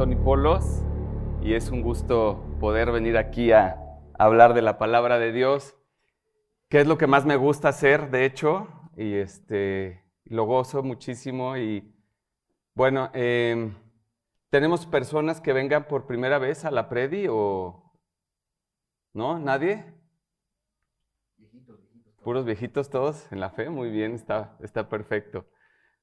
Tony 0.00 0.16
Polos 0.16 0.64
y 1.42 1.52
es 1.52 1.68
un 1.68 1.82
gusto 1.82 2.56
poder 2.58 2.90
venir 2.90 3.18
aquí 3.18 3.52
a 3.52 3.76
hablar 4.18 4.54
de 4.54 4.62
la 4.62 4.78
palabra 4.78 5.18
de 5.18 5.30
Dios, 5.30 5.76
que 6.70 6.80
es 6.80 6.86
lo 6.86 6.96
que 6.96 7.06
más 7.06 7.26
me 7.26 7.36
gusta 7.36 7.68
hacer, 7.68 8.10
de 8.10 8.24
hecho, 8.24 8.66
y 8.96 9.16
este, 9.16 10.02
lo 10.24 10.44
gozo 10.44 10.82
muchísimo. 10.82 11.58
Y 11.58 11.94
bueno, 12.74 13.10
em, 13.12 13.74
¿tenemos 14.48 14.86
personas 14.86 15.42
que 15.42 15.52
vengan 15.52 15.86
por 15.86 16.06
primera 16.06 16.38
vez 16.38 16.64
a 16.64 16.70
la 16.70 16.88
Predi 16.88 17.26
o 17.28 17.92
no? 19.12 19.38
¿Nadie? 19.38 19.84
Puros 22.22 22.46
viejitos 22.46 22.88
todos 22.88 23.30
en 23.32 23.38
la 23.38 23.50
fe, 23.50 23.68
muy 23.68 23.90
bien, 23.90 24.14
está, 24.14 24.56
está 24.60 24.88
perfecto. 24.88 25.44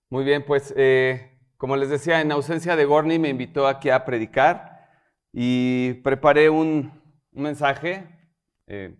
Muy 0.07 0.23
bien, 0.23 0.45
pues 0.45 0.71
eh, 0.77 1.36
como 1.58 1.76
les 1.76 1.89
decía, 1.89 2.21
en 2.21 2.32
ausencia 2.32 2.75
de 2.75 2.86
Gorni 2.86 3.18
me 3.18 3.29
invitó 3.29 3.68
aquí 3.68 3.89
a 3.89 4.06
predicar 4.06 4.89
y 5.34 5.93
preparé 6.04 6.50
un, 6.50 6.92
mensaje 7.32 8.07
eh, 8.65 8.98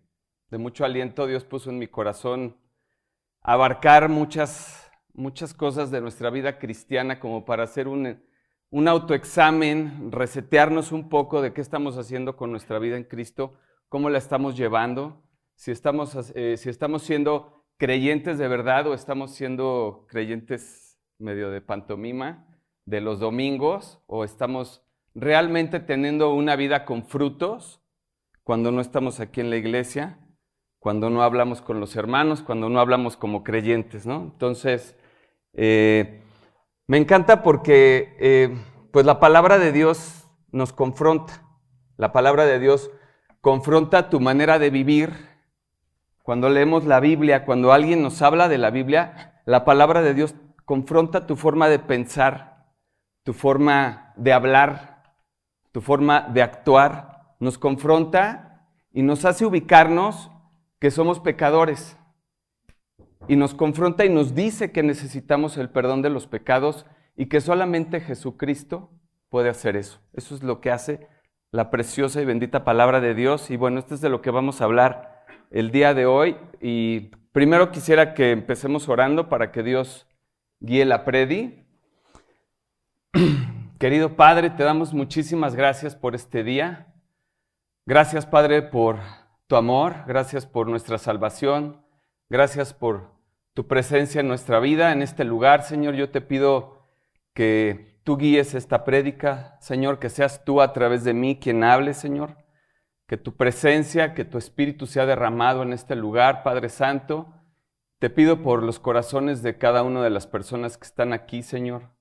de 0.50 0.58
mucho 0.58 0.86
aliento. 0.86 1.26
Dios 1.26 1.44
puso 1.44 1.70
en 1.70 1.80
mi 1.80 1.88
corazón 1.88 2.58
abarcar 3.42 4.10
muchas, 4.10 4.92
muchas 5.14 5.54
cosas 5.54 5.90
de 5.90 6.02
nuestra 6.02 6.30
vida 6.30 6.60
cristiana 6.60 7.20
como 7.20 7.46
para 7.46 7.64
hacer 7.64 7.88
un, 7.88 8.24
un 8.70 8.88
autoexamen, 8.88 10.12
resetearnos 10.12 10.92
un 10.92 11.10
poco 11.10 11.42
de 11.42 11.54
qué 11.54 11.62
estamos 11.62 11.98
haciendo 11.98 12.36
con 12.36 12.52
nuestra 12.52 12.80
vida 12.80 12.98
en 12.98 13.06
Cristo, 13.06 13.60
cómo 13.90 14.10
la 14.10 14.18
estamos 14.18 14.58
llevando, 14.58 15.24
si 15.56 15.72
estamos, 15.72 16.32
eh, 16.36 16.58
si 16.58 16.70
estamos 16.70 17.04
siendo 17.04 17.66
creyentes 17.78 18.38
de 18.38 18.48
verdad 18.48 18.88
o 18.88 18.94
estamos 18.94 19.32
siendo 19.32 20.06
creyentes 20.10 21.00
medio 21.20 21.50
de 21.50 21.62
pantomima 21.62 22.47
de 22.88 23.02
los 23.02 23.20
domingos 23.20 24.00
o 24.08 24.24
estamos 24.24 24.82
realmente 25.14 25.80
teniendo 25.80 26.34
una 26.34 26.56
vida 26.56 26.86
con 26.86 27.06
frutos 27.06 27.82
cuando 28.44 28.72
no 28.72 28.82
estamos 28.82 29.20
aquí 29.20 29.42
en 29.42 29.50
la 29.50 29.58
iglesia, 29.58 30.20
cuando 30.80 31.10
no 31.10 31.22
hablamos 31.22 31.62
con 31.62 31.82
los 31.82 31.98
hermanos, 31.98 32.42
cuando 32.42 32.70
no 32.70 32.80
hablamos 32.80 33.18
como 33.18 33.44
creyentes, 33.44 34.06
¿no? 34.06 34.22
Entonces, 34.22 34.96
eh, 35.54 36.24
me 36.88 36.98
encanta 36.98 37.44
porque 37.44 38.16
eh, 38.20 38.58
pues 38.92 39.06
la 39.06 39.20
palabra 39.20 39.60
de 39.60 39.74
Dios 39.74 40.26
nos 40.52 40.72
confronta, 40.72 41.44
la 41.98 42.14
palabra 42.14 42.46
de 42.46 42.60
Dios 42.60 42.90
confronta 43.42 44.10
tu 44.10 44.22
manera 44.22 44.60
de 44.60 44.70
vivir. 44.70 45.12
Cuando 46.24 46.50
leemos 46.50 46.86
la 46.86 47.02
Biblia, 47.02 47.44
cuando 47.44 47.74
alguien 47.74 48.02
nos 48.02 48.22
habla 48.22 48.48
de 48.48 48.58
la 48.58 48.70
Biblia, 48.70 49.42
la 49.46 49.66
palabra 49.66 50.02
de 50.02 50.14
Dios 50.14 50.36
confronta 50.64 51.28
tu 51.28 51.36
forma 51.36 51.68
de 51.68 51.80
pensar, 51.80 52.57
tu 53.28 53.34
forma 53.34 54.14
de 54.16 54.32
hablar, 54.32 55.04
tu 55.74 55.82
forma 55.82 56.22
de 56.22 56.42
actuar, 56.42 57.36
nos 57.42 57.58
confronta 57.58 58.70
y 58.94 59.02
nos 59.02 59.26
hace 59.26 59.46
ubicarnos 59.46 60.32
que 60.80 60.92
somos 60.92 61.20
pecadores. 61.20 61.98
Y 63.28 63.36
nos 63.36 63.54
confronta 63.54 64.06
y 64.06 64.10
nos 64.10 64.34
dice 64.34 64.72
que 64.72 64.82
necesitamos 64.82 65.58
el 65.58 65.70
perdón 65.70 66.02
de 66.02 66.10
los 66.10 66.26
pecados 66.26 66.86
y 67.18 67.26
que 67.26 67.42
solamente 67.42 68.00
Jesucristo 68.00 68.92
puede 69.28 69.50
hacer 69.50 69.76
eso. 69.76 70.00
Eso 70.14 70.34
es 70.34 70.42
lo 70.42 70.62
que 70.62 70.72
hace 70.72 71.10
la 71.52 71.70
preciosa 71.70 72.22
y 72.22 72.26
bendita 72.26 72.64
palabra 72.64 73.02
de 73.02 73.14
Dios. 73.14 73.52
Y 73.52 73.58
bueno, 73.58 73.80
esto 73.80 73.94
es 73.94 74.00
de 74.00 74.08
lo 74.08 74.22
que 74.22 74.32
vamos 74.32 74.62
a 74.62 74.64
hablar 74.64 75.26
el 75.52 75.72
día 75.72 75.94
de 75.94 76.06
hoy. 76.06 76.38
Y 76.62 77.12
primero 77.34 77.72
quisiera 77.72 78.14
que 78.14 78.32
empecemos 78.32 78.88
orando 78.88 79.28
para 79.28 79.52
que 79.52 79.64
Dios 79.64 80.08
guíe 80.62 80.86
la 80.86 81.04
predi. 81.04 81.67
Querido 83.80 84.16
Padre, 84.16 84.50
te 84.50 84.64
damos 84.64 84.94
muchísimas 84.94 85.56
gracias 85.56 85.96
por 85.96 86.16
este 86.16 86.44
día. 86.44 86.94
Gracias, 87.86 88.26
Padre, 88.26 88.62
por 88.62 89.00
tu 89.48 89.56
amor. 89.56 90.04
Gracias 90.08 90.46
por 90.46 90.68
nuestra 90.68 90.98
salvación. 90.98 91.86
Gracias 92.30 92.74
por 92.74 93.12
tu 93.54 93.68
presencia 93.68 94.22
en 94.22 94.28
nuestra 94.28 94.60
vida, 94.60 94.92
en 94.92 95.02
este 95.02 95.24
lugar. 95.24 95.64
Señor, 95.64 95.96
yo 95.96 96.10
te 96.10 96.22
pido 96.22 96.86
que 97.34 98.00
tú 98.04 98.18
guíes 98.18 98.54
esta 98.54 98.84
prédica. 98.84 99.58
Señor, 99.62 100.00
que 100.00 100.10
seas 100.10 100.44
tú 100.44 100.62
a 100.62 100.74
través 100.74 101.04
de 101.04 101.14
mí 101.14 101.40
quien 101.40 101.64
hable, 101.64 101.94
Señor. 101.94 102.38
Que 103.08 103.18
tu 103.18 103.36
presencia, 103.36 104.14
que 104.14 104.26
tu 104.26 104.38
espíritu 104.38 104.86
sea 104.86 105.06
derramado 105.06 105.64
en 105.64 105.74
este 105.74 105.96
lugar, 105.96 106.44
Padre 106.44 106.70
Santo 106.70 107.34
te 108.00 108.12
pido 108.12 108.44
por 108.44 108.62
los 108.62 108.80
corazones 108.80 109.42
de 109.42 109.58
cada 109.58 109.82
una 109.82 110.04
de 110.04 110.12
las 110.12 110.28
personas 110.28 110.78
que 110.78 110.86
están 110.86 111.14
aquí, 111.14 111.42
Señor. 111.42 111.97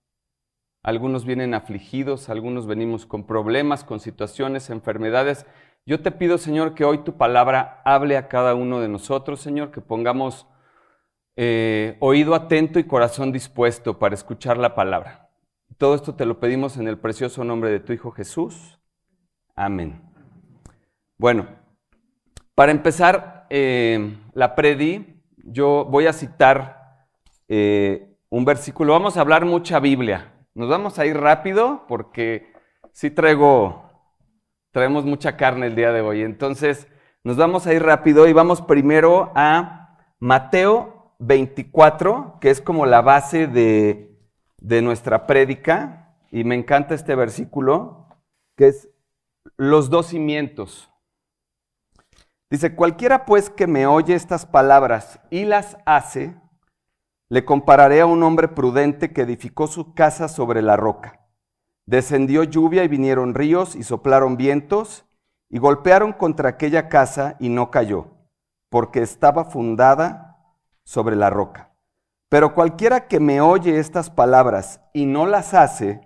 Algunos 0.87 1.25
vienen 1.25 1.53
afligidos, 1.53 2.29
algunos 2.29 2.69
venimos 2.69 3.07
con 3.07 3.25
problemas, 3.27 3.83
con 3.83 3.99
situaciones, 3.99 4.71
enfermedades. 4.71 5.45
Yo 5.85 6.01
te 6.01 6.13
pido, 6.13 6.39
Señor, 6.39 6.75
que 6.77 6.85
hoy 6.85 6.99
tu 6.99 7.17
palabra 7.17 7.83
hable 7.85 8.17
a 8.17 8.29
cada 8.29 8.55
uno 8.55 8.79
de 8.79 8.87
nosotros, 8.87 9.41
Señor, 9.41 9.73
que 9.73 9.81
pongamos 9.81 10.47
eh, 11.35 11.97
oído 11.99 12.37
atento 12.37 12.79
y 12.79 12.85
corazón 12.85 13.33
dispuesto 13.33 13.99
para 13.99 14.15
escuchar 14.15 14.59
la 14.59 14.77
palabra. 14.77 15.29
Todo 15.77 15.97
esto 15.97 16.15
te 16.15 16.25
lo 16.25 16.39
pedimos 16.39 16.77
en 16.77 16.87
el 16.87 16.99
precioso 16.99 17.43
nombre 17.43 17.71
de 17.71 17.81
tu 17.81 17.93
Hijo 17.93 18.13
Jesús. 18.13 18.79
Amén. 19.57 20.01
Bueno, 21.19 21.49
para 22.55 22.71
empezar, 22.71 23.49
eh, 23.51 24.17
la 24.35 24.55
predi 24.55 25.21
yo 25.39 25.85
voy 25.85 26.07
a 26.07 26.13
citar 26.13 27.09
eh, 27.49 28.17
un 28.29 28.45
versículo. 28.45 28.93
Vamos 28.93 29.17
a 29.17 29.23
hablar 29.23 29.45
mucha 29.45 29.81
Biblia. 29.81 30.33
Nos 30.57 30.71
vamos 30.71 30.99
a 30.99 31.05
ir 31.05 31.19
rápido 31.19 31.85
porque 31.87 32.51
sí 32.91 33.11
traigo, 33.11 33.91
traemos 34.71 35.05
mucha 35.05 35.37
carne 35.37 35.67
el 35.67 35.75
día 35.75 35.93
de 35.93 36.01
hoy. 36.01 36.23
Entonces, 36.23 36.89
nos 37.25 37.37
vamos 37.37 37.67
a 37.67 37.75
ir 37.75 37.83
rápido 37.83 38.27
y 38.27 38.33
vamos 38.33 38.63
primero 38.63 39.33
a 39.35 39.99
Mateo 40.19 41.15
24, 41.19 42.39
que 42.41 42.49
es 42.49 42.63
como 42.63 42.87
la 42.87 43.03
base 43.03 43.49
de, 43.49 44.19
de 44.57 44.81
nuestra 44.81 45.27
prédica. 45.27 46.17
Y 46.31 46.45
me 46.45 46.55
encanta 46.55 46.95
este 46.95 47.15
versículo, 47.15 48.09
que 48.57 48.69
es 48.69 48.89
los 49.59 49.91
dos 49.91 50.07
cimientos. 50.07 50.91
Dice, 52.49 52.75
cualquiera 52.75 53.27
pues 53.27 53.51
que 53.51 53.67
me 53.67 53.87
oye 53.87 54.15
estas 54.15 54.47
palabras 54.47 55.21
y 55.29 55.45
las 55.45 55.77
hace, 55.85 56.35
le 57.29 57.45
compararé 57.45 58.01
a 58.01 58.07
un 58.07 58.23
hombre 58.23 58.49
prudente 58.49 59.13
que 59.13 59.23
edificó 59.23 59.67
su 59.67 59.95
casa 59.95 60.29
sobre 60.29 60.63
la 60.63 60.77
roca. 60.77 61.27
Descendió 61.85 62.45
lluvia 62.45 62.85
y 62.85 62.89
vinieron 62.89 63.35
ríos 63.35 63.75
y 63.75 63.83
soplaron 63.83 64.37
vientos 64.37 65.05
y 65.49 65.59
golpearon 65.59 66.13
contra 66.13 66.51
aquella 66.51 66.89
casa 66.89 67.37
y 67.39 67.49
no 67.49 67.71
cayó, 67.71 68.09
porque 68.69 69.03
estaba 69.03 69.45
fundada 69.45 70.55
sobre 70.85 71.17
la 71.17 71.31
roca. 71.31 71.73
Pero 72.29 72.55
cualquiera 72.55 73.07
que 73.07 73.21
me 73.21 73.41
oye 73.41 73.79
estas 73.79 74.11
palabras 74.11 74.81
y 74.93 75.07
no 75.07 75.27
las 75.27 75.55
hace, 75.55 76.01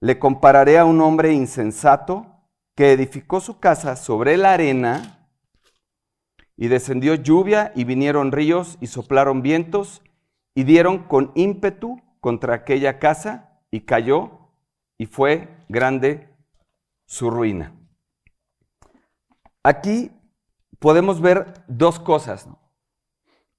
le 0.00 0.18
compararé 0.18 0.78
a 0.78 0.84
un 0.84 1.00
hombre 1.00 1.32
insensato 1.32 2.26
que 2.74 2.92
edificó 2.92 3.40
su 3.40 3.60
casa 3.60 3.94
sobre 3.94 4.36
la 4.36 4.52
arena 4.52 5.28
y 6.56 6.68
descendió 6.68 7.14
lluvia 7.14 7.72
y 7.76 7.84
vinieron 7.84 8.32
ríos 8.32 8.78
y 8.80 8.88
soplaron 8.88 9.42
vientos 9.42 10.02
y 10.54 10.64
dieron 10.64 11.04
con 11.04 11.32
ímpetu 11.34 12.00
contra 12.20 12.54
aquella 12.54 12.98
casa 12.98 13.60
y 13.70 13.80
cayó 13.80 14.50
y 14.98 15.06
fue 15.06 15.48
grande 15.68 16.28
su 17.06 17.30
ruina. 17.30 17.74
Aquí 19.62 20.10
podemos 20.78 21.20
ver 21.20 21.64
dos 21.68 22.00
cosas. 22.00 22.48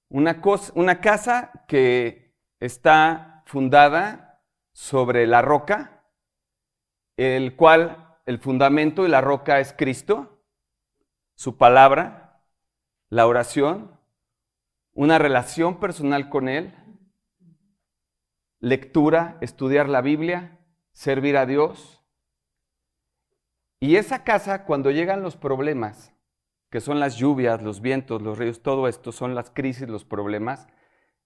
Una, 0.08 0.40
una 0.74 1.00
casa 1.00 1.64
que 1.66 2.34
está 2.60 3.42
fundada 3.46 4.42
sobre 4.72 5.26
la 5.26 5.42
roca, 5.42 6.04
el 7.16 7.56
cual 7.56 8.16
el 8.26 8.38
fundamento 8.38 9.06
y 9.06 9.08
la 9.08 9.20
roca 9.20 9.60
es 9.60 9.72
Cristo, 9.72 10.42
su 11.34 11.56
palabra, 11.56 12.42
la 13.08 13.26
oración, 13.26 13.98
una 14.92 15.18
relación 15.18 15.80
personal 15.80 16.28
con 16.28 16.48
Él, 16.48 16.74
lectura, 18.64 19.36
estudiar 19.42 19.90
la 19.90 20.00
Biblia, 20.00 20.58
servir 20.92 21.36
a 21.36 21.44
Dios. 21.44 22.02
Y 23.78 23.96
esa 23.96 24.24
casa, 24.24 24.64
cuando 24.64 24.90
llegan 24.90 25.22
los 25.22 25.36
problemas, 25.36 26.14
que 26.70 26.80
son 26.80 26.98
las 26.98 27.16
lluvias, 27.16 27.62
los 27.62 27.82
vientos, 27.82 28.22
los 28.22 28.38
ríos, 28.38 28.62
todo 28.62 28.88
esto 28.88 29.12
son 29.12 29.34
las 29.34 29.50
crisis, 29.50 29.86
los 29.88 30.06
problemas, 30.06 30.66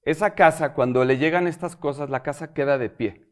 esa 0.02 0.34
casa, 0.34 0.74
cuando 0.74 1.04
le 1.04 1.16
llegan 1.16 1.46
estas 1.46 1.76
cosas, 1.76 2.10
la 2.10 2.24
casa 2.24 2.52
queda 2.52 2.76
de 2.76 2.90
pie. 2.90 3.28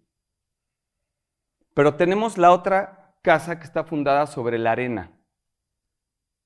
Pero 1.74 1.96
tenemos 1.96 2.38
la 2.38 2.52
otra 2.52 3.18
casa 3.22 3.58
que 3.58 3.64
está 3.64 3.82
fundada 3.82 4.28
sobre 4.28 4.56
la 4.58 4.70
arena. 4.70 5.18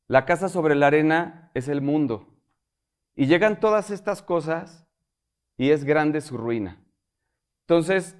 La 0.06 0.24
casa 0.24 0.48
sobre 0.48 0.74
la 0.74 0.86
arena 0.86 1.50
es 1.52 1.68
el 1.68 1.82
mundo. 1.82 2.26
Y 3.14 3.26
llegan 3.26 3.60
todas 3.60 3.90
estas 3.90 4.22
cosas 4.22 4.86
y 5.58 5.72
es 5.72 5.84
grande 5.84 6.22
su 6.22 6.38
ruina. 6.38 6.82
Entonces, 7.70 8.16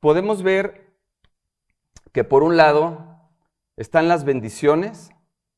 podemos 0.00 0.42
ver 0.42 0.96
que 2.10 2.24
por 2.24 2.42
un 2.42 2.56
lado 2.56 3.30
están 3.76 4.08
las 4.08 4.24
bendiciones, 4.24 5.12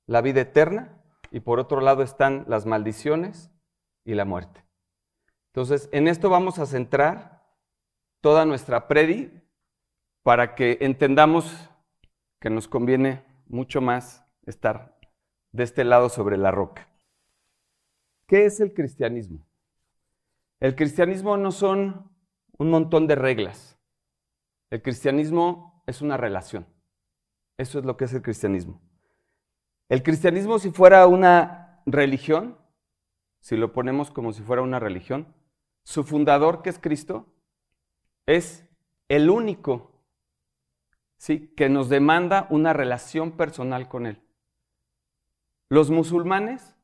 la 0.07 0.21
vida 0.21 0.43
eterna, 0.43 1.01
y 1.31 1.41
por 1.41 1.59
otro 1.59 1.81
lado 1.81 2.03
están 2.03 2.45
las 2.47 2.67
maldiciones 2.67 3.51
y 4.05 4.13
la 4.13 4.27
muerte. 4.27 4.67
Entonces, 5.47 5.89
en 5.93 6.09
esto 6.09 6.29
vamos 6.29 6.59
a 6.59 6.67
centrar 6.67 7.43
toda 8.21 8.45
nuestra 8.45 8.87
predi 8.87 9.33
para 10.23 10.55
que 10.55 10.77
entendamos 10.83 11.71
que 12.39 12.51
nos 12.51 12.69
conviene 12.69 13.25
mucho 13.47 13.81
más 13.81 14.27
estar 14.45 15.01
de 15.53 15.65
este 15.65 15.85
lado 15.85 16.11
sobre 16.11 16.37
la 16.37 16.51
roca. 16.51 16.87
¿Qué 18.27 18.45
es 18.45 18.61
el 18.61 18.75
cristianismo? 18.75 19.39
El 20.61 20.77
cristianismo 20.77 21.39
no 21.39 21.51
son 21.51 22.15
un 22.59 22.71
montón 22.71 23.07
de 23.07 23.15
reglas. 23.15 23.79
El 24.71 24.83
cristianismo 24.83 25.83
es 25.87 26.03
una 26.03 26.17
relación. 26.17 26.67
Eso 27.59 27.79
es 27.79 27.85
lo 27.85 27.97
que 27.97 28.05
es 28.05 28.13
el 28.13 28.23
cristianismo. 28.23 28.81
El 29.89 30.03
cristianismo 30.03 30.59
si 30.59 30.71
fuera 30.71 31.07
una 31.07 31.83
religión, 31.87 32.59
si 33.41 33.57
lo 33.57 33.73
ponemos 33.73 34.11
como 34.11 34.33
si 34.33 34.43
fuera 34.43 34.63
una 34.63 34.81
religión, 34.81 35.35
su 35.85 36.03
fundador, 36.03 36.63
que 36.63 36.71
es 36.71 36.79
Cristo, 36.81 37.33
es 38.27 38.69
el 39.09 39.31
único 39.31 40.03
¿sí? 41.17 41.53
que 41.57 41.69
nos 41.69 41.89
demanda 41.89 42.49
una 42.51 42.73
relación 42.73 43.33
personal 43.33 43.89
con 43.89 44.07
Él. 44.07 44.21
Los 45.69 45.91
musulmanes 45.91 46.75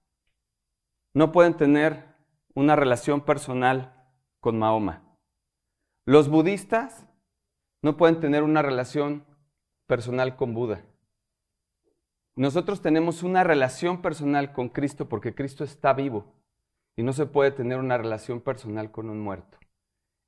no 1.14 1.32
pueden 1.32 1.56
tener 1.56 2.14
una 2.54 2.76
relación 2.76 3.22
personal 3.22 4.06
con 4.40 4.58
Mahoma. 4.58 5.02
Los 6.04 6.28
budistas 6.28 7.06
no 7.81 7.96
pueden 7.96 8.20
tener 8.20 8.43
una 8.43 8.62
relación 8.62 9.25
personal 9.87 10.37
con 10.37 10.54
Buda. 10.54 10.84
Nosotros 12.34 12.81
tenemos 12.81 13.22
una 13.22 13.44
relación 13.44 14.02
personal 14.02 14.52
con 14.52 14.69
Cristo 14.69 15.08
porque 15.08 15.34
Cristo 15.34 15.64
está 15.64 15.93
vivo 15.93 16.34
y 16.96 17.02
no 17.02 17.12
se 17.12 17.26
puede 17.26 17.50
tener 17.50 17.78
una 17.78 17.99
relación 17.99 18.40
personal 18.40 18.90
con 18.90 19.10
un 19.10 19.20
muerto. 19.20 19.58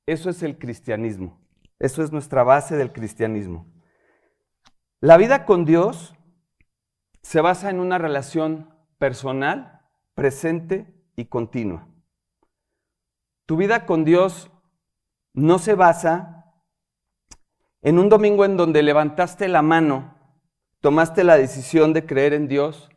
Eso 0.07 0.31
es 0.31 0.43
el 0.43 0.59
cristianismo. 0.59 1.41
Eso 1.79 2.03
es 2.03 2.13
nuestra 2.13 2.45
base 2.45 2.77
del 2.77 2.93
cristianismo. 2.93 3.67
La 5.01 5.17
vida 5.17 5.45
con 5.45 5.65
Dios 5.65 6.15
se 7.23 7.41
basa 7.41 7.71
en 7.71 7.81
una 7.81 7.99
relación 7.99 8.71
personal, 8.99 9.83
presente 10.15 10.95
y 11.17 11.27
continua. 11.27 11.89
Tu 13.47 13.57
vida 13.57 13.87
con 13.87 14.05
Dios 14.05 14.51
no 15.35 15.59
se 15.59 15.75
basa 15.75 16.53
en 17.83 17.99
un 17.99 18.09
domingo 18.09 18.47
en 18.47 18.57
donde 18.57 18.83
levantaste 18.83 19.47
la 19.49 19.61
mano, 19.61 20.17
tomaste 20.81 21.23
la 21.23 21.37
decisión 21.37 21.93
de 21.93 22.07
creer 22.07 22.33
en 22.33 22.49
Dios, 22.49 22.89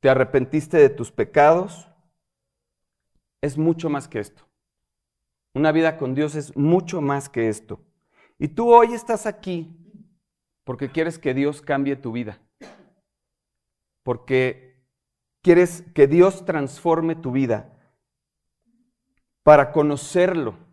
te 0.00 0.08
arrepentiste 0.08 0.76
de 0.76 0.88
tus 0.88 1.10
pecados. 1.10 1.88
Es 3.40 3.58
mucho 3.58 3.90
más 3.90 4.08
que 4.08 4.20
esto. 4.20 4.46
Una 5.54 5.72
vida 5.72 5.96
con 5.96 6.14
Dios 6.14 6.34
es 6.34 6.56
mucho 6.56 7.00
más 7.00 7.28
que 7.28 7.48
esto. 7.48 7.80
Y 8.38 8.48
tú 8.48 8.72
hoy 8.72 8.92
estás 8.92 9.26
aquí 9.26 9.76
porque 10.64 10.90
quieres 10.90 11.18
que 11.18 11.32
Dios 11.32 11.62
cambie 11.62 11.96
tu 11.96 12.12
vida. 12.12 12.38
Porque 14.02 14.84
quieres 15.42 15.82
que 15.94 16.06
Dios 16.06 16.44
transforme 16.44 17.16
tu 17.16 17.32
vida 17.32 17.72
para 19.42 19.72
conocerlo. 19.72 20.65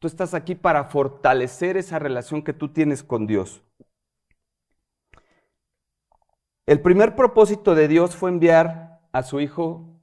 Tú 0.00 0.06
estás 0.06 0.32
aquí 0.32 0.54
para 0.54 0.84
fortalecer 0.84 1.76
esa 1.76 1.98
relación 1.98 2.42
que 2.42 2.54
tú 2.54 2.72
tienes 2.72 3.02
con 3.04 3.26
Dios. 3.26 3.62
El 6.64 6.80
primer 6.80 7.14
propósito 7.14 7.74
de 7.74 7.86
Dios 7.86 8.16
fue 8.16 8.30
enviar 8.30 9.02
a 9.12 9.22
su 9.22 9.40
Hijo 9.40 10.00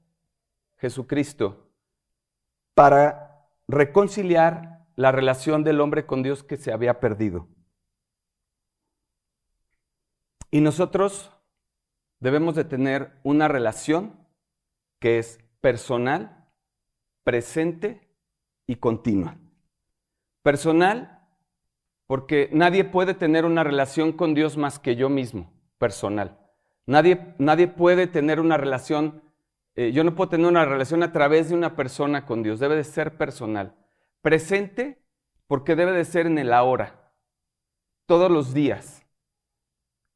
Jesucristo 0.76 1.68
para 2.74 3.48
reconciliar 3.66 4.86
la 4.94 5.10
relación 5.10 5.64
del 5.64 5.80
hombre 5.80 6.06
con 6.06 6.22
Dios 6.22 6.44
que 6.44 6.56
se 6.56 6.72
había 6.72 7.00
perdido. 7.00 7.48
Y 10.52 10.60
nosotros 10.60 11.32
debemos 12.20 12.54
de 12.54 12.64
tener 12.64 13.18
una 13.24 13.48
relación 13.48 14.28
que 15.00 15.18
es 15.18 15.40
personal, 15.60 16.48
presente 17.24 18.08
y 18.64 18.76
continua. 18.76 19.36
Personal, 20.48 21.26
porque 22.06 22.48
nadie 22.54 22.82
puede 22.82 23.12
tener 23.12 23.44
una 23.44 23.64
relación 23.64 24.12
con 24.14 24.32
Dios 24.32 24.56
más 24.56 24.78
que 24.78 24.96
yo 24.96 25.10
mismo, 25.10 25.52
personal. 25.76 26.38
Nadie, 26.86 27.34
nadie 27.36 27.68
puede 27.68 28.06
tener 28.06 28.40
una 28.40 28.56
relación, 28.56 29.22
eh, 29.74 29.92
yo 29.92 30.04
no 30.04 30.14
puedo 30.14 30.30
tener 30.30 30.46
una 30.46 30.64
relación 30.64 31.02
a 31.02 31.12
través 31.12 31.50
de 31.50 31.54
una 31.54 31.76
persona 31.76 32.24
con 32.24 32.42
Dios, 32.42 32.60
debe 32.60 32.76
de 32.76 32.84
ser 32.84 33.18
personal. 33.18 33.74
Presente, 34.22 35.02
porque 35.48 35.76
debe 35.76 35.92
de 35.92 36.06
ser 36.06 36.24
en 36.24 36.38
el 36.38 36.54
ahora, 36.54 37.12
todos 38.06 38.30
los 38.30 38.54
días. 38.54 39.04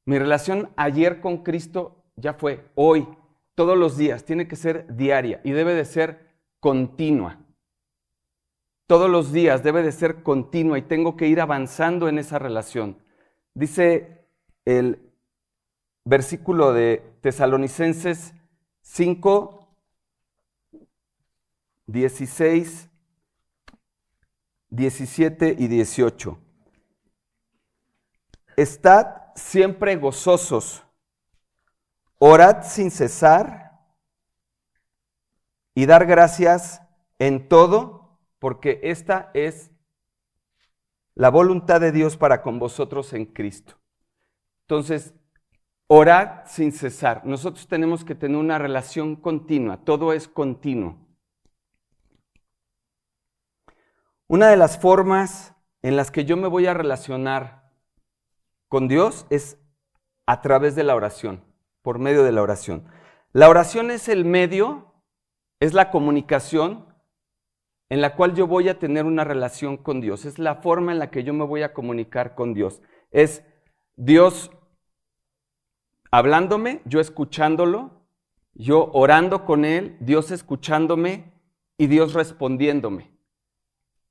Mi 0.06 0.19
relación 0.19 0.70
ayer 0.76 1.20
con 1.20 1.43
Cristo 1.43 2.06
ya 2.17 2.32
fue, 2.32 2.70
hoy, 2.75 3.06
todos 3.55 3.76
los 3.76 3.99
días, 3.99 4.25
tiene 4.25 4.49
que 4.49 4.56
ser 4.56 4.96
diaria 4.96 5.43
y 5.44 5.50
debe 5.50 5.75
de 5.75 5.84
ser 5.84 6.26
continua 6.58 7.38
todos 8.93 9.09
los 9.09 9.33
días, 9.33 9.62
debe 9.62 9.83
de 9.83 9.91
ser 9.91 10.23
continua 10.23 10.77
y 10.77 10.83
tengo 10.83 11.17
que 11.17 11.27
ir 11.27 11.41
avanzando 11.41 12.11
en 12.11 12.19
esa 12.19 12.39
relación. 12.39 13.03
Dice 13.55 14.29
el 14.67 15.11
versículo 16.05 16.75
de 16.75 17.17
Tesalonicenses 17.23 18.35
5, 18.83 19.75
16, 21.87 22.91
17 24.69 25.56
y 25.59 25.69
18. 25.69 26.39
Estad 28.59 29.06
siempre 29.35 29.97
gozosos, 29.97 30.85
orad 32.19 32.62
sin 32.62 32.91
cesar 32.91 33.73
y 35.75 35.87
dar 35.87 36.05
gracias 36.05 36.83
en 37.19 37.49
todo 37.49 38.02
porque 38.43 38.81
esta 38.83 39.31
es 39.35 39.71
la 41.15 41.31
voluntad 41.31 41.81
de 41.81 41.93
Dios 41.93 42.17
para 42.17 42.43
con 42.43 42.58
vosotros 42.58 43.13
en 43.13 43.27
Cristo. 43.27 43.79
Entonces, 44.63 45.15
orad 45.87 46.41
sin 46.46 46.72
cesar. 46.72 47.25
Nosotros 47.25 47.69
tenemos 47.69 48.05
que 48.05 48.17
tener 48.17 48.37
una 48.37 48.58
relación 48.58 49.15
continua, 49.15 49.84
todo 49.84 50.13
es 50.13 50.27
continuo. 50.27 50.99
Una 54.27 54.49
de 54.49 54.56
las 54.56 54.77
formas 54.77 55.55
en 55.81 55.94
las 55.94 56.11
que 56.11 56.25
yo 56.25 56.37
me 56.37 56.49
voy 56.49 56.67
a 56.67 56.75
relacionar 56.75 57.70
con 58.67 58.89
Dios 58.89 59.25
es 59.31 59.56
a 60.27 60.41
través 60.41 60.75
de 60.75 60.82
la 60.82 60.96
oración, 60.96 61.44
por 61.81 62.01
medio 62.01 62.25
de 62.25 62.32
la 62.32 62.43
oración. 62.43 62.89
La 63.32 63.49
oración 63.49 63.93
es 63.93 64.08
el 64.08 64.25
medio, 64.25 64.96
es 65.61 65.75
la 65.75 65.93
comunicación 65.93 66.92
en 67.93 68.01
la 68.01 68.17
cual 68.17 68.34
yo 68.34 68.46
voy 68.46 68.70
a 68.70 68.79
tener 68.79 69.05
una 69.05 69.22
relación 69.22 69.77
con 69.77 70.01
Dios. 70.01 70.25
Es 70.25 70.39
la 70.39 70.55
forma 70.55 70.93
en 70.93 70.99
la 70.99 71.11
que 71.11 71.25
yo 71.25 71.34
me 71.34 71.44
voy 71.44 71.61
a 71.61 71.75
comunicar 71.75 72.34
con 72.34 72.55
Dios. 72.55 72.81
Es 73.11 73.44
Dios 73.96 74.51
hablándome, 76.11 76.81
yo 76.87 77.01
escuchándolo, 77.01 77.91
yo 78.55 78.91
orando 78.94 79.44
con 79.44 79.67
Él, 79.67 79.99
Dios 80.01 80.31
escuchándome 80.31 81.34
y 81.77 81.87
Dios 81.87 82.15
respondiéndome. 82.15 83.11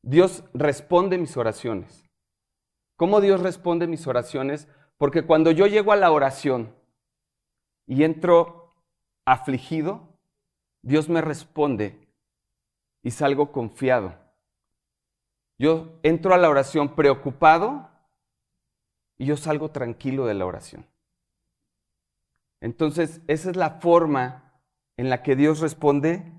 Dios 0.03 0.43
responde 0.53 1.17
mis 1.17 1.35
oraciones. 1.35 2.07
¿Cómo 2.97 3.19
Dios 3.19 3.41
responde 3.41 3.87
mis 3.87 4.05
oraciones? 4.05 4.67
Porque 4.99 5.23
cuando 5.23 5.49
yo 5.49 5.65
llego 5.65 5.91
a 5.91 5.95
la 5.95 6.11
oración 6.11 6.75
y 7.87 8.03
entro 8.03 8.75
afligido, 9.25 10.19
Dios 10.83 11.09
me 11.09 11.21
responde 11.21 12.10
y 13.03 13.11
salgo 13.11 13.51
confiado. 13.51 14.15
Yo 15.57 15.99
entro 16.03 16.33
a 16.33 16.37
la 16.37 16.49
oración 16.49 16.95
preocupado 16.95 17.89
y 19.17 19.25
yo 19.25 19.37
salgo 19.37 19.69
tranquilo 19.69 20.25
de 20.25 20.33
la 20.33 20.45
oración. 20.45 20.85
Entonces, 22.59 23.21
esa 23.27 23.49
es 23.49 23.55
la 23.55 23.79
forma 23.79 24.61
en 24.97 25.09
la 25.09 25.23
que 25.23 25.35
Dios 25.35 25.59
responde 25.59 26.31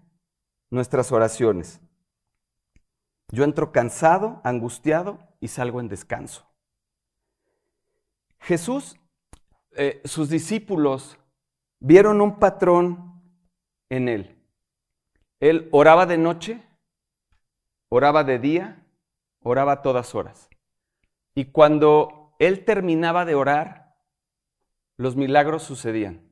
nuestras 0.71 1.13
oraciones. 1.13 1.81
Yo 3.29 3.45
entro 3.45 3.73
cansado, 3.73 4.41
angustiado 4.45 5.19
y 5.41 5.49
salgo 5.49 5.81
en 5.81 5.89
descanso. 5.89 6.47
Jesús, 8.41 8.97
eh, 9.73 10.03
sus 10.05 10.29
discípulos 10.29 11.19
vieron 11.79 12.21
un 12.21 12.39
patrón 12.39 13.23
en 13.89 14.09
él. 14.09 14.42
Él 15.43 15.69
oraba 15.73 16.07
de 16.07 16.19
noche, 16.19 16.63
oraba 17.89 18.23
de 18.23 18.39
día, 18.39 18.87
oraba 19.41 19.73
a 19.73 19.83
todas 19.83 20.15
horas. 20.15 20.49
Y 21.35 21.47
cuando 21.47 22.37
él 22.39 22.65
terminaba 22.65 23.25
de 23.25 23.35
orar, 23.35 23.97
los 24.97 25.17
milagros 25.17 25.65
sucedían. 25.65 26.31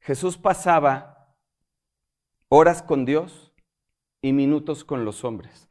Jesús 0.00 0.36
pasaba 0.36 1.34
horas 2.50 2.82
con 2.82 3.06
Dios 3.06 3.54
y 4.20 4.34
minutos 4.34 4.84
con 4.84 5.06
los 5.06 5.24
hombres. 5.24 5.66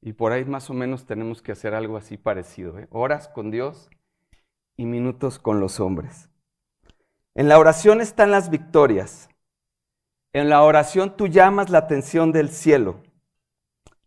Y 0.00 0.12
por 0.12 0.30
ahí 0.30 0.44
más 0.44 0.70
o 0.70 0.74
menos 0.74 1.06
tenemos 1.06 1.42
que 1.42 1.50
hacer 1.50 1.74
algo 1.74 1.96
así 1.96 2.16
parecido. 2.16 2.78
¿eh? 2.78 2.86
Horas 2.92 3.26
con 3.26 3.50
Dios 3.50 3.90
y 4.76 4.86
minutos 4.86 5.40
con 5.40 5.58
los 5.58 5.80
hombres. 5.80 6.29
En 7.34 7.48
la 7.48 7.58
oración 7.58 8.00
están 8.00 8.30
las 8.30 8.50
victorias. 8.50 9.28
En 10.32 10.48
la 10.48 10.62
oración 10.62 11.16
tú 11.16 11.26
llamas 11.26 11.70
la 11.70 11.78
atención 11.78 12.32
del 12.32 12.50
cielo. 12.50 13.02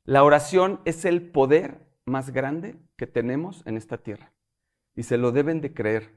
La 0.05 0.23
oración 0.23 0.81
es 0.85 1.05
el 1.05 1.31
poder 1.31 1.87
más 2.05 2.31
grande 2.31 2.75
que 2.97 3.07
tenemos 3.07 3.63
en 3.65 3.77
esta 3.77 3.97
tierra. 3.97 4.33
Y 4.95 5.03
se 5.03 5.17
lo 5.17 5.31
deben 5.31 5.61
de 5.61 5.73
creer. 5.73 6.11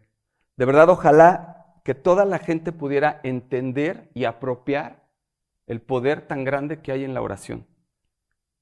De 0.57 0.65
verdad, 0.65 0.89
ojalá 0.89 1.81
que 1.85 1.95
toda 1.95 2.25
la 2.25 2.39
gente 2.39 2.73
pudiera 2.73 3.21
entender 3.23 4.11
y 4.13 4.25
apropiar 4.25 5.07
el 5.67 5.81
poder 5.81 6.27
tan 6.27 6.45
grande 6.45 6.81
que 6.81 6.93
hay 6.93 7.05
en 7.05 7.15
la 7.15 7.23
oración. 7.23 7.67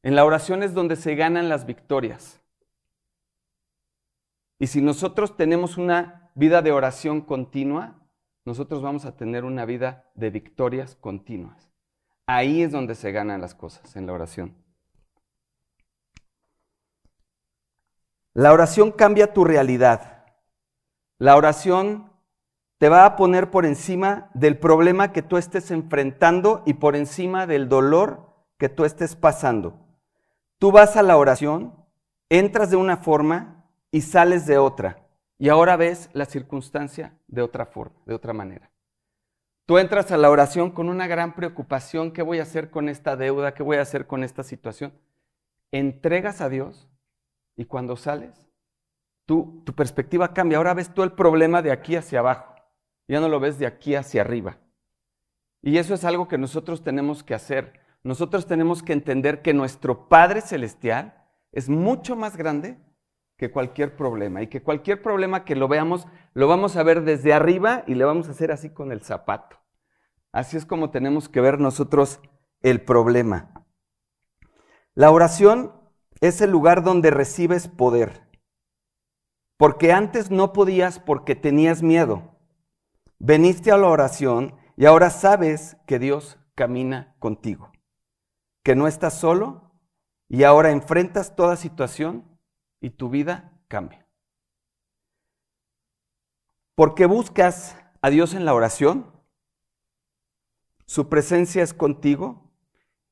En 0.02 0.14
la 0.14 0.24
oración 0.24 0.62
es 0.62 0.74
donde 0.74 0.96
se 0.96 1.14
ganan 1.14 1.48
las 1.48 1.64
victorias. 1.64 2.40
Y 4.58 4.66
si 4.66 4.82
nosotros 4.82 5.36
tenemos 5.36 5.78
una 5.78 6.30
vida 6.34 6.60
de 6.60 6.72
oración 6.72 7.22
continua, 7.22 8.03
nosotros 8.44 8.82
vamos 8.82 9.04
a 9.04 9.16
tener 9.16 9.44
una 9.44 9.64
vida 9.64 10.10
de 10.14 10.30
victorias 10.30 10.96
continuas. 10.96 11.70
Ahí 12.26 12.62
es 12.62 12.72
donde 12.72 12.94
se 12.94 13.12
ganan 13.12 13.40
las 13.40 13.54
cosas, 13.54 13.96
en 13.96 14.06
la 14.06 14.12
oración. 14.12 14.54
La 18.32 18.52
oración 18.52 18.90
cambia 18.90 19.32
tu 19.32 19.44
realidad. 19.44 20.24
La 21.18 21.36
oración 21.36 22.10
te 22.78 22.88
va 22.88 23.06
a 23.06 23.16
poner 23.16 23.50
por 23.50 23.64
encima 23.64 24.30
del 24.34 24.58
problema 24.58 25.12
que 25.12 25.22
tú 25.22 25.36
estés 25.36 25.70
enfrentando 25.70 26.62
y 26.66 26.74
por 26.74 26.96
encima 26.96 27.46
del 27.46 27.68
dolor 27.68 28.34
que 28.58 28.68
tú 28.68 28.84
estés 28.84 29.16
pasando. 29.16 29.78
Tú 30.58 30.72
vas 30.72 30.96
a 30.96 31.02
la 31.02 31.16
oración, 31.16 31.74
entras 32.28 32.70
de 32.70 32.76
una 32.76 32.96
forma 32.96 33.64
y 33.90 34.00
sales 34.00 34.46
de 34.46 34.58
otra. 34.58 35.03
Y 35.44 35.50
ahora 35.50 35.76
ves 35.76 36.08
la 36.14 36.24
circunstancia 36.24 37.18
de 37.28 37.42
otra 37.42 37.66
forma, 37.66 38.00
de 38.06 38.14
otra 38.14 38.32
manera. 38.32 38.70
Tú 39.66 39.76
entras 39.76 40.10
a 40.10 40.16
la 40.16 40.30
oración 40.30 40.70
con 40.70 40.88
una 40.88 41.06
gran 41.06 41.34
preocupación, 41.34 42.12
¿qué 42.12 42.22
voy 42.22 42.38
a 42.38 42.44
hacer 42.44 42.70
con 42.70 42.88
esta 42.88 43.14
deuda? 43.14 43.52
¿Qué 43.52 43.62
voy 43.62 43.76
a 43.76 43.82
hacer 43.82 44.06
con 44.06 44.24
esta 44.24 44.42
situación? 44.42 44.94
Entregas 45.70 46.40
a 46.40 46.48
Dios 46.48 46.88
y 47.56 47.66
cuando 47.66 47.94
sales, 47.96 48.48
tú, 49.26 49.60
tu 49.66 49.74
perspectiva 49.74 50.32
cambia. 50.32 50.56
Ahora 50.56 50.72
ves 50.72 50.94
tú 50.94 51.02
el 51.02 51.12
problema 51.12 51.60
de 51.60 51.72
aquí 51.72 51.94
hacia 51.94 52.20
abajo, 52.20 52.54
ya 53.06 53.20
no 53.20 53.28
lo 53.28 53.38
ves 53.38 53.58
de 53.58 53.66
aquí 53.66 53.96
hacia 53.96 54.22
arriba. 54.22 54.56
Y 55.60 55.76
eso 55.76 55.92
es 55.92 56.06
algo 56.06 56.26
que 56.26 56.38
nosotros 56.38 56.82
tenemos 56.82 57.22
que 57.22 57.34
hacer 57.34 57.84
nosotros 58.02 58.46
tenemos 58.46 58.82
que 58.82 58.92
entender 58.92 59.40
que 59.40 59.54
nuestro 59.54 60.08
Padre 60.10 60.42
Celestial 60.42 61.14
es 61.52 61.70
mucho 61.70 62.16
más 62.16 62.36
grande 62.36 62.76
que 63.36 63.50
cualquier 63.50 63.96
problema 63.96 64.42
y 64.42 64.48
que 64.48 64.62
cualquier 64.62 65.02
problema 65.02 65.44
que 65.44 65.56
lo 65.56 65.68
veamos 65.68 66.06
lo 66.34 66.48
vamos 66.48 66.76
a 66.76 66.82
ver 66.82 67.02
desde 67.02 67.32
arriba 67.32 67.84
y 67.86 67.94
le 67.94 68.04
vamos 68.04 68.28
a 68.28 68.32
hacer 68.32 68.52
así 68.52 68.70
con 68.70 68.92
el 68.92 69.02
zapato. 69.02 69.58
Así 70.32 70.56
es 70.56 70.66
como 70.66 70.90
tenemos 70.90 71.28
que 71.28 71.40
ver 71.40 71.60
nosotros 71.60 72.20
el 72.60 72.82
problema. 72.82 73.66
La 74.94 75.10
oración 75.10 75.72
es 76.20 76.40
el 76.40 76.50
lugar 76.50 76.82
donde 76.82 77.10
recibes 77.10 77.68
poder. 77.68 78.22
Porque 79.56 79.92
antes 79.92 80.30
no 80.30 80.52
podías 80.52 80.98
porque 80.98 81.34
tenías 81.34 81.82
miedo. 81.82 82.38
Veniste 83.18 83.70
a 83.70 83.76
la 83.76 83.88
oración 83.88 84.56
y 84.76 84.86
ahora 84.86 85.10
sabes 85.10 85.76
que 85.86 85.98
Dios 85.98 86.38
camina 86.54 87.14
contigo 87.18 87.70
que 88.64 88.74
no 88.74 88.88
estás 88.88 89.14
solo 89.14 89.70
y 90.28 90.42
ahora 90.42 90.72
enfrentas 90.72 91.36
toda 91.36 91.54
situación 91.54 92.33
y 92.84 92.90
tu 92.90 93.08
vida 93.08 93.50
cambia. 93.66 94.06
Porque 96.74 97.06
buscas 97.06 97.78
a 98.02 98.10
Dios 98.10 98.34
en 98.34 98.44
la 98.44 98.52
oración, 98.52 99.10
su 100.84 101.08
presencia 101.08 101.62
es 101.62 101.72
contigo 101.72 102.52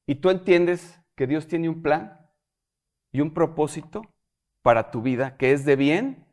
y 0.04 0.16
tú 0.16 0.28
entiendes 0.28 1.00
que 1.14 1.26
Dios 1.26 1.46
tiene 1.46 1.70
un 1.70 1.80
plan 1.80 2.20
y 3.12 3.22
un 3.22 3.32
propósito 3.32 4.02
para 4.60 4.90
tu 4.90 5.00
vida 5.00 5.38
que 5.38 5.52
es 5.52 5.64
de 5.64 5.76
bien 5.76 6.26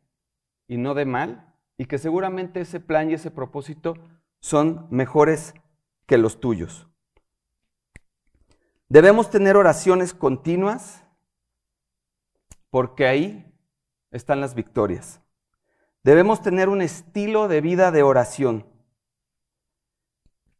y 0.67 0.75
no 0.75 0.93
de 0.93 1.05
mal 1.05 1.55
y 1.77 1.85
que 1.85 1.97
seguramente 1.97 2.59
ese 2.59 2.81
plan 2.81 3.09
y 3.09 3.13
ese 3.13 3.31
propósito 3.31 3.93
son 4.41 4.85
mejores 4.89 5.53
que 6.07 6.17
los 6.17 6.41
tuyos. 6.41 6.89
Debemos 8.89 9.29
tener 9.29 9.55
oraciones 9.55 10.13
continuas 10.13 11.05
porque 12.69 13.07
ahí 13.07 13.53
están 14.11 14.41
las 14.41 14.55
victorias. 14.55 15.21
Debemos 16.03 16.41
tener 16.41 16.69
un 16.69 16.81
estilo 16.81 17.47
de 17.47 17.61
vida 17.61 17.91
de 17.91 18.03
oración. 18.03 18.65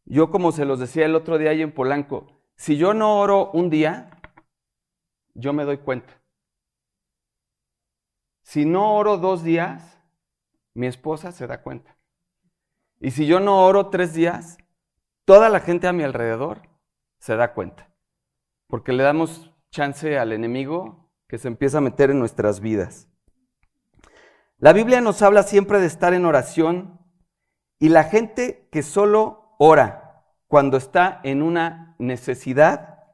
Yo 0.05 0.31
como 0.31 0.51
se 0.51 0.65
los 0.65 0.79
decía 0.79 1.05
el 1.05 1.15
otro 1.15 1.37
día 1.37 1.51
ahí 1.51 1.61
en 1.61 1.73
Polanco, 1.73 2.27
si 2.55 2.77
yo 2.77 2.93
no 2.93 3.19
oro 3.19 3.51
un 3.51 3.69
día, 3.69 4.09
yo 5.33 5.53
me 5.53 5.65
doy 5.65 5.77
cuenta. 5.77 6.21
Si 8.41 8.65
no 8.65 8.95
oro 8.95 9.17
dos 9.17 9.43
días, 9.43 10.01
mi 10.73 10.87
esposa 10.87 11.31
se 11.31 11.47
da 11.47 11.61
cuenta. 11.61 11.97
Y 12.99 13.11
si 13.11 13.27
yo 13.27 13.39
no 13.39 13.65
oro 13.65 13.89
tres 13.89 14.13
días, 14.13 14.57
toda 15.25 15.49
la 15.49 15.59
gente 15.59 15.87
a 15.87 15.93
mi 15.93 16.03
alrededor 16.03 16.61
se 17.19 17.35
da 17.35 17.53
cuenta 17.53 17.89
porque 18.69 18.93
le 18.93 19.03
damos 19.03 19.51
chance 19.71 20.17
al 20.19 20.31
enemigo 20.31 21.08
que 21.29 21.37
se 21.37 21.47
empieza 21.47 21.77
a 21.77 21.81
meter 21.81 22.09
en 22.09 22.19
nuestras 22.19 22.59
vidas. 22.59 23.07
La 24.57 24.73
Biblia 24.73 24.99
nos 24.99 25.21
habla 25.21 25.43
siempre 25.43 25.79
de 25.79 25.85
estar 25.85 26.13
en 26.13 26.25
oración 26.25 26.99
y 27.79 27.89
la 27.89 28.03
gente 28.03 28.67
que 28.71 28.81
solo 28.83 29.55
ora 29.59 30.25
cuando 30.47 30.75
está 30.75 31.21
en 31.23 31.43
una 31.43 31.95
necesidad, 31.99 33.05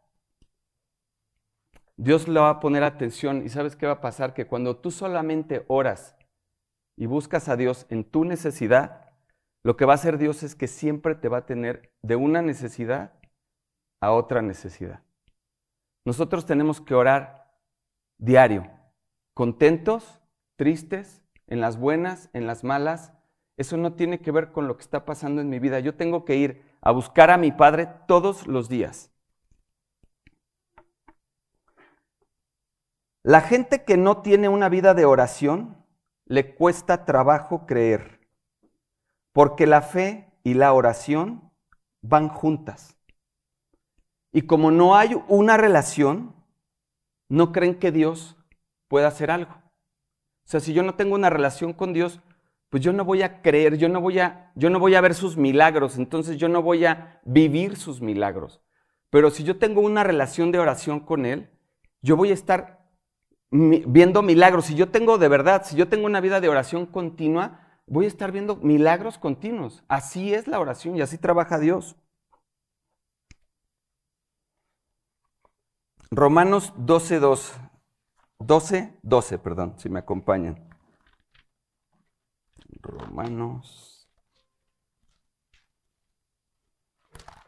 Dios 1.98 2.28
le 2.30 2.40
va 2.40 2.50
a 2.50 2.60
poner 2.62 2.84
atención 2.84 3.46
y 3.46 3.50
sabes 3.50 3.76
qué 3.76 3.86
va 3.86 3.94
a 3.94 4.02
pasar, 4.02 4.34
que 4.34 4.48
cuando 4.48 4.78
tú 4.78 4.92
solamente 4.92 5.66
oras 5.68 6.16
y 6.98 7.06
buscas 7.06 7.50
a 7.50 7.58
Dios 7.58 7.86
en 7.90 8.06
tu 8.06 8.24
necesidad, 8.24 9.12
lo 9.64 9.76
que 9.76 9.86
va 9.86 9.94
a 9.94 9.96
hacer 9.96 10.18
Dios 10.18 10.42
es 10.42 10.56
que 10.56 10.68
siempre 10.68 11.16
te 11.16 11.28
va 11.28 11.40
a 11.40 11.46
tener 11.46 11.94
de 12.02 12.16
una 12.16 12.42
necesidad 12.42 13.20
a 14.02 14.14
otra 14.14 14.42
necesidad. 14.42 15.04
Nosotros 16.06 16.46
tenemos 16.46 16.80
que 16.80 16.96
orar 16.96 17.45
diario, 18.18 18.70
contentos, 19.34 20.22
tristes, 20.56 21.24
en 21.48 21.62
las 21.62 21.78
buenas, 21.78 22.30
en 22.34 22.48
las 22.48 22.64
malas. 22.64 23.14
Eso 23.58 23.78
no 23.78 23.94
tiene 23.94 24.20
que 24.22 24.32
ver 24.32 24.52
con 24.52 24.68
lo 24.68 24.78
que 24.78 24.84
está 24.84 25.06
pasando 25.06 25.42
en 25.42 25.50
mi 25.50 25.60
vida. 25.60 25.80
Yo 25.80 25.96
tengo 25.96 26.26
que 26.26 26.36
ir 26.36 26.64
a 26.82 26.92
buscar 26.92 27.32
a 27.32 27.38
mi 27.38 27.52
Padre 27.52 27.88
todos 28.08 28.48
los 28.48 28.70
días. 28.70 29.12
La 33.24 33.42
gente 33.42 33.84
que 33.84 33.98
no 33.98 34.22
tiene 34.22 34.50
una 34.50 34.70
vida 34.70 34.94
de 34.94 35.06
oración 35.06 35.84
le 36.26 36.54
cuesta 36.54 37.06
trabajo 37.06 37.66
creer, 37.66 38.20
porque 39.32 39.66
la 39.66 39.82
fe 39.82 40.32
y 40.44 40.54
la 40.54 40.74
oración 40.74 41.52
van 42.02 42.30
juntas. 42.30 42.98
Y 44.32 44.44
como 44.44 44.70
no 44.70 44.96
hay 44.96 45.20
una 45.28 45.58
relación, 45.58 46.36
no 47.30 47.52
creen 47.52 47.76
que 47.76 47.92
Dios 47.92 48.38
pueda 48.88 49.08
hacer 49.08 49.32
algo. 49.32 49.52
O 49.52 50.48
sea, 50.48 50.60
si 50.60 50.74
yo 50.74 50.84
no 50.84 50.96
tengo 50.96 51.16
una 51.16 51.30
relación 51.30 51.74
con 51.74 51.94
Dios, 51.94 52.22
pues 52.70 52.84
yo 52.84 52.94
no 52.94 53.06
voy 53.06 53.22
a 53.22 53.42
creer, 53.42 53.78
yo 53.78 53.90
no 53.90 54.02
voy 54.02 54.20
a, 54.20 54.52
yo 54.56 54.70
no 54.70 54.80
voy 54.80 54.96
a 54.96 55.02
ver 55.02 55.14
sus 55.14 55.38
milagros, 55.38 55.98
entonces 55.98 56.38
yo 56.38 56.50
no 56.50 56.62
voy 56.62 56.86
a 56.86 57.22
vivir 57.24 57.78
sus 57.78 58.02
milagros. 58.02 58.62
Pero 59.10 59.32
si 59.32 59.44
yo 59.44 59.58
tengo 59.58 59.82
una 59.82 60.04
relación 60.04 60.52
de 60.52 60.60
oración 60.60 61.00
con 61.00 61.26
Él, 61.26 61.50
yo 62.02 62.18
voy 62.18 62.32
a 62.32 62.34
estar 62.34 62.86
viendo 63.50 64.22
milagros. 64.22 64.66
Si 64.66 64.76
yo 64.76 64.90
tengo 64.90 65.18
de 65.18 65.28
verdad, 65.28 65.64
si 65.66 65.76
yo 65.76 65.88
tengo 65.88 66.06
una 66.06 66.22
vida 66.22 66.42
de 66.42 66.50
oración 66.50 66.86
continua, 66.86 67.80
voy 67.88 68.06
a 68.06 68.10
estar 68.10 68.32
viendo 68.32 68.58
milagros 68.58 69.18
continuos. 69.18 69.84
Así 69.88 70.34
es 70.34 70.48
la 70.48 70.60
oración 70.60 70.96
y 70.96 71.02
así 71.02 71.18
trabaja 71.18 71.60
Dios. 71.60 71.96
Romanos 76.16 76.72
12, 76.78 77.20
12, 78.40 79.00
12, 79.04 79.38
perdón, 79.38 79.78
si 79.78 79.90
me 79.90 80.00
acompañan. 80.00 80.66
Romanos. 82.80 84.10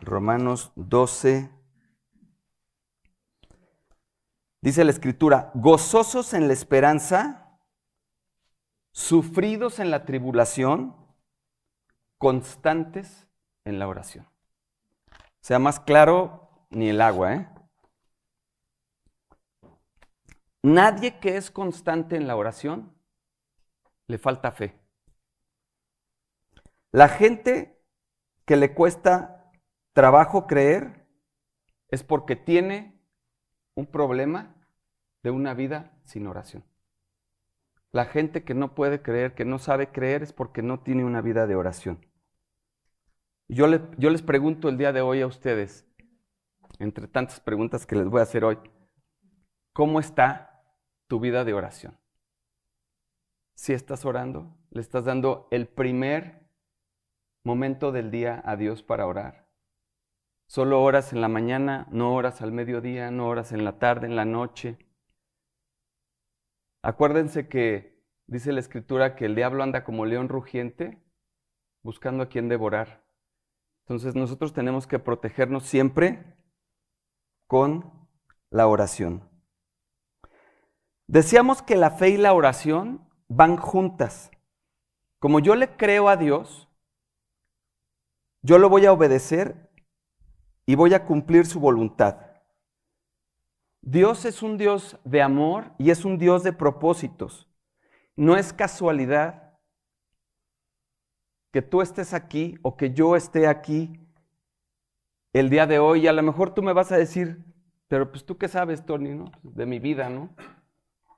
Romanos 0.02 0.74
12. 0.76 1.50
Dice 4.60 4.84
la 4.84 4.92
escritura, 4.92 5.50
gozosos 5.54 6.34
en 6.34 6.48
la 6.48 6.54
esperanza, 6.54 7.58
sufridos 8.92 9.80
en 9.80 9.92
la 9.92 10.04
tribulación, 10.04 10.94
constantes 12.18 13.30
en 13.64 13.80
la 13.80 13.88
oración. 13.88 14.28
Sea 15.40 15.58
más 15.58 15.80
claro 15.80 16.68
ni 16.70 16.90
el 16.90 17.00
agua, 17.00 17.34
¿eh? 17.34 17.57
Nadie 20.68 21.18
que 21.20 21.38
es 21.38 21.50
constante 21.50 22.18
en 22.18 22.28
la 22.28 22.36
oración 22.36 22.94
le 24.06 24.18
falta 24.18 24.52
fe. 24.52 24.78
La 26.92 27.08
gente 27.08 27.82
que 28.44 28.58
le 28.58 28.74
cuesta 28.74 29.50
trabajo 29.94 30.46
creer 30.46 31.08
es 31.88 32.04
porque 32.04 32.36
tiene 32.36 33.02
un 33.76 33.86
problema 33.86 34.58
de 35.24 35.32
una 35.32 35.54
vida 35.54 35.98
sin 36.04 36.28
oración. 36.28 36.66
La 37.94 38.04
gente 38.04 38.44
que 38.44 38.54
no 38.54 38.76
puede 38.76 39.02
creer, 39.02 39.36
que 39.36 39.46
no 39.46 39.60
sabe 39.60 39.94
creer, 39.94 40.22
es 40.22 40.34
porque 40.34 40.62
no 40.62 40.82
tiene 40.82 41.06
una 41.06 41.22
vida 41.22 41.48
de 41.48 41.56
oración. 41.56 42.06
Yo, 43.48 43.68
yo 43.98 44.10
les 44.10 44.22
pregunto 44.22 44.68
el 44.68 44.78
día 44.78 44.92
de 44.92 45.00
hoy 45.00 45.22
a 45.22 45.28
ustedes, 45.28 45.88
entre 46.78 47.08
tantas 47.08 47.40
preguntas 47.40 47.86
que 47.86 47.96
les 47.96 48.10
voy 48.10 48.20
a 48.20 48.24
hacer 48.24 48.44
hoy, 48.44 48.60
¿cómo 49.72 50.02
está 50.02 50.47
tu 51.08 51.20
vida 51.20 51.44
de 51.44 51.54
oración? 51.54 51.98
Si 53.56 53.74
estás 53.74 54.06
orando, 54.06 54.56
le 54.70 54.82
estás 54.82 55.06
dando 55.06 55.48
el 55.52 55.68
primer 55.68 56.48
momento 57.44 57.92
del 57.92 58.12
día 58.12 58.42
a 58.46 58.56
Dios 58.56 58.84
para 58.84 59.08
orar. 59.08 59.48
Solo 60.48 60.82
oras 60.82 61.12
en 61.12 61.22
la 61.22 61.28
mañana, 61.28 61.88
no 61.92 62.14
oras 62.14 62.42
al 62.42 62.52
mediodía, 62.52 63.12
no 63.12 63.28
oras 63.28 63.52
en 63.52 63.66
la 63.66 63.80
tarde, 63.80 64.08
en 64.08 64.16
la 64.16 64.26
noche. 64.26 64.78
Acuérdense 66.84 67.50
que 67.50 68.02
dice 68.28 68.54
la 68.54 68.60
escritura 68.60 69.16
que 69.16 69.26
el 69.26 69.36
diablo 69.36 69.64
anda 69.64 69.84
como 69.84 70.06
león 70.06 70.30
rugiente 70.30 71.04
buscando 71.84 72.24
a 72.24 72.30
quien 72.30 72.48
devorar. 72.48 73.06
Entonces 73.86 74.16
nosotros 74.16 74.54
tenemos 74.54 74.88
que 74.88 75.00
protegernos 75.00 75.64
siempre 75.64 76.38
con 77.48 78.08
la 78.50 78.68
oración. 78.68 79.27
Decíamos 81.08 81.62
que 81.62 81.76
la 81.76 81.92
fe 81.92 82.10
y 82.10 82.18
la 82.18 82.34
oración 82.34 83.10
van 83.30 83.56
juntas. 83.56 84.30
Como 85.20 85.40
yo 85.40 85.56
le 85.56 85.76
creo 85.78 86.10
a 86.10 86.18
Dios, 86.18 86.68
yo 88.42 88.58
lo 88.58 88.70
voy 88.70 88.86
a 88.86 88.92
obedecer 88.92 89.70
y 90.66 90.76
voy 90.76 90.94
a 90.94 91.06
cumplir 91.06 91.46
su 91.46 91.60
voluntad. 91.60 92.28
Dios 93.82 94.26
es 94.26 94.44
un 94.44 94.58
Dios 94.58 95.00
de 95.06 95.22
amor 95.22 95.72
y 95.78 95.92
es 95.92 96.04
un 96.04 96.18
Dios 96.18 96.44
de 96.44 96.52
propósitos. 96.52 97.50
No 98.18 98.36
es 98.36 98.52
casualidad 98.52 99.58
que 101.54 101.62
tú 101.62 101.82
estés 101.82 102.14
aquí 102.14 102.58
o 102.64 102.76
que 102.76 102.94
yo 102.94 103.16
esté 103.16 103.48
aquí 103.48 104.08
el 105.32 105.50
día 105.50 105.66
de 105.68 105.80
hoy. 105.80 106.02
Y 106.02 106.08
a 106.08 106.14
lo 106.14 106.22
mejor 106.22 106.54
tú 106.54 106.62
me 106.62 106.74
vas 106.74 106.92
a 106.92 106.98
decir, 106.98 107.46
pero 107.88 108.12
pues 108.12 108.26
tú 108.26 108.38
qué 108.38 108.50
sabes, 108.50 108.86
Tony, 108.86 109.14
¿no? 109.14 109.32
De 109.42 109.66
mi 109.66 109.80
vida, 109.80 110.10
¿no? 110.10 110.36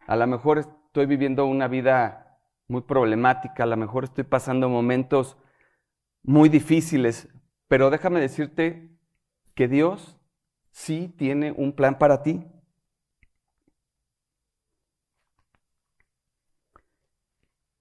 A 0.10 0.16
lo 0.16 0.25
mejor 0.25 0.58
estoy 0.58 1.06
viviendo 1.06 1.46
una 1.46 1.68
vida 1.68 2.39
muy 2.68 2.82
problemática, 2.82 3.62
a 3.62 3.68
lo 3.68 3.78
mejor 3.78 4.06
estoy 4.06 4.24
pasando 4.24 4.68
momentos 4.68 5.38
muy 6.24 6.50
difíciles, 6.50 7.30
pero 7.68 7.92
déjame 7.92 8.20
decirte 8.20 8.89
que 9.54 9.68
Dios 9.68 10.20
sí 10.72 11.13
tiene 11.16 11.51
un 11.51 11.74
plan 11.74 12.00
para 12.00 12.24
ti. 12.24 12.44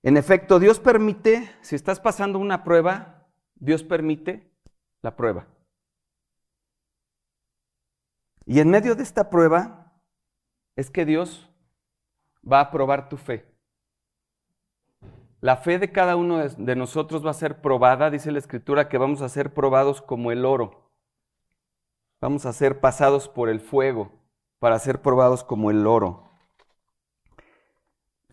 En 0.03 0.19
efecto, 0.19 0.59
Dios 0.59 0.81
permite, 0.81 1.51
si 1.63 1.77
estás 1.77 1.99
pasando 1.99 2.39
una 2.39 2.63
prueba, 2.63 3.27
Dios 3.55 3.83
permite 3.83 4.53
la 5.01 5.17
prueba. 5.17 5.49
Y 8.45 8.61
en 8.61 8.69
medio 8.69 8.95
de 8.95 9.03
esta 9.03 9.31
prueba 9.31 9.99
es 10.77 10.91
que 10.91 11.07
Dios 11.07 11.48
va 12.51 12.61
a 12.61 12.71
probar 12.71 13.09
tu 13.09 13.17
fe. 13.17 13.47
La 15.41 15.57
fe 15.57 15.79
de 15.79 15.93
cada 15.93 16.17
uno 16.17 16.39
de 16.49 16.77
nosotros 16.77 17.25
va 17.25 17.31
a 17.31 17.35
ser 17.35 17.61
probada, 17.61 18.11
dice 18.11 18.33
la 18.33 18.39
Escritura, 18.39 18.89
que 18.89 18.99
vamos 18.99 19.23
a 19.23 19.29
ser 19.29 19.55
probados 19.55 20.03
como 20.03 20.33
el 20.33 20.45
oro. 20.45 20.91
Vamos 22.21 22.45
a 22.47 22.53
ser 22.53 22.81
pasados 22.81 23.29
por 23.29 23.49
el 23.49 23.61
fuego 23.61 24.11
para 24.59 24.79
ser 24.81 25.01
probados 25.01 25.45
como 25.45 25.71
el 25.71 25.87
oro. 25.87 26.29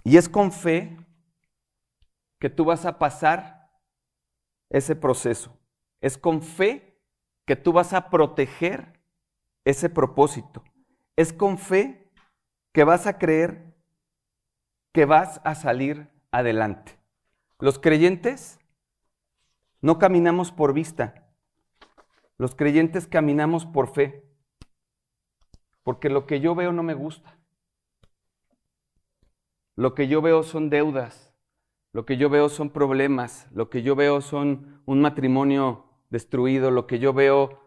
Y 0.04 0.18
es 0.18 0.28
con 0.28 0.52
fe 0.52 0.98
que 2.40 2.50
tú 2.50 2.66
vas 2.66 2.86
a 2.86 2.98
pasar 2.98 3.70
ese 4.70 4.96
proceso. 4.96 5.56
Es 6.02 6.18
con 6.18 6.42
fe 6.42 7.00
que 7.46 7.56
tú 7.56 7.72
vas 7.72 7.94
a 7.94 8.10
proteger 8.10 9.00
ese 9.64 9.90
propósito. 9.90 10.64
Es 11.16 11.32
con 11.32 11.58
fe 11.60 12.12
que 12.72 12.84
vas 12.84 13.06
a 13.06 13.20
creer 13.20 13.75
que 14.96 15.04
vas 15.04 15.42
a 15.44 15.56
salir 15.56 16.08
adelante. 16.32 16.98
Los 17.60 17.80
creyentes 17.80 18.60
no 19.82 20.00
caminamos 20.00 20.54
por 20.54 20.72
vista. 20.72 21.28
Los 22.38 22.56
creyentes 22.56 23.06
caminamos 23.06 23.66
por 23.66 23.94
fe. 23.94 24.24
Porque 25.84 26.08
lo 26.08 26.26
que 26.26 26.40
yo 26.40 26.56
veo 26.56 26.72
no 26.72 26.82
me 26.82 26.94
gusta. 26.94 27.38
Lo 29.76 29.96
que 29.96 30.08
yo 30.08 30.22
veo 30.22 30.44
son 30.44 30.70
deudas, 30.70 31.34
lo 31.92 32.06
que 32.06 32.16
yo 32.16 32.30
veo 32.30 32.48
son 32.48 32.70
problemas, 32.70 33.50
lo 33.52 33.70
que 33.70 33.82
yo 33.82 33.98
veo 33.98 34.22
son 34.22 34.82
un 34.86 35.02
matrimonio 35.02 35.88
destruido, 36.10 36.72
lo 36.72 36.88
que 36.88 37.00
yo 37.00 37.12
veo 37.12 37.60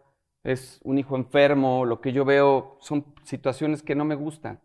es 0.43 0.79
un 0.83 0.97
hijo 0.97 1.15
enfermo, 1.15 1.85
lo 1.85 2.01
que 2.01 2.11
yo 2.11 2.25
veo 2.25 2.79
son 2.81 3.05
situaciones 3.21 3.83
que 3.83 3.93
no 3.93 4.03
me 4.03 4.15
gustan. 4.15 4.59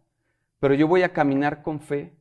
Pero 0.60 0.72
yo 0.72 0.88
voy 0.88 1.02
a 1.02 1.12
caminar 1.12 1.62
con 1.62 1.80
fe, 1.80 2.16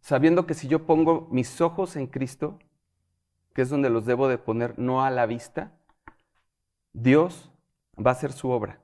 sabiendo 0.00 0.46
que 0.46 0.54
si 0.54 0.68
yo 0.68 0.86
pongo 0.86 1.28
mis 1.30 1.60
ojos 1.60 1.96
en 1.96 2.06
Cristo, 2.06 2.58
que 3.54 3.62
es 3.62 3.68
donde 3.68 3.90
los 3.90 4.06
debo 4.06 4.28
de 4.28 4.38
poner, 4.38 4.78
no 4.78 5.04
a 5.04 5.10
la 5.10 5.26
vista, 5.26 5.72
Dios 6.92 7.50
va 7.96 8.10
a 8.10 8.14
hacer 8.14 8.32
su 8.32 8.50
obra. 8.50 8.80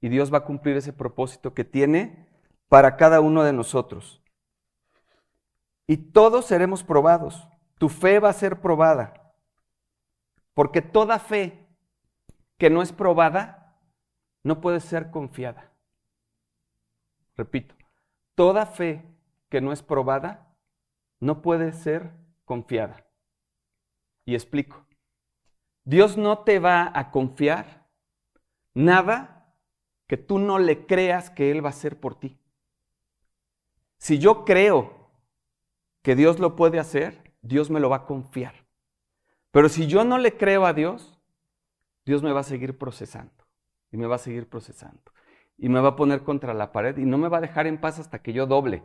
Y 0.00 0.08
Dios 0.08 0.32
va 0.32 0.38
a 0.38 0.44
cumplir 0.44 0.76
ese 0.76 0.92
propósito 0.92 1.54
que 1.54 1.64
tiene 1.64 2.26
para 2.68 2.96
cada 2.96 3.20
uno 3.20 3.44
de 3.44 3.52
nosotros 3.52 4.22
y 5.86 5.96
todos 5.98 6.46
seremos 6.46 6.82
probados. 6.82 7.46
Tu 7.78 7.90
fe 7.90 8.18
va 8.18 8.30
a 8.30 8.32
ser 8.32 8.62
probada. 8.62 9.34
Porque 10.54 10.80
toda 10.80 11.18
fe 11.18 11.66
que 12.56 12.70
no 12.70 12.80
es 12.80 12.92
probada 12.92 13.76
no 14.42 14.62
puede 14.62 14.80
ser 14.80 15.10
confiada. 15.10 15.70
Repito, 17.36 17.74
toda 18.34 18.64
fe 18.64 19.04
que 19.52 19.60
no 19.60 19.70
es 19.70 19.82
probada 19.82 20.56
no 21.20 21.42
puede 21.42 21.74
ser 21.74 22.10
confiada. 22.46 23.06
Y 24.24 24.32
explico. 24.32 24.86
Dios 25.84 26.16
no 26.16 26.38
te 26.38 26.58
va 26.58 26.90
a 26.94 27.10
confiar 27.10 27.86
nada 28.72 29.54
que 30.06 30.16
tú 30.16 30.38
no 30.38 30.58
le 30.58 30.86
creas 30.86 31.28
que 31.28 31.50
Él 31.50 31.62
va 31.62 31.68
a 31.68 31.76
hacer 31.76 32.00
por 32.00 32.18
ti. 32.18 32.40
Si 33.98 34.18
yo 34.18 34.46
creo 34.46 35.10
que 36.00 36.16
Dios 36.16 36.38
lo 36.38 36.56
puede 36.56 36.78
hacer, 36.78 37.34
Dios 37.42 37.68
me 37.68 37.78
lo 37.78 37.90
va 37.90 37.96
a 37.96 38.06
confiar. 38.06 38.54
Pero 39.50 39.68
si 39.68 39.86
yo 39.86 40.02
no 40.02 40.16
le 40.16 40.38
creo 40.38 40.64
a 40.64 40.72
Dios, 40.72 41.20
Dios 42.06 42.22
me 42.22 42.32
va 42.32 42.40
a 42.40 42.44
seguir 42.44 42.78
procesando 42.78 43.44
y 43.90 43.98
me 43.98 44.06
va 44.06 44.14
a 44.14 44.18
seguir 44.18 44.48
procesando 44.48 45.12
y 45.58 45.68
me 45.68 45.80
va 45.80 45.90
a 45.90 45.96
poner 45.96 46.22
contra 46.22 46.54
la 46.54 46.72
pared 46.72 46.96
y 46.96 47.04
no 47.04 47.18
me 47.18 47.28
va 47.28 47.36
a 47.36 47.42
dejar 47.42 47.66
en 47.66 47.78
paz 47.78 47.98
hasta 47.98 48.22
que 48.22 48.32
yo 48.32 48.46
doble, 48.46 48.82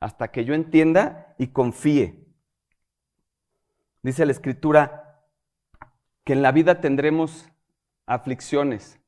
hasta 0.00 0.30
que 0.30 0.44
yo 0.44 0.54
entienda 0.54 1.34
y 1.38 1.48
confíe. 1.48 2.24
Dice 4.02 4.24
la 4.26 4.32
escritura 4.32 5.24
que 6.24 6.32
en 6.34 6.42
la 6.42 6.52
vida 6.52 6.80
tendremos 6.80 7.48
aflicciones. 8.06 9.00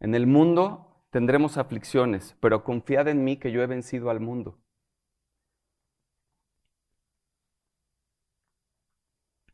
En 0.00 0.14
el 0.14 0.26
mundo 0.26 1.04
tendremos 1.10 1.58
aflicciones, 1.58 2.36
pero 2.40 2.64
confiad 2.64 3.08
en 3.08 3.24
mí 3.24 3.36
que 3.36 3.52
yo 3.52 3.62
he 3.62 3.66
vencido 3.66 4.10
al 4.10 4.20
mundo. 4.20 4.58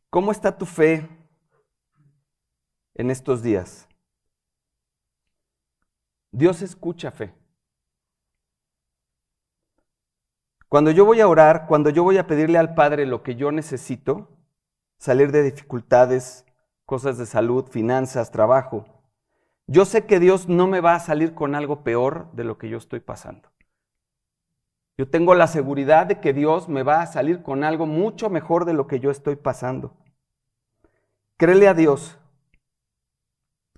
¿Cómo 0.09 0.31
está 0.31 0.55
tu 0.55 0.65
fe 0.65 1.09
en 2.93 3.09
estos 3.09 3.41
días? 3.41 3.87
Dios 6.31 6.61
escucha 6.61 7.11
fe. 7.11 7.33
Cuando 10.73 10.89
yo 10.89 11.05
voy 11.05 11.21
a 11.21 11.27
orar, 11.27 11.67
cuando 11.67 11.91
yo 11.91 12.01
voy 12.01 12.17
a 12.17 12.25
pedirle 12.25 12.57
al 12.57 12.73
Padre 12.73 13.05
lo 13.05 13.21
que 13.21 13.35
yo 13.35 13.51
necesito, 13.51 14.35
salir 14.97 15.31
de 15.31 15.43
dificultades, 15.43 16.47
cosas 16.87 17.19
de 17.19 17.27
salud, 17.27 17.67
finanzas, 17.67 18.31
trabajo, 18.31 18.87
Yo 19.67 19.85
sé 19.85 20.07
que 20.07 20.19
Dios 20.19 20.49
no 20.49 20.65
me 20.65 20.81
va 20.81 20.95
a 20.95 20.99
salir 20.99 21.35
con 21.35 21.53
algo 21.53 21.83
peor 21.83 22.31
de 22.31 22.43
lo 22.43 22.57
que 22.57 22.69
yo 22.69 22.79
estoy 22.79 23.01
pasando. 23.01 23.51
Yo 24.97 25.07
tengo 25.07 25.35
la 25.35 25.45
seguridad 25.45 26.07
de 26.07 26.19
que 26.19 26.33
Dios 26.33 26.67
me 26.67 26.81
va 26.81 27.03
a 27.03 27.05
salir 27.05 27.43
con 27.43 27.63
algo 27.63 27.85
mucho 27.85 28.31
mejor 28.31 28.65
de 28.65 28.73
lo 28.73 28.87
que 28.87 28.99
yo 28.99 29.11
estoy 29.11 29.35
pasando. 29.35 29.95
Créele 31.37 31.67
a 31.67 31.75
Dios, 31.75 32.17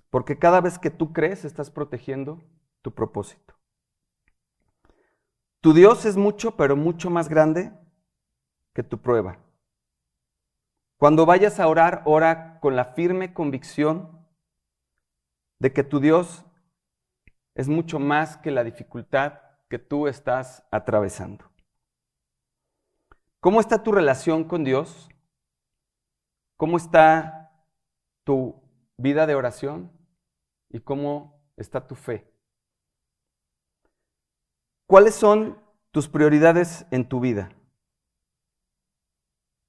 porque 0.10 0.40
cada 0.40 0.62
vez 0.62 0.80
que 0.80 0.92
tú 0.92 1.12
crees 1.12 1.44
estás 1.44 1.70
protegiendo 1.70 2.42
tu 2.82 2.94
propósito. 2.94 3.55
Tu 5.66 5.74
Dios 5.74 6.06
es 6.06 6.16
mucho, 6.16 6.56
pero 6.56 6.76
mucho 6.76 7.10
más 7.10 7.28
grande 7.28 7.74
que 8.76 8.84
tu 8.84 9.02
prueba. 9.02 9.40
Cuando 11.00 11.26
vayas 11.26 11.60
a 11.60 11.68
orar, 11.68 12.04
ora 12.06 12.60
con 12.60 12.76
la 12.76 12.86
firme 12.94 13.34
convicción 13.34 14.24
de 15.58 15.74
que 15.74 15.84
tu 15.84 16.00
Dios 16.00 16.46
es 17.56 17.68
mucho 17.68 17.98
más 17.98 18.38
que 18.38 18.52
la 18.52 18.64
dificultad 18.64 19.42
que 19.68 19.80
tú 19.80 20.08
estás 20.08 20.64
atravesando. 20.70 21.52
¿Cómo 23.40 23.60
está 23.60 23.82
tu 23.82 23.92
relación 23.92 24.44
con 24.44 24.64
Dios? 24.64 25.10
¿Cómo 26.58 26.78
está 26.78 27.52
tu 28.24 28.62
vida 28.98 29.26
de 29.26 29.34
oración? 29.34 29.92
¿Y 30.70 30.82
cómo 30.82 31.44
está 31.58 31.88
tu 31.88 31.96
fe? 31.96 32.35
¿Cuáles 34.88 35.16
son 35.16 35.60
tus 35.92 36.08
prioridades 36.08 36.86
en 36.92 37.10
tu 37.10 37.20
vida? 37.20 37.50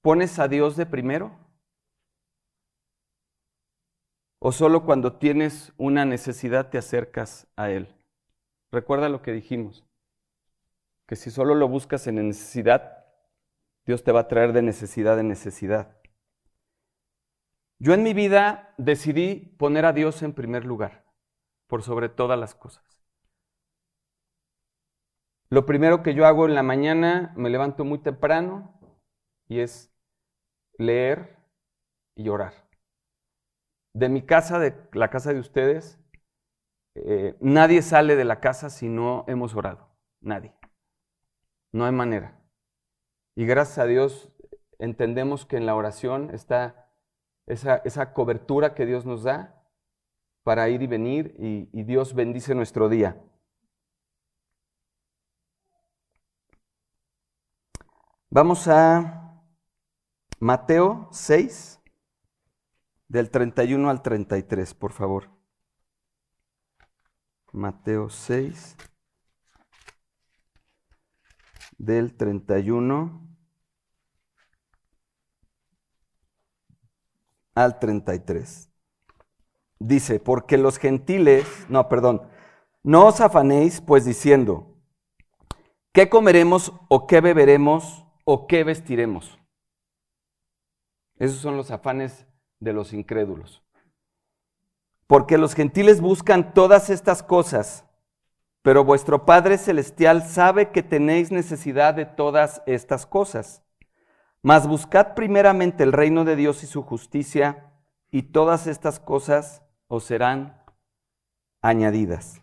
¿Pones 0.02 0.38
a 0.38 0.46
Dios 0.46 0.76
de 0.76 0.84
primero? 0.84 1.32
¿O 4.38 4.52
solo 4.52 4.84
cuando 4.84 5.14
tienes 5.14 5.72
una 5.78 6.04
necesidad 6.04 6.68
te 6.68 6.76
acercas 6.76 7.48
a 7.56 7.70
Él? 7.70 7.94
Recuerda 8.70 9.08
lo 9.08 9.22
que 9.22 9.32
dijimos, 9.32 9.86
que 11.06 11.16
si 11.16 11.30
solo 11.30 11.54
lo 11.54 11.66
buscas 11.66 12.06
en 12.06 12.16
necesidad, 12.16 13.06
Dios 13.86 14.04
te 14.04 14.12
va 14.12 14.20
a 14.20 14.28
traer 14.28 14.52
de 14.52 14.60
necesidad 14.60 15.18
en 15.18 15.28
necesidad. 15.28 15.96
Yo 17.78 17.94
en 17.94 18.02
mi 18.02 18.12
vida 18.12 18.74
decidí 18.76 19.54
poner 19.58 19.86
a 19.86 19.94
Dios 19.94 20.22
en 20.22 20.34
primer 20.34 20.66
lugar, 20.66 21.04
por 21.66 21.82
sobre 21.82 22.10
todas 22.10 22.38
las 22.38 22.54
cosas. 22.54 22.95
Lo 25.48 25.64
primero 25.64 26.02
que 26.02 26.14
yo 26.14 26.26
hago 26.26 26.46
en 26.46 26.54
la 26.54 26.62
mañana, 26.62 27.32
me 27.36 27.50
levanto 27.50 27.84
muy 27.84 27.98
temprano 27.98 28.80
y 29.48 29.60
es 29.60 29.94
leer 30.76 31.36
y 32.16 32.28
orar. 32.28 32.54
De 33.94 34.08
mi 34.08 34.22
casa, 34.22 34.58
de 34.58 34.74
la 34.92 35.08
casa 35.08 35.32
de 35.32 35.38
ustedes, 35.38 36.00
eh, 36.94 37.36
nadie 37.40 37.82
sale 37.82 38.16
de 38.16 38.24
la 38.24 38.40
casa 38.40 38.70
si 38.70 38.88
no 38.88 39.24
hemos 39.28 39.54
orado. 39.54 39.88
Nadie. 40.20 40.52
No 41.72 41.84
hay 41.84 41.92
manera. 41.92 42.40
Y 43.36 43.46
gracias 43.46 43.78
a 43.78 43.86
Dios 43.86 44.32
entendemos 44.78 45.46
que 45.46 45.56
en 45.56 45.66
la 45.66 45.76
oración 45.76 46.30
está 46.34 46.90
esa, 47.46 48.12
cobertura 48.12 48.74
que 48.74 48.86
Dios 48.86 49.06
nos 49.06 49.22
da 49.22 49.62
para 50.42 50.68
ir 50.68 50.82
y 50.82 50.86
venir 50.86 51.34
y 51.38 51.82
Dios 51.84 52.14
bendice 52.14 52.54
nuestro 52.54 52.88
día. 52.88 53.22
Vamos 58.36 58.68
a 58.68 59.40
Mateo 60.40 61.08
6, 61.10 61.80
del 63.08 63.30
31 63.30 63.88
al 63.88 64.02
33, 64.02 64.74
por 64.74 64.92
favor. 64.92 65.30
Mateo 67.50 68.10
6, 68.10 68.76
del 71.78 72.14
31 72.14 73.26
al 77.54 77.78
33. 77.78 78.70
Dice, 79.78 80.20
porque 80.20 80.58
los 80.58 80.76
gentiles, 80.76 81.46
no, 81.70 81.88
perdón, 81.88 82.28
no 82.82 83.06
os 83.06 83.22
afanéis 83.22 83.80
pues 83.80 84.04
diciendo, 84.04 84.76
¿qué 85.92 86.10
comeremos 86.10 86.74
o 86.90 87.06
qué 87.06 87.22
beberemos 87.22 88.05
o 88.26 88.46
qué 88.48 88.64
vestiremos? 88.64 89.38
Esos 91.18 91.38
son 91.38 91.56
los 91.56 91.70
afanes 91.70 92.26
de 92.60 92.72
los 92.72 92.92
incrédulos. 92.92 93.62
Porque 95.06 95.38
los 95.38 95.54
gentiles 95.54 96.00
buscan 96.00 96.52
todas 96.52 96.90
estas 96.90 97.22
cosas, 97.22 97.84
pero 98.62 98.84
vuestro 98.84 99.24
Padre 99.24 99.58
Celestial 99.58 100.24
sabe 100.26 100.72
que 100.72 100.82
tenéis 100.82 101.30
necesidad 101.30 101.94
de 101.94 102.04
todas 102.04 102.62
estas 102.66 103.06
cosas. 103.06 103.62
Mas 104.42 104.66
buscad 104.66 105.14
primeramente 105.14 105.84
el 105.84 105.92
reino 105.92 106.24
de 106.24 106.34
Dios 106.34 106.64
y 106.64 106.66
su 106.66 106.82
justicia, 106.82 107.72
y 108.10 108.22
todas 108.22 108.66
estas 108.66 108.98
cosas 108.98 109.62
os 109.86 110.02
serán 110.02 110.60
añadidas. 111.62 112.42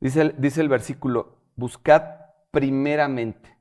Dice, 0.00 0.34
dice 0.36 0.60
el 0.60 0.68
versículo, 0.68 1.38
buscad 1.56 2.27
primeramente. 2.50 3.56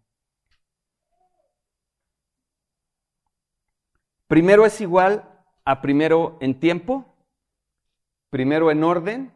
Primero 4.27 4.65
es 4.65 4.81
igual 4.81 5.27
a 5.63 5.81
primero 5.81 6.37
en 6.41 6.59
tiempo, 6.59 7.05
primero 8.29 8.71
en 8.71 8.83
orden 8.83 9.33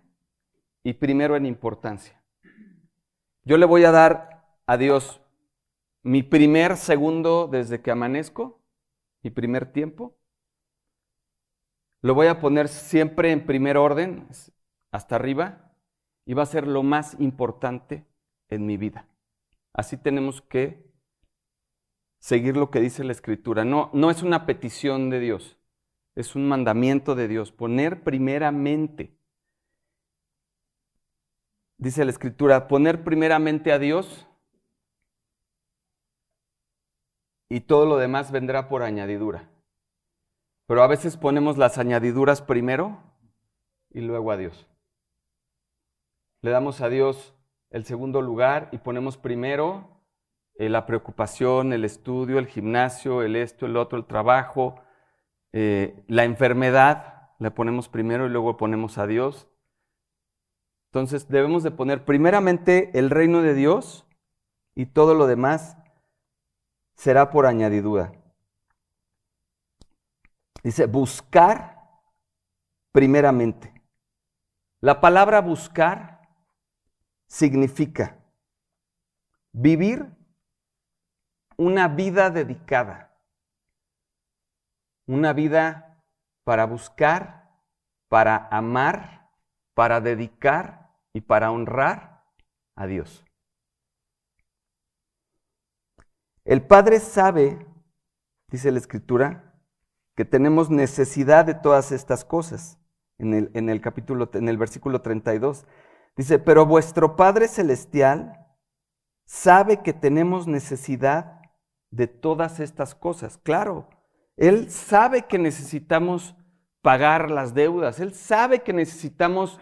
y 0.84 0.94
primero 0.94 1.36
en 1.36 1.46
importancia. 1.46 2.22
Yo 3.44 3.58
le 3.58 3.66
voy 3.66 3.86
a 3.86 3.92
dar 3.92 4.46
a 4.66 4.78
Dios 4.78 5.22
mi 6.04 6.24
primer 6.24 6.78
segundo 6.78 7.48
desde 7.48 7.82
que 7.82 7.92
amanezco, 7.92 8.62
mi 9.22 9.30
primer 9.30 9.72
tiempo. 9.72 10.18
Lo 12.02 12.16
voy 12.16 12.28
a 12.28 12.40
poner 12.40 12.68
siempre 12.68 13.32
en 13.32 13.46
primer 13.46 13.78
orden, 13.78 14.28
hasta 14.92 15.16
arriba, 15.16 15.74
y 16.26 16.34
va 16.34 16.44
a 16.44 16.48
ser 16.48 16.68
lo 16.68 16.84
más 16.84 17.20
importante 17.20 18.06
en 18.50 18.66
mi 18.66 18.78
vida. 18.78 19.08
Así 19.74 19.98
tenemos 19.98 20.42
que 20.42 20.92
seguir 22.20 22.58
lo 22.58 22.70
que 22.72 22.82
dice 22.82 23.04
la 23.04 23.12
Escritura. 23.12 23.66
No, 23.66 23.90
no 23.94 24.12
es 24.12 24.24
una 24.24 24.46
petición 24.46 25.10
de 25.10 25.20
Dios, 25.20 25.58
es 26.16 26.36
un 26.36 26.48
mandamiento 26.48 27.16
de 27.16 27.28
Dios, 27.28 27.52
poner 27.52 28.04
primeramente. 28.04 29.18
Dice 31.78 32.06
la 32.06 32.12
escritura, 32.12 32.68
poner 32.68 33.04
primeramente 33.04 33.72
a 33.72 33.80
Dios 33.80 34.28
y 37.50 37.62
todo 37.62 37.88
lo 37.88 37.98
demás 37.98 38.32
vendrá 38.32 38.70
por 38.70 38.84
añadidura. 38.84 39.50
Pero 40.68 40.84
a 40.84 40.88
veces 40.88 41.18
ponemos 41.18 41.58
las 41.58 41.80
añadiduras 41.80 42.44
primero 42.44 43.02
y 43.90 44.02
luego 44.02 44.32
a 44.32 44.38
Dios. 44.38 44.68
Le 46.44 46.52
damos 46.52 46.82
a 46.82 46.90
Dios 46.90 47.34
el 47.72 47.86
segundo 47.86 48.22
lugar 48.22 48.70
y 48.72 48.78
ponemos 48.78 49.18
primero 49.18 50.04
eh, 50.56 50.70
la 50.70 50.86
preocupación, 50.86 51.74
el 51.74 51.86
estudio, 51.86 52.38
el 52.38 52.48
gimnasio, 52.48 53.24
el 53.24 53.36
esto, 53.36 53.66
el 53.66 53.78
otro, 53.78 53.98
el 53.98 54.06
trabajo, 54.06 54.76
eh, 55.54 56.04
la 56.08 56.26
enfermedad 56.26 57.32
la 57.40 57.56
ponemos 57.56 57.90
primero 57.90 58.28
y 58.28 58.30
luego 58.30 58.58
ponemos 58.58 58.98
a 58.98 59.08
Dios. 59.08 59.48
Entonces 60.90 61.30
debemos 61.30 61.64
de 61.64 61.72
poner 61.72 62.06
primeramente 62.06 62.92
el 63.00 63.10
reino 63.10 63.42
de 63.42 63.54
Dios 63.54 64.06
y 64.76 64.88
todo 64.88 65.16
lo 65.16 65.26
demás 65.26 65.78
será 66.96 67.32
por 67.32 67.46
añadidura. 67.46 68.12
Dice, 70.64 70.86
buscar 70.86 71.80
primeramente. 72.92 73.74
La 74.82 75.00
palabra 75.00 75.42
buscar 75.42 76.11
significa 77.32 78.18
vivir 79.54 80.06
una 81.56 81.88
vida 81.88 82.30
dedicada 82.30 83.12
una 85.08 85.34
vida 85.34 86.04
para 86.44 86.66
buscar, 86.66 87.50
para 88.08 88.48
amar, 88.50 89.30
para 89.74 90.02
dedicar 90.02 90.90
y 91.14 91.22
para 91.22 91.52
honrar 91.52 92.24
a 92.76 92.88
Dios. 92.88 93.26
El 96.46 96.66
Padre 96.66 97.00
sabe, 97.00 97.66
dice 98.48 98.72
la 98.72 98.80
Escritura, 98.80 99.54
que 100.16 100.26
tenemos 100.26 100.70
necesidad 100.70 101.46
de 101.46 101.54
todas 101.54 101.92
estas 101.92 102.26
cosas. 102.26 102.78
En 103.18 103.36
el, 103.36 103.52
en 103.54 103.70
el 103.70 103.82
capítulo, 103.82 104.32
en 104.34 104.50
el 104.50 104.58
versículo 104.58 105.02
32. 105.02 105.68
Dice, 106.22 106.38
pero 106.38 106.68
vuestro 106.68 107.16
Padre 107.16 107.48
Celestial 107.48 108.46
sabe 109.26 109.82
que 109.82 109.92
tenemos 109.92 110.46
necesidad 110.46 111.42
de 111.90 112.06
todas 112.06 112.60
estas 112.60 112.94
cosas. 112.94 113.40
Claro, 113.40 113.90
él 114.38 114.70
sabe 114.70 115.24
que 115.24 115.40
necesitamos 115.40 116.36
pagar 116.84 117.32
las 117.32 117.56
deudas. 117.56 118.00
Él 118.00 118.14
sabe 118.14 118.62
que 118.62 118.72
necesitamos 118.72 119.60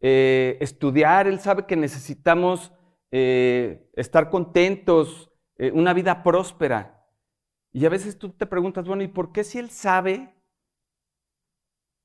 eh, 0.00 0.58
estudiar, 0.60 1.26
Él 1.26 1.40
sabe 1.40 1.64
que 1.64 1.74
necesitamos 1.74 2.70
eh, 3.10 3.90
estar 3.94 4.28
contentos, 4.28 5.32
eh, 5.56 5.72
una 5.72 5.94
vida 5.94 6.22
próspera. 6.22 7.02
Y 7.72 7.86
a 7.86 7.88
veces 7.88 8.18
tú 8.18 8.28
te 8.28 8.44
preguntas, 8.44 8.86
bueno, 8.86 9.02
¿y 9.02 9.08
por 9.08 9.32
qué 9.32 9.42
si 9.42 9.58
Él 9.58 9.70
sabe 9.70 10.34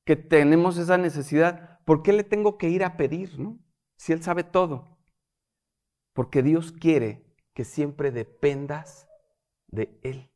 que 0.05 0.15
tenemos 0.15 0.77
esa 0.77 0.97
necesidad, 0.97 1.81
por 1.83 2.01
qué 2.01 2.13
le 2.13 2.23
tengo 2.23 2.57
que 2.57 2.69
ir 2.69 2.85
a 2.85 2.95
pedir, 2.95 3.37
no? 3.37 3.59
Si 3.99 4.13
Él 4.13 4.23
sabe 4.23 4.45
todo. 4.45 4.97
Porque 6.13 6.41
Dios 6.41 6.71
quiere 6.71 7.25
que 7.53 7.65
siempre 7.65 8.11
dependas 8.11 9.09
de 9.67 9.99
Él. 10.03 10.31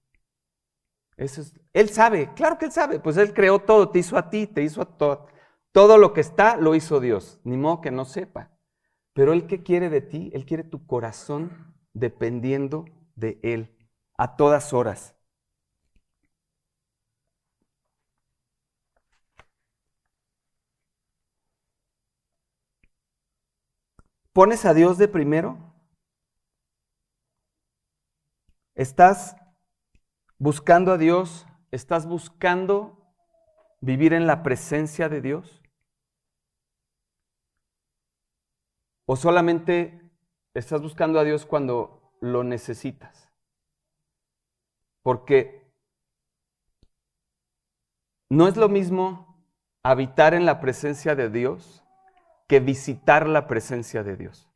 Eso 1.15 1.41
es, 1.41 1.53
él 1.71 1.89
sabe, 1.89 2.33
claro 2.33 2.57
que 2.57 2.65
Él 2.65 2.71
sabe, 2.71 2.99
pues 2.99 3.15
Él 3.17 3.33
creó 3.33 3.59
todo, 3.59 3.89
te 3.89 3.99
hizo 3.99 4.17
a 4.17 4.29
ti, 4.29 4.47
te 4.47 4.63
hizo 4.63 4.81
a 4.81 4.97
todo. 4.97 5.27
Todo 5.71 5.97
lo 5.97 6.11
que 6.11 6.21
está 6.21 6.57
lo 6.57 6.75
hizo 6.75 6.99
Dios, 6.99 7.39
ni 7.45 7.55
modo 7.55 7.79
que 7.79 7.91
no 7.91 8.03
sepa. 8.03 8.51
Pero 9.13 9.31
Él 9.31 9.47
qué 9.47 9.63
quiere 9.63 9.89
de 9.89 10.01
ti? 10.01 10.29
Él 10.33 10.45
quiere 10.45 10.63
tu 10.63 10.85
corazón 10.85 11.73
dependiendo 11.93 12.85
de 13.15 13.39
Él 13.43 13.77
a 14.17 14.35
todas 14.35 14.73
horas. 14.73 15.15
¿Pones 24.33 24.65
a 24.65 24.73
Dios 24.73 24.97
de 24.97 25.07
primero? 25.07 25.59
¿Estás 28.73 29.35
buscando 30.39 30.91
a 30.91 30.97
Dios? 30.97 31.45
¿Estás 31.69 32.07
buscando 32.07 33.15
vivir 33.79 34.11
en 34.11 34.25
la 34.25 34.41
presencia 34.41 35.07
de 35.07 35.21
Dios? 35.21 35.61
¿O 39.05 39.15
solamente 39.15 40.01
estás 40.55 40.81
buscando 40.81 41.19
a 41.19 41.23
Dios 41.23 41.45
cuando 41.45 42.17
lo 42.19 42.43
necesitas? 42.43 43.29
Porque 45.03 45.71
no 48.31 48.47
es 48.47 48.57
lo 48.57 48.67
mismo 48.67 49.45
habitar 49.83 50.33
en 50.33 50.47
la 50.47 50.59
presencia 50.59 51.13
de 51.13 51.29
Dios 51.29 51.82
que 52.53 52.59
visitar 52.59 53.27
la 53.27 53.47
presencia 53.47 54.03
de 54.03 54.15
Dios. 54.15 54.47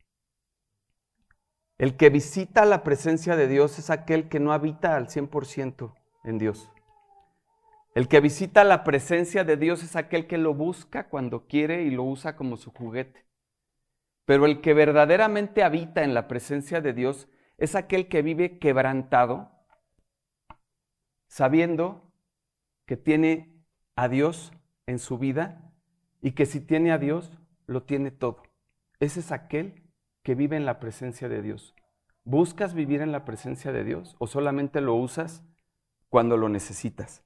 El 1.78 1.96
que 1.96 2.10
visita 2.10 2.64
la 2.64 2.84
presencia 2.84 3.34
de 3.34 3.48
Dios 3.48 3.76
es 3.80 3.90
aquel 3.90 4.28
que 4.28 4.38
no 4.38 4.52
habita 4.52 4.94
al 4.94 5.08
100% 5.08 5.96
en 6.22 6.38
Dios. 6.38 6.70
El 7.96 8.06
que 8.06 8.20
visita 8.20 8.62
la 8.62 8.84
presencia 8.84 9.42
de 9.42 9.56
Dios 9.56 9.82
es 9.82 9.96
aquel 9.96 10.28
que 10.28 10.38
lo 10.38 10.54
busca 10.54 11.08
cuando 11.08 11.48
quiere 11.48 11.82
y 11.82 11.90
lo 11.90 12.04
usa 12.04 12.36
como 12.36 12.56
su 12.56 12.70
juguete. 12.70 13.26
Pero 14.24 14.46
el 14.46 14.60
que 14.60 14.74
verdaderamente 14.74 15.64
habita 15.64 16.04
en 16.04 16.14
la 16.14 16.28
presencia 16.28 16.80
de 16.80 16.92
Dios 16.92 17.26
es 17.56 17.74
aquel 17.74 18.06
que 18.06 18.22
vive 18.22 18.60
quebrantado, 18.60 19.50
sabiendo 21.26 22.12
que 22.86 22.96
tiene 22.96 23.60
a 23.96 24.06
Dios 24.06 24.52
en 24.86 25.00
su 25.00 25.18
vida 25.18 25.72
y 26.22 26.30
que 26.30 26.46
si 26.46 26.60
tiene 26.60 26.92
a 26.92 26.98
Dios, 26.98 27.40
lo 27.68 27.84
tiene 27.84 28.10
todo. 28.10 28.42
Ese 28.98 29.20
es 29.20 29.30
aquel 29.30 29.88
que 30.24 30.34
vive 30.34 30.56
en 30.56 30.66
la 30.66 30.80
presencia 30.80 31.28
de 31.28 31.42
Dios. 31.42 31.74
¿Buscas 32.24 32.74
vivir 32.74 33.00
en 33.00 33.12
la 33.12 33.24
presencia 33.24 33.70
de 33.70 33.84
Dios 33.84 34.16
o 34.18 34.26
solamente 34.26 34.80
lo 34.80 34.94
usas 34.96 35.44
cuando 36.08 36.36
lo 36.36 36.48
necesitas? 36.48 37.22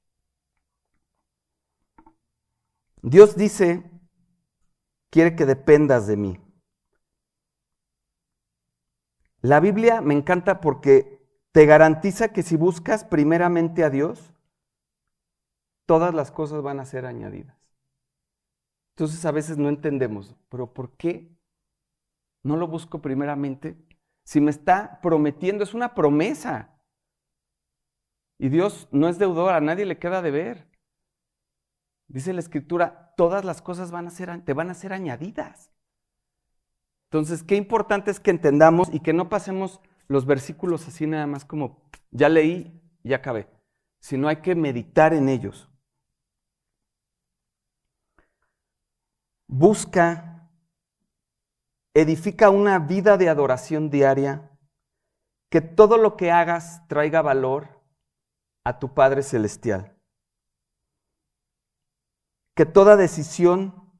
Dios 3.01 3.35
dice, 3.35 3.83
quiere 5.09 5.35
que 5.35 5.45
dependas 5.45 6.07
de 6.07 6.17
mí. 6.17 6.39
La 9.41 9.59
Biblia 9.59 9.99
me 9.99 10.13
encanta 10.13 10.61
porque 10.61 11.21
te 11.51 11.65
garantiza 11.65 12.31
que 12.31 12.43
si 12.43 12.55
buscas 12.55 13.03
primeramente 13.03 13.83
a 13.83 13.89
Dios, 13.89 14.33
todas 15.85 16.13
las 16.13 16.31
cosas 16.31 16.61
van 16.61 16.79
a 16.79 16.85
ser 16.85 17.05
añadidas. 17.05 17.62
Entonces 18.95 19.25
a 19.25 19.31
veces 19.31 19.57
no 19.57 19.69
entendemos, 19.69 20.35
pero 20.49 20.73
¿por 20.73 20.95
qué 20.97 21.35
no 22.43 22.57
lo 22.57 22.67
busco 22.67 23.01
primeramente? 23.01 23.77
Si 24.23 24.39
me 24.39 24.51
está 24.51 24.99
prometiendo, 25.01 25.63
es 25.63 25.73
una 25.73 25.95
promesa. 25.95 26.77
Y 28.37 28.49
Dios 28.49 28.87
no 28.91 29.09
es 29.09 29.17
deudor, 29.17 29.53
a 29.53 29.61
nadie 29.61 29.85
le 29.85 29.97
queda 29.97 30.21
de 30.21 30.31
ver. 30.31 30.67
Dice 32.07 32.33
la 32.33 32.39
escritura, 32.39 33.13
todas 33.17 33.43
las 33.43 33.61
cosas 33.61 33.89
van 33.89 34.07
a 34.07 34.11
ser, 34.11 34.43
te 34.43 34.53
van 34.53 34.69
a 34.69 34.75
ser 34.75 34.93
añadidas. 34.93 35.71
Entonces, 37.09 37.43
qué 37.43 37.55
importante 37.55 38.11
es 38.11 38.19
que 38.19 38.31
entendamos 38.31 38.93
y 38.93 38.99
que 38.99 39.13
no 39.13 39.29
pasemos 39.29 39.81
los 40.07 40.25
versículos 40.25 40.87
así 40.87 41.07
nada 41.07 41.25
más 41.25 41.45
como, 41.45 41.89
ya 42.11 42.29
leí, 42.29 42.79
ya 43.03 43.17
acabé, 43.17 43.47
sino 43.99 44.27
hay 44.27 44.37
que 44.37 44.55
meditar 44.55 45.13
en 45.13 45.29
ellos. 45.29 45.69
Busca, 49.55 50.49
edifica 51.93 52.49
una 52.49 52.79
vida 52.79 53.17
de 53.17 53.29
adoración 53.29 53.91
diaria, 53.91 54.49
que 55.51 55.61
todo 55.61 55.99
lo 55.99 56.17
que 56.17 56.31
hagas 56.31 56.81
traiga 56.87 57.21
valor 57.21 57.79
a 58.63 58.79
tu 58.79 58.95
Padre 58.95 59.21
Celestial. 59.21 59.95
Que 62.55 62.65
toda 62.65 62.97
decisión 62.97 63.93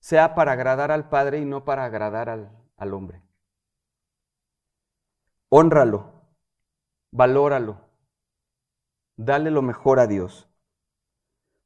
sea 0.00 0.34
para 0.34 0.52
agradar 0.52 0.90
al 0.90 1.10
Padre 1.10 1.38
y 1.40 1.44
no 1.44 1.66
para 1.66 1.84
agradar 1.84 2.30
al, 2.30 2.50
al 2.78 2.94
hombre. 2.94 3.22
Honralo, 5.50 6.14
valóralo, 7.12 7.78
dale 9.18 9.50
lo 9.50 9.60
mejor 9.60 10.00
a 10.00 10.06
Dios. 10.06 10.48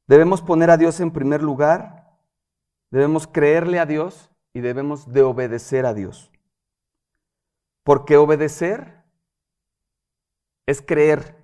Debemos 0.07 0.41
poner 0.41 0.69
a 0.69 0.75
Dios 0.75 0.99
en 0.99 1.11
primer 1.13 1.41
lugar, 1.41 2.02
debemos 2.93 3.25
creerle 3.25 3.79
a 3.79 3.87
Dios 3.87 4.29
y 4.53 4.61
debemos 4.61 5.11
de 5.11 5.23
obedecer 5.23 5.87
a 5.87 5.95
Dios. 5.95 6.31
Porque 7.83 8.17
obedecer 8.17 9.03
es 10.67 10.79
creer 10.79 11.43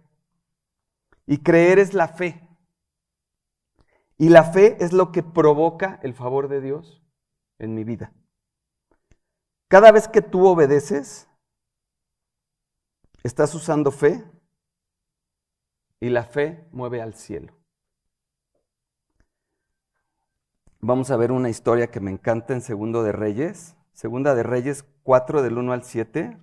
y 1.26 1.40
creer 1.40 1.80
es 1.80 1.96
la 1.96 2.08
fe. 2.08 2.48
Y 4.20 4.30
la 4.30 4.44
fe 4.44 4.78
es 4.80 4.94
lo 4.94 5.12
que 5.12 5.24
provoca 5.24 6.00
el 6.04 6.14
favor 6.14 6.50
de 6.50 6.62
Dios 6.62 7.02
en 7.58 7.74
mi 7.74 7.84
vida. 7.84 8.14
Cada 9.70 9.92
vez 9.92 10.08
que 10.08 10.22
tú 10.22 10.46
obedeces, 10.46 11.28
estás 13.24 13.56
usando 13.56 13.90
fe 13.92 14.24
y 16.00 16.10
la 16.10 16.26
fe 16.26 16.68
mueve 16.72 17.02
al 17.02 17.16
cielo. 17.16 17.59
Vamos 20.82 21.12
a 21.12 21.18
ver 21.18 21.34
una 21.34 21.50
historia 21.50 21.88
que 21.88 22.00
me 22.00 22.10
encanta 22.10 22.54
en 22.54 22.62
Segundo 22.62 23.04
de 23.04 23.12
Reyes, 23.12 23.76
Segunda 23.92 24.34
de 24.34 24.44
Reyes 24.44 24.86
4 25.04 25.42
del 25.42 25.58
1 25.58 25.74
al 25.74 25.84
7. 25.84 26.38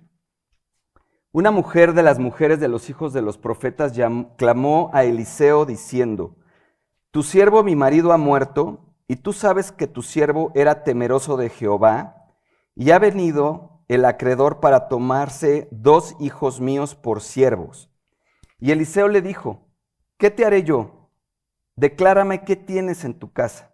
Una 1.31 1.49
mujer 1.49 1.93
de 1.93 2.03
las 2.03 2.19
mujeres 2.19 2.59
de 2.59 2.67
los 2.67 2.87
hijos 2.91 3.13
de 3.13 3.23
los 3.23 3.39
profetas 3.39 3.93
clamó 4.37 4.91
a 4.93 5.05
Eliseo 5.05 5.65
diciendo, 5.65 6.35
tu 7.09 7.23
siervo 7.23 7.63
mi 7.63 7.75
marido 7.75 8.13
ha 8.13 8.17
muerto, 8.17 8.93
y 9.07 9.15
tú 9.15 9.33
sabes 9.33 9.71
que 9.71 9.87
tu 9.87 10.03
siervo 10.03 10.51
era 10.53 10.83
temeroso 10.83 11.35
de 11.35 11.49
Jehová, 11.49 12.27
y 12.75 12.91
ha 12.91 12.99
venido 12.99 13.81
el 13.87 14.05
acreedor 14.05 14.59
para 14.59 14.87
tomarse 14.87 15.67
dos 15.71 16.15
hijos 16.19 16.61
míos 16.61 16.93
por 16.93 17.21
siervos. 17.21 17.89
Y 18.59 18.69
Eliseo 18.69 19.07
le 19.07 19.23
dijo, 19.23 19.67
¿qué 20.19 20.29
te 20.29 20.45
haré 20.45 20.61
yo? 20.61 21.09
Declárame 21.75 22.43
qué 22.43 22.55
tienes 22.55 23.03
en 23.03 23.17
tu 23.17 23.33
casa. 23.33 23.73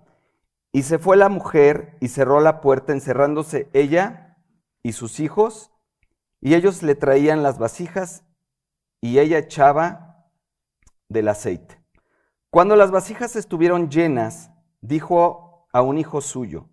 Y 0.71 0.83
se 0.83 0.99
fue 0.99 1.17
la 1.17 1.29
mujer 1.29 1.97
y 1.99 2.07
cerró 2.07 2.39
la 2.39 2.61
puerta, 2.61 2.93
encerrándose 2.93 3.69
ella 3.73 4.37
y 4.83 4.93
sus 4.93 5.19
hijos, 5.19 5.71
y 6.39 6.55
ellos 6.55 6.81
le 6.81 6.95
traían 6.95 7.43
las 7.43 7.59
vasijas, 7.59 8.23
y 9.01 9.19
ella 9.19 9.37
echaba 9.37 10.29
del 11.09 11.27
aceite. 11.27 11.81
Cuando 12.49 12.75
las 12.75 12.91
vasijas 12.91 13.35
estuvieron 13.35 13.89
llenas, 13.89 14.51
dijo 14.81 15.67
a 15.73 15.81
un 15.81 15.97
hijo 15.97 16.21
suyo, 16.21 16.69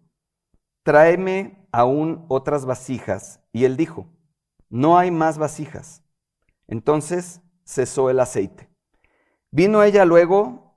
tráeme 0.83 1.69
aún 1.73 2.25
otras 2.29 2.65
vasijas. 2.65 3.41
Y 3.53 3.65
él 3.65 3.77
dijo, 3.77 4.07
no 4.69 4.99
hay 4.99 5.11
más 5.11 5.39
vasijas. 5.39 6.03
Entonces 6.67 7.41
cesó 7.65 8.11
el 8.11 8.21
aceite. 8.21 8.69
Vino 9.51 9.83
ella 9.83 10.05
luego 10.05 10.68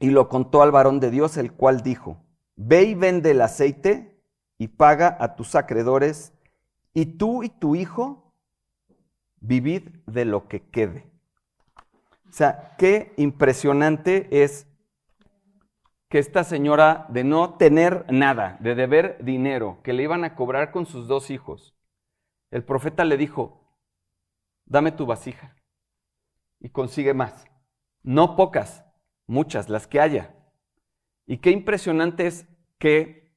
y 0.00 0.10
lo 0.10 0.28
contó 0.28 0.62
al 0.62 0.72
varón 0.72 0.98
de 0.98 1.10
Dios, 1.10 1.36
el 1.36 1.52
cual 1.52 1.82
dijo, 1.82 2.24
ve 2.56 2.82
y 2.82 2.94
vende 2.94 3.30
el 3.30 3.42
aceite 3.42 4.18
y 4.58 4.68
paga 4.68 5.16
a 5.20 5.36
tus 5.36 5.54
acreedores, 5.54 6.32
y 6.92 7.06
tú 7.06 7.44
y 7.44 7.50
tu 7.50 7.76
hijo 7.76 8.34
vivid 9.40 9.88
de 10.06 10.24
lo 10.24 10.48
que 10.48 10.68
quede. 10.68 11.08
O 12.28 12.32
sea, 12.32 12.74
qué 12.78 13.12
impresionante 13.16 14.42
es 14.42 14.66
que 16.08 16.18
esta 16.18 16.42
señora 16.42 17.06
de 17.10 17.22
no 17.22 17.54
tener 17.54 18.04
nada, 18.10 18.56
de 18.60 18.74
deber 18.74 19.22
dinero, 19.22 19.78
que 19.84 19.92
le 19.92 20.02
iban 20.02 20.24
a 20.24 20.34
cobrar 20.34 20.72
con 20.72 20.86
sus 20.86 21.06
dos 21.06 21.30
hijos, 21.30 21.76
el 22.50 22.64
profeta 22.64 23.04
le 23.04 23.16
dijo, 23.16 23.76
dame 24.64 24.92
tu 24.92 25.06
vasija 25.06 25.54
y 26.58 26.70
consigue 26.70 27.14
más. 27.14 27.46
No 28.02 28.34
pocas, 28.34 28.84
muchas, 29.30 29.68
las 29.68 29.86
que 29.86 30.00
haya. 30.00 30.34
Y 31.24 31.38
qué 31.38 31.50
impresionante 31.50 32.26
es 32.26 32.46
que 32.78 33.32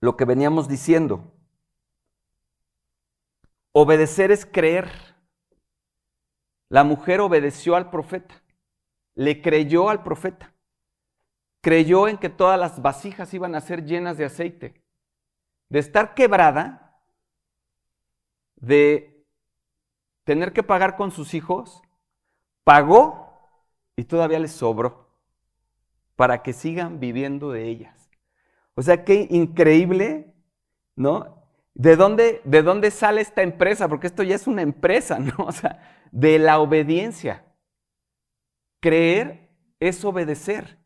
lo 0.00 0.16
que 0.16 0.26
veníamos 0.26 0.68
diciendo, 0.68 1.32
obedecer 3.72 4.30
es 4.30 4.44
creer. 4.44 4.90
La 6.68 6.84
mujer 6.84 7.20
obedeció 7.20 7.74
al 7.74 7.88
profeta, 7.90 8.42
le 9.14 9.40
creyó 9.40 9.88
al 9.88 10.02
profeta, 10.02 10.54
creyó 11.62 12.06
en 12.06 12.18
que 12.18 12.28
todas 12.28 12.60
las 12.60 12.82
vasijas 12.82 13.32
iban 13.32 13.54
a 13.54 13.60
ser 13.60 13.84
llenas 13.84 14.18
de 14.18 14.26
aceite. 14.26 14.82
De 15.70 15.78
estar 15.78 16.14
quebrada, 16.14 17.00
de 18.56 19.24
tener 20.24 20.52
que 20.52 20.62
pagar 20.62 20.96
con 20.96 21.10
sus 21.10 21.32
hijos, 21.32 21.80
pagó 22.62 23.21
y 23.96 24.04
todavía 24.04 24.38
les 24.38 24.52
sobró 24.52 25.08
para 26.16 26.42
que 26.42 26.52
sigan 26.52 27.00
viviendo 27.00 27.50
de 27.50 27.68
ellas. 27.68 28.10
O 28.74 28.82
sea, 28.82 29.04
qué 29.04 29.26
increíble, 29.30 30.32
¿no? 30.96 31.42
¿De 31.74 31.96
dónde, 31.96 32.40
¿De 32.44 32.62
dónde 32.62 32.90
sale 32.90 33.20
esta 33.20 33.42
empresa? 33.42 33.88
Porque 33.88 34.06
esto 34.06 34.22
ya 34.22 34.34
es 34.34 34.46
una 34.46 34.62
empresa, 34.62 35.18
¿no? 35.18 35.34
O 35.38 35.52
sea, 35.52 36.06
de 36.10 36.38
la 36.38 36.58
obediencia. 36.60 37.44
Creer 38.80 39.50
es 39.80 40.04
obedecer. 40.04 40.78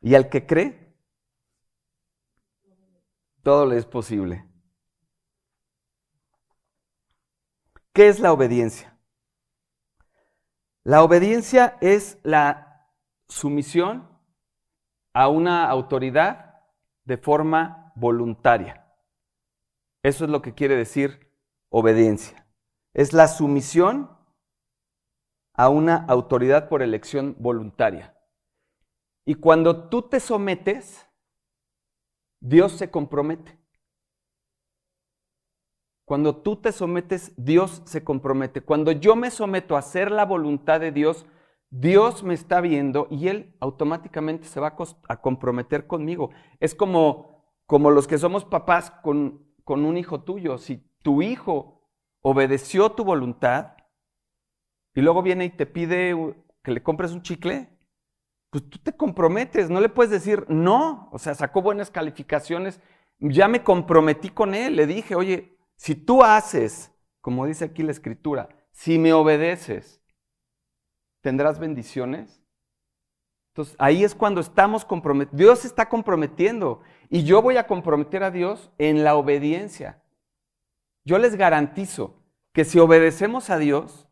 Y 0.00 0.14
al 0.14 0.28
que 0.28 0.46
cree, 0.46 0.94
todo 3.42 3.66
le 3.66 3.76
es 3.76 3.86
posible. 3.86 4.44
¿Qué 7.92 8.08
es 8.08 8.18
la 8.20 8.32
obediencia? 8.32 8.93
La 10.84 11.02
obediencia 11.02 11.78
es 11.80 12.18
la 12.22 12.90
sumisión 13.26 14.06
a 15.14 15.28
una 15.28 15.70
autoridad 15.70 16.60
de 17.04 17.16
forma 17.16 17.92
voluntaria. 17.96 18.86
Eso 20.02 20.26
es 20.26 20.30
lo 20.30 20.42
que 20.42 20.52
quiere 20.52 20.76
decir 20.76 21.32
obediencia. 21.70 22.46
Es 22.92 23.14
la 23.14 23.28
sumisión 23.28 24.10
a 25.54 25.70
una 25.70 26.04
autoridad 26.06 26.68
por 26.68 26.82
elección 26.82 27.34
voluntaria. 27.38 28.14
Y 29.24 29.36
cuando 29.36 29.88
tú 29.88 30.02
te 30.02 30.20
sometes, 30.20 31.06
Dios 32.40 32.72
se 32.72 32.90
compromete. 32.90 33.58
Cuando 36.04 36.36
tú 36.36 36.56
te 36.56 36.72
sometes, 36.72 37.32
Dios 37.36 37.82
se 37.86 38.04
compromete. 38.04 38.60
Cuando 38.60 38.92
yo 38.92 39.16
me 39.16 39.30
someto 39.30 39.76
a 39.76 39.78
hacer 39.78 40.10
la 40.10 40.24
voluntad 40.24 40.80
de 40.80 40.92
Dios, 40.92 41.26
Dios 41.70 42.22
me 42.22 42.34
está 42.34 42.60
viendo 42.60 43.08
y 43.10 43.28
Él 43.28 43.56
automáticamente 43.60 44.46
se 44.46 44.60
va 44.60 44.76
a 45.08 45.20
comprometer 45.20 45.86
conmigo. 45.86 46.30
Es 46.60 46.74
como, 46.74 47.46
como 47.66 47.90
los 47.90 48.06
que 48.06 48.18
somos 48.18 48.44
papás 48.44 48.90
con, 49.02 49.44
con 49.64 49.84
un 49.84 49.96
hijo 49.96 50.22
tuyo. 50.22 50.58
Si 50.58 50.76
tu 51.02 51.22
hijo 51.22 51.88
obedeció 52.20 52.92
tu 52.92 53.04
voluntad 53.04 53.74
y 54.94 55.00
luego 55.00 55.22
viene 55.22 55.46
y 55.46 55.50
te 55.50 55.66
pide 55.66 56.14
que 56.62 56.70
le 56.70 56.82
compres 56.82 57.12
un 57.12 57.22
chicle, 57.22 57.70
pues 58.50 58.68
tú 58.70 58.78
te 58.78 58.96
comprometes, 58.96 59.68
no 59.68 59.80
le 59.80 59.88
puedes 59.88 60.12
decir 60.12 60.46
no, 60.48 61.08
o 61.12 61.18
sea, 61.18 61.34
sacó 61.34 61.60
buenas 61.60 61.90
calificaciones, 61.90 62.80
ya 63.18 63.48
me 63.48 63.64
comprometí 63.64 64.28
con 64.28 64.54
él, 64.54 64.76
le 64.76 64.86
dije, 64.86 65.16
oye, 65.16 65.53
si 65.84 65.94
tú 65.94 66.22
haces, 66.22 66.90
como 67.20 67.44
dice 67.44 67.66
aquí 67.66 67.82
la 67.82 67.90
escritura, 67.90 68.48
si 68.70 68.98
me 68.98 69.12
obedeces, 69.12 70.00
tendrás 71.20 71.58
bendiciones. 71.58 72.42
Entonces 73.48 73.76
ahí 73.78 74.02
es 74.02 74.14
cuando 74.14 74.40
estamos 74.40 74.86
comprometidos. 74.86 75.38
Dios 75.38 75.64
está 75.66 75.90
comprometiendo 75.90 76.80
y 77.10 77.24
yo 77.24 77.42
voy 77.42 77.58
a 77.58 77.66
comprometer 77.66 78.22
a 78.22 78.30
Dios 78.30 78.70
en 78.78 79.04
la 79.04 79.14
obediencia. 79.14 80.02
Yo 81.04 81.18
les 81.18 81.36
garantizo 81.36 82.18
que 82.54 82.64
si 82.64 82.78
obedecemos 82.78 83.50
a 83.50 83.58
Dios, 83.58 84.08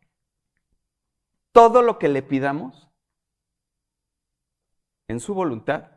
todo 1.53 1.81
lo 1.81 1.97
que 1.97 2.07
le 2.07 2.21
pidamos, 2.21 2.87
en 5.07 5.19
su 5.19 5.33
voluntad, 5.33 5.89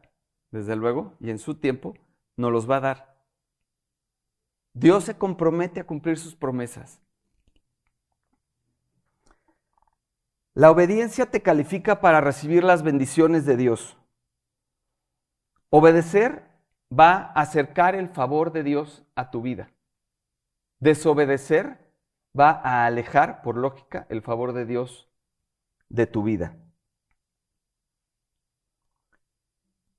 desde 0.50 0.74
luego, 0.74 1.18
y 1.20 1.28
en 1.28 1.38
su 1.38 1.56
tiempo, 1.56 1.92
nos 2.34 2.50
los 2.50 2.70
va 2.70 2.78
a 2.78 2.80
dar. 2.80 3.15
Dios 4.76 5.04
se 5.04 5.16
compromete 5.16 5.80
a 5.80 5.86
cumplir 5.86 6.18
sus 6.18 6.36
promesas. 6.36 7.00
La 10.52 10.70
obediencia 10.70 11.30
te 11.30 11.40
califica 11.40 12.02
para 12.02 12.20
recibir 12.20 12.62
las 12.62 12.82
bendiciones 12.82 13.46
de 13.46 13.56
Dios. 13.56 13.96
Obedecer 15.70 16.46
va 16.92 17.32
a 17.34 17.40
acercar 17.40 17.94
el 17.94 18.10
favor 18.10 18.52
de 18.52 18.64
Dios 18.64 19.02
a 19.14 19.30
tu 19.30 19.40
vida. 19.40 19.70
Desobedecer 20.78 21.78
va 22.38 22.50
a 22.50 22.84
alejar, 22.84 23.40
por 23.40 23.56
lógica, 23.56 24.06
el 24.10 24.20
favor 24.20 24.52
de 24.52 24.66
Dios 24.66 25.08
de 25.88 26.06
tu 26.06 26.22
vida. 26.22 26.54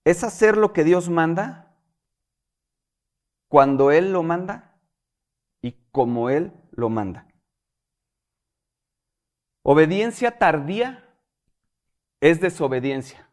Es 0.04 0.24
hacer 0.24 0.56
lo 0.56 0.72
que 0.72 0.84
Dios 0.84 1.10
manda 1.10 1.76
cuando 3.48 3.90
Él 3.90 4.14
lo 4.14 4.22
manda 4.22 4.67
y 5.68 5.74
como 5.92 6.30
Él 6.30 6.54
lo 6.72 6.90
manda. 6.90 7.28
Obediencia 9.64 10.38
tardía 10.38 11.04
es 12.22 12.40
desobediencia. 12.40 13.30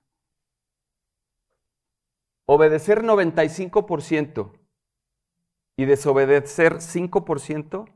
Obedecer 2.47 3.05
95% 3.05 4.53
y 5.77 5.85
desobedecer 5.85 6.75
5% 6.81 7.95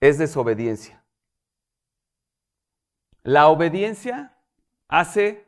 es 0.00 0.18
desobediencia. 0.18 1.04
La 3.22 3.46
obediencia 3.46 4.36
hace 4.88 5.46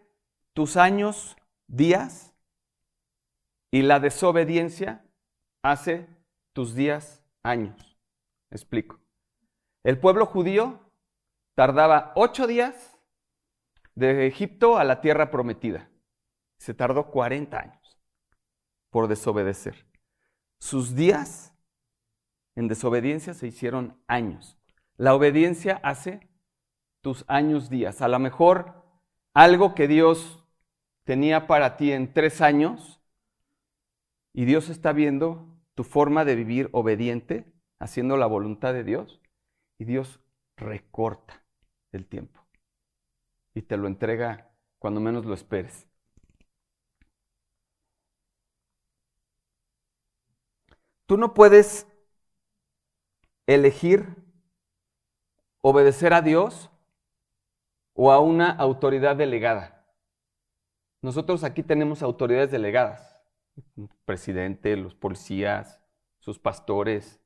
tus 0.52 0.76
años 0.76 1.36
días 1.66 2.32
y 3.72 3.82
la 3.82 3.98
desobediencia 3.98 5.04
hace 5.62 6.19
tus 6.52 6.74
días 6.74 7.22
años. 7.42 7.98
explico. 8.50 8.98
El 9.84 9.98
pueblo 9.98 10.26
judío 10.26 10.80
tardaba 11.54 12.12
ocho 12.16 12.46
días 12.46 12.98
de 13.94 14.26
Egipto 14.26 14.76
a 14.76 14.84
la 14.84 15.00
tierra 15.00 15.30
prometida. 15.30 15.88
Se 16.58 16.74
tardó 16.74 17.10
40 17.10 17.58
años 17.58 18.00
por 18.90 19.08
desobedecer. 19.08 19.86
Sus 20.58 20.94
días 20.94 21.54
en 22.56 22.68
desobediencia 22.68 23.34
se 23.34 23.46
hicieron 23.46 24.02
años. 24.06 24.58
La 24.96 25.14
obediencia 25.14 25.80
hace 25.82 26.28
tus 27.00 27.24
años 27.28 27.70
días. 27.70 28.02
A 28.02 28.08
lo 28.08 28.18
mejor 28.18 28.84
algo 29.32 29.74
que 29.74 29.88
Dios 29.88 30.44
tenía 31.04 31.46
para 31.46 31.76
ti 31.76 31.92
en 31.92 32.12
tres 32.12 32.40
años 32.40 33.00
y 34.32 34.44
Dios 34.44 34.68
está 34.68 34.92
viendo 34.92 35.49
tu 35.74 35.84
forma 35.84 36.24
de 36.24 36.36
vivir 36.36 36.68
obediente, 36.72 37.52
haciendo 37.78 38.16
la 38.16 38.26
voluntad 38.26 38.72
de 38.72 38.84
Dios, 38.84 39.20
y 39.78 39.84
Dios 39.84 40.20
recorta 40.56 41.42
el 41.92 42.06
tiempo 42.06 42.40
y 43.54 43.62
te 43.62 43.76
lo 43.76 43.86
entrega 43.86 44.50
cuando 44.78 45.00
menos 45.00 45.24
lo 45.24 45.34
esperes. 45.34 45.86
Tú 51.06 51.16
no 51.16 51.34
puedes 51.34 51.88
elegir 53.46 54.06
obedecer 55.60 56.14
a 56.14 56.22
Dios 56.22 56.70
o 57.94 58.12
a 58.12 58.20
una 58.20 58.50
autoridad 58.50 59.16
delegada. 59.16 59.84
Nosotros 61.02 61.42
aquí 61.42 61.62
tenemos 61.62 62.02
autoridades 62.02 62.52
delegadas, 62.52 63.09
el 63.09 63.09
presidente, 64.04 64.76
los 64.76 64.94
policías, 64.94 65.80
sus 66.18 66.38
pastores, 66.38 67.20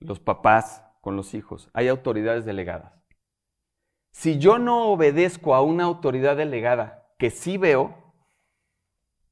los 0.00 0.20
papás 0.20 0.84
con 1.00 1.16
los 1.16 1.34
hijos. 1.34 1.70
Hay 1.72 1.88
autoridades 1.88 2.44
delegadas. 2.44 2.92
Si 4.12 4.38
yo 4.38 4.58
no 4.58 4.88
obedezco 4.88 5.54
a 5.54 5.62
una 5.62 5.84
autoridad 5.84 6.36
delegada 6.36 7.08
que 7.18 7.30
sí 7.30 7.56
veo, 7.56 7.94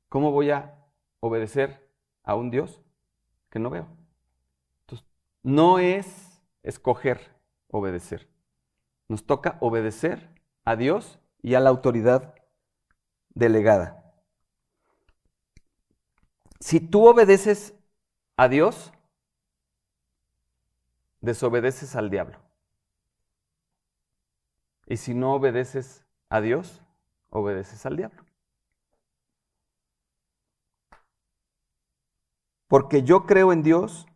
¿cómo 0.08 0.32
voy 0.32 0.50
a 0.50 0.86
obedecer 1.20 1.90
a 2.22 2.34
un 2.34 2.50
Dios 2.50 2.80
que 3.50 3.58
no 3.58 3.70
veo? 3.70 3.86
Entonces, 4.82 5.06
no 5.42 5.78
es 5.78 6.42
escoger 6.62 7.36
obedecer. 7.68 8.28
Nos 9.08 9.24
toca 9.26 9.58
obedecer 9.60 10.28
a 10.64 10.76
Dios 10.76 11.18
y 11.42 11.54
a 11.54 11.60
la 11.60 11.70
autoridad 11.70 12.34
delegada. 13.30 14.09
Si 16.60 16.78
tú 16.78 17.06
obedeces 17.06 17.74
a 18.36 18.48
Dios, 18.48 18.92
desobedeces 21.20 21.96
al 21.96 22.10
diablo. 22.10 22.38
Y 24.86 24.98
si 24.98 25.14
no 25.14 25.34
obedeces 25.34 26.04
a 26.28 26.40
Dios, 26.40 26.82
obedeces 27.30 27.84
al 27.86 27.96
diablo. 27.96 28.24
Porque 32.68 33.02
yo 33.02 33.26
creo 33.26 33.52
en 33.52 33.62
Dios, 33.62 34.06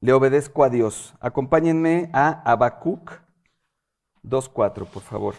le 0.00 0.12
obedezco 0.12 0.64
a 0.64 0.70
Dios. 0.70 1.14
Acompáñenme 1.20 2.10
a 2.12 2.42
Habacuc 2.50 3.20
2.4, 4.22 4.86
por 4.86 5.02
favor. 5.02 5.34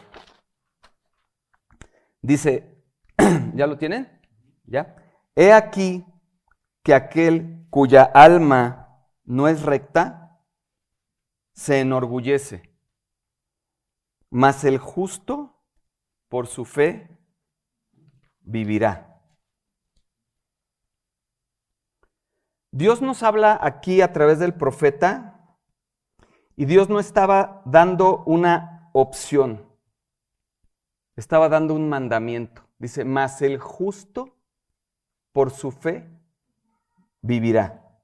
Dice, 2.21 2.83
¿ya 3.53 3.65
lo 3.67 3.77
tienen? 3.77 4.19
¿Ya? 4.65 5.04
He 5.35 5.51
aquí 5.51 6.05
que 6.83 6.93
aquel 6.93 7.67
cuya 7.69 8.03
alma 8.03 9.03
no 9.25 9.47
es 9.47 9.63
recta, 9.63 10.39
se 11.53 11.79
enorgullece, 11.79 12.73
mas 14.29 14.63
el 14.63 14.77
justo 14.77 15.61
por 16.29 16.47
su 16.47 16.63
fe 16.63 17.09
vivirá. 18.41 19.21
Dios 22.71 23.01
nos 23.01 23.23
habla 23.23 23.57
aquí 23.61 24.01
a 24.01 24.11
través 24.11 24.39
del 24.39 24.53
profeta 24.53 25.57
y 26.57 26.65
Dios 26.65 26.89
no 26.89 26.99
estaba 26.99 27.61
dando 27.65 28.23
una 28.25 28.89
opción, 28.93 29.65
estaba 31.15 31.49
dando 31.49 31.73
un 31.73 31.89
mandamiento. 31.89 32.67
Dice, 32.77 33.05
mas 33.05 33.41
el 33.41 33.59
justo 33.59 34.34
por 35.35 35.51
su 35.51 35.71
fe 35.71 36.09
vivirá. 37.21 37.99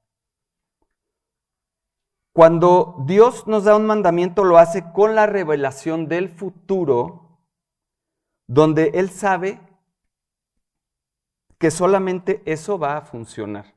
Cuando 2.34 2.98
Dios 3.08 3.48
nos 3.48 3.64
da 3.64 3.78
un 3.78 3.86
mandamiento, 3.86 4.44
lo 4.44 4.58
hace 4.58 4.92
con 4.92 5.16
la 5.16 5.28
revelación 5.28 6.10
del 6.10 6.28
futuro, 6.28 7.40
donde 8.48 8.92
Él 8.96 9.10
sabe 9.12 9.62
que 11.58 11.72
solamente 11.72 12.44
eso 12.46 12.78
va 12.78 12.98
a 12.98 13.02
funcionar. 13.02 13.76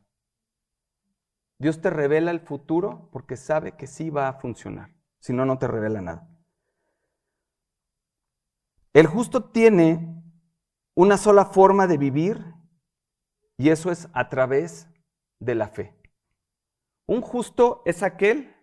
Dios 1.57 1.81
te 1.81 1.91
revela 1.91 2.33
el 2.33 2.41
futuro 2.41 3.09
porque 3.13 3.37
sabe 3.37 3.77
que 3.77 3.87
sí 3.87 4.11
va 4.11 4.27
a 4.27 4.35
funcionar. 4.35 4.91
Si 5.21 5.33
no, 5.33 5.47
no 5.47 5.59
te 5.59 5.69
revela 5.69 6.01
nada. 6.01 6.29
El 8.93 9.07
justo 9.07 9.45
tiene 9.45 10.25
una 10.97 11.17
sola 11.19 11.45
forma 11.45 11.87
de 11.87 11.99
vivir 11.99 12.54
y 13.57 13.71
eso 13.71 13.91
es 13.91 14.09
a 14.13 14.29
través 14.29 14.89
de 15.41 15.55
la 15.55 15.69
fe. 15.69 15.95
Un 17.07 17.21
justo 17.21 17.83
es 17.85 18.03
aquel 18.03 18.55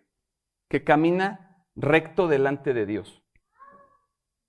que 0.68 0.84
camina 0.84 1.66
recto 1.76 2.28
delante 2.28 2.74
de 2.74 2.86
Dios, 2.86 3.22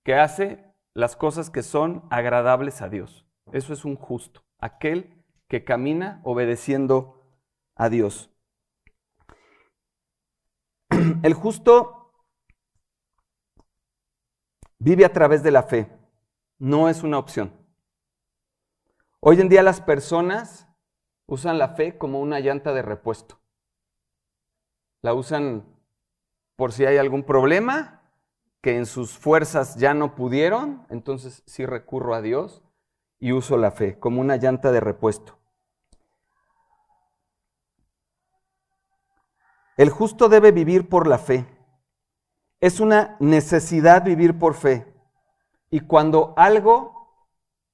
que 0.04 0.14
hace 0.14 0.74
las 0.94 1.16
cosas 1.16 1.50
que 1.50 1.62
son 1.62 2.06
agradables 2.10 2.82
a 2.82 2.88
Dios. 2.88 3.26
Eso 3.52 3.72
es 3.72 3.84
un 3.84 3.96
justo, 3.96 4.44
aquel 4.58 5.24
que 5.48 5.64
camina 5.64 6.20
obedeciendo 6.24 7.22
a 7.76 7.88
Dios. 7.88 8.30
El 11.22 11.34
justo 11.34 12.12
vive 14.78 15.04
a 15.04 15.12
través 15.12 15.42
de 15.42 15.50
la 15.50 15.62
fe, 15.62 15.88
no 16.58 16.88
es 16.88 17.02
una 17.02 17.18
opción. 17.18 17.63
Hoy 19.26 19.40
en 19.40 19.48
día 19.48 19.62
las 19.62 19.80
personas 19.80 20.68
usan 21.24 21.56
la 21.56 21.68
fe 21.68 21.96
como 21.96 22.20
una 22.20 22.40
llanta 22.40 22.74
de 22.74 22.82
repuesto. 22.82 23.40
La 25.00 25.14
usan 25.14 25.64
por 26.56 26.72
si 26.72 26.84
hay 26.84 26.98
algún 26.98 27.22
problema, 27.22 28.02
que 28.60 28.76
en 28.76 28.84
sus 28.84 29.16
fuerzas 29.16 29.76
ya 29.76 29.94
no 29.94 30.14
pudieron, 30.14 30.86
entonces 30.90 31.42
sí 31.46 31.64
recurro 31.64 32.14
a 32.14 32.20
Dios 32.20 32.62
y 33.18 33.32
uso 33.32 33.56
la 33.56 33.70
fe 33.70 33.98
como 33.98 34.20
una 34.20 34.36
llanta 34.36 34.72
de 34.72 34.80
repuesto. 34.80 35.38
El 39.78 39.88
justo 39.88 40.28
debe 40.28 40.52
vivir 40.52 40.90
por 40.90 41.06
la 41.06 41.16
fe. 41.16 41.46
Es 42.60 42.78
una 42.78 43.16
necesidad 43.20 44.04
vivir 44.04 44.38
por 44.38 44.52
fe. 44.52 44.86
Y 45.70 45.80
cuando 45.80 46.34
algo 46.36 46.93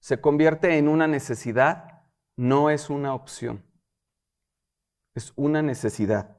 se 0.01 0.21
convierte 0.21 0.79
en 0.79 0.89
una 0.89 1.07
necesidad, 1.07 2.03
no 2.37 2.71
es 2.71 2.91
una 2.91 3.15
opción. 3.15 3.65
Es 5.15 5.33
una 5.37 5.63
necesidad. 5.63 6.39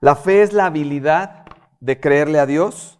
La 0.00 0.16
fe 0.16 0.42
es 0.42 0.52
la 0.52 0.66
habilidad 0.66 1.44
de 1.80 2.00
creerle 2.00 2.38
a 2.38 2.46
Dios. 2.46 2.98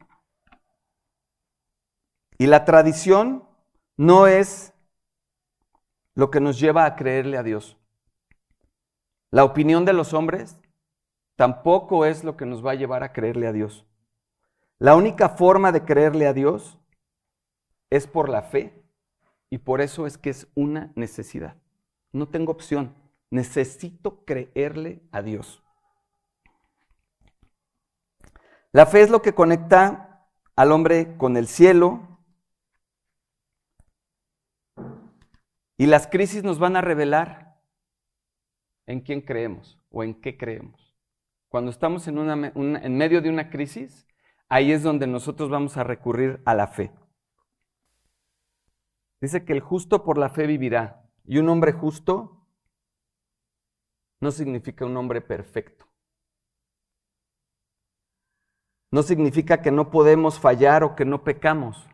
Y 2.39 2.47
la 2.47 2.65
tradición 2.65 3.49
no 3.97 4.27
es 4.27 4.75
lo 6.15 6.31
que 6.31 6.41
nos 6.41 6.59
lleva 6.59 6.85
a 6.85 6.97
creerle 6.97 7.39
a 7.39 7.43
Dios. 7.43 7.79
La 9.31 9.45
opinión 9.45 9.85
de 9.85 9.93
los 9.93 10.13
hombres 10.13 10.59
tampoco 11.37 12.05
es 12.05 12.25
lo 12.25 12.37
que 12.37 12.47
nos 12.47 12.65
va 12.65 12.73
a 12.73 12.77
llevar 12.77 13.05
a 13.05 13.13
creerle 13.13 13.47
a 13.47 13.53
Dios. 13.53 13.87
La 14.79 14.97
única 14.97 15.29
forma 15.29 15.71
de 15.71 15.85
creerle 15.85 16.27
a 16.27 16.33
Dios 16.33 16.82
es 17.93 18.07
por 18.07 18.31
la 18.31 18.41
fe 18.41 18.83
y 19.51 19.59
por 19.59 19.83
eso 19.83 20.07
es 20.07 20.17
que 20.17 20.31
es 20.31 20.49
una 20.55 20.93
necesidad. 20.95 21.59
No 22.11 22.29
tengo 22.29 22.51
opción, 22.51 22.95
necesito 23.31 24.25
creerle 24.25 25.03
a 25.13 25.21
Dios. 25.21 25.63
La 28.73 28.87
fe 28.87 29.03
es 29.03 29.11
lo 29.11 29.21
que 29.21 29.35
conecta 29.35 30.27
al 30.57 30.73
hombre 30.73 31.19
con 31.19 31.37
el 31.37 31.47
cielo 31.47 32.01
y 35.77 35.85
las 35.85 36.07
crisis 36.07 36.43
nos 36.43 36.59
van 36.59 36.77
a 36.77 36.81
revelar 36.81 37.61
en 38.87 39.03
quién 39.03 39.21
creemos 39.21 39.79
o 39.91 40.03
en 40.03 40.19
qué 40.19 40.39
creemos. 40.39 40.97
Cuando 41.51 41.71
estamos 41.71 42.09
en, 42.09 42.97
medio 42.97 43.21
de 43.21 43.29
una 43.29 43.51
crisis, 43.51 44.07
ahí 44.49 44.73
es 44.73 44.83
donde 44.83 45.07
nosotros 45.07 45.51
vamos 45.51 45.77
a 45.77 45.85
recurrir 45.85 46.41
a 46.47 46.55
la 46.55 46.69
fe. 46.69 46.91
Dice 49.23 49.45
que 49.45 49.55
el 49.55 49.61
justo 49.61 50.05
por 50.05 50.19
la 50.19 50.29
fe 50.29 50.47
vivirá. 50.47 51.09
Y 51.25 51.39
un 51.39 51.49
hombre 51.49 51.73
justo 51.73 52.45
no 54.21 54.31
significa 54.31 54.85
un 54.85 54.97
hombre 54.99 55.23
perfecto. 55.23 55.87
No 58.91 59.03
significa 59.03 59.63
que 59.63 59.71
no 59.71 59.91
podemos 59.91 60.39
fallar 60.39 60.85
o 60.85 60.95
que 60.95 61.07
no 61.07 61.25
pecamos. 61.25 61.89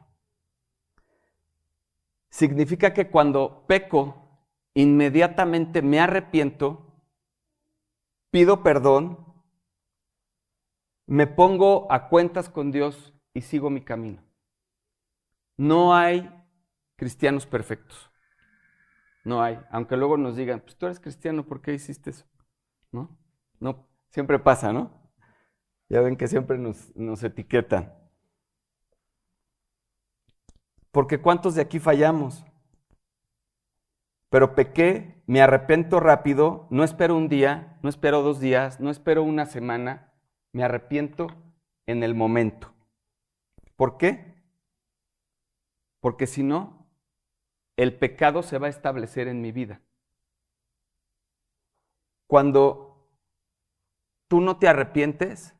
Significa 2.31 2.93
que 2.93 3.11
cuando 3.11 3.64
peco, 3.68 4.43
inmediatamente 4.74 5.83
me 5.83 6.01
arrepiento, 6.01 6.93
pido 8.31 8.64
perdón 8.64 9.29
me 11.09 11.26
pongo 11.26 11.91
a 11.91 12.09
cuentas 12.11 12.51
con 12.51 12.70
Dios 12.70 13.14
y 13.33 13.41
sigo 13.41 13.70
mi 13.70 13.81
camino. 13.81 14.22
No 15.57 15.95
hay 15.95 16.31
cristianos 16.99 17.46
perfectos. 17.46 18.11
No 19.24 19.40
hay. 19.42 19.59
Aunque 19.70 19.96
luego 19.96 20.16
nos 20.16 20.36
digan, 20.36 20.61
pues 20.61 20.76
tú 20.76 20.86
eres 20.86 21.01
cristiano, 21.01 21.46
¿por 21.46 21.62
qué 21.62 21.72
hiciste 21.72 22.11
eso? 22.11 22.26
¿No? 22.92 23.16
No, 23.61 23.88
siempre 24.11 24.38
pasa, 24.38 24.72
¿no? 24.72 24.90
Ya 25.88 26.01
ven 26.01 26.16
que 26.16 26.26
siempre 26.26 26.59
nos, 26.59 26.94
nos 26.96 27.22
etiquetan. 27.22 27.94
Porque 30.90 31.20
¿cuántos 31.20 31.55
de 31.55 31.62
aquí 31.62 31.78
fallamos? 31.78 32.44
Pero 34.28 34.55
pequé, 34.55 35.22
me 35.26 35.40
arrepiento 35.40 36.01
rápido, 36.01 36.66
no 36.70 36.82
espero 36.82 37.16
un 37.16 37.28
día, 37.28 37.78
no 37.82 37.88
espero 37.88 38.22
dos 38.22 38.40
días, 38.40 38.80
no 38.80 38.90
espero 38.90 39.22
una 39.22 39.46
semana, 39.46 40.12
me 40.53 40.64
arrepiento 40.64 41.28
en 41.86 42.03
el 42.03 42.14
momento. 42.14 42.74
¿Por 43.76 43.96
qué? 43.96 44.42
Porque 46.01 46.26
si 46.26 46.42
no, 46.42 46.78
el 47.79 47.97
pecado 47.97 48.43
se 48.43 48.59
va 48.59 48.66
a 48.66 48.70
establecer 48.70 49.29
en 49.29 49.41
mi 49.41 49.53
vida. 49.53 49.81
Cuando 52.26 53.09
tú 54.26 54.41
no 54.41 54.59
te 54.59 54.66
arrepientes, 54.66 55.55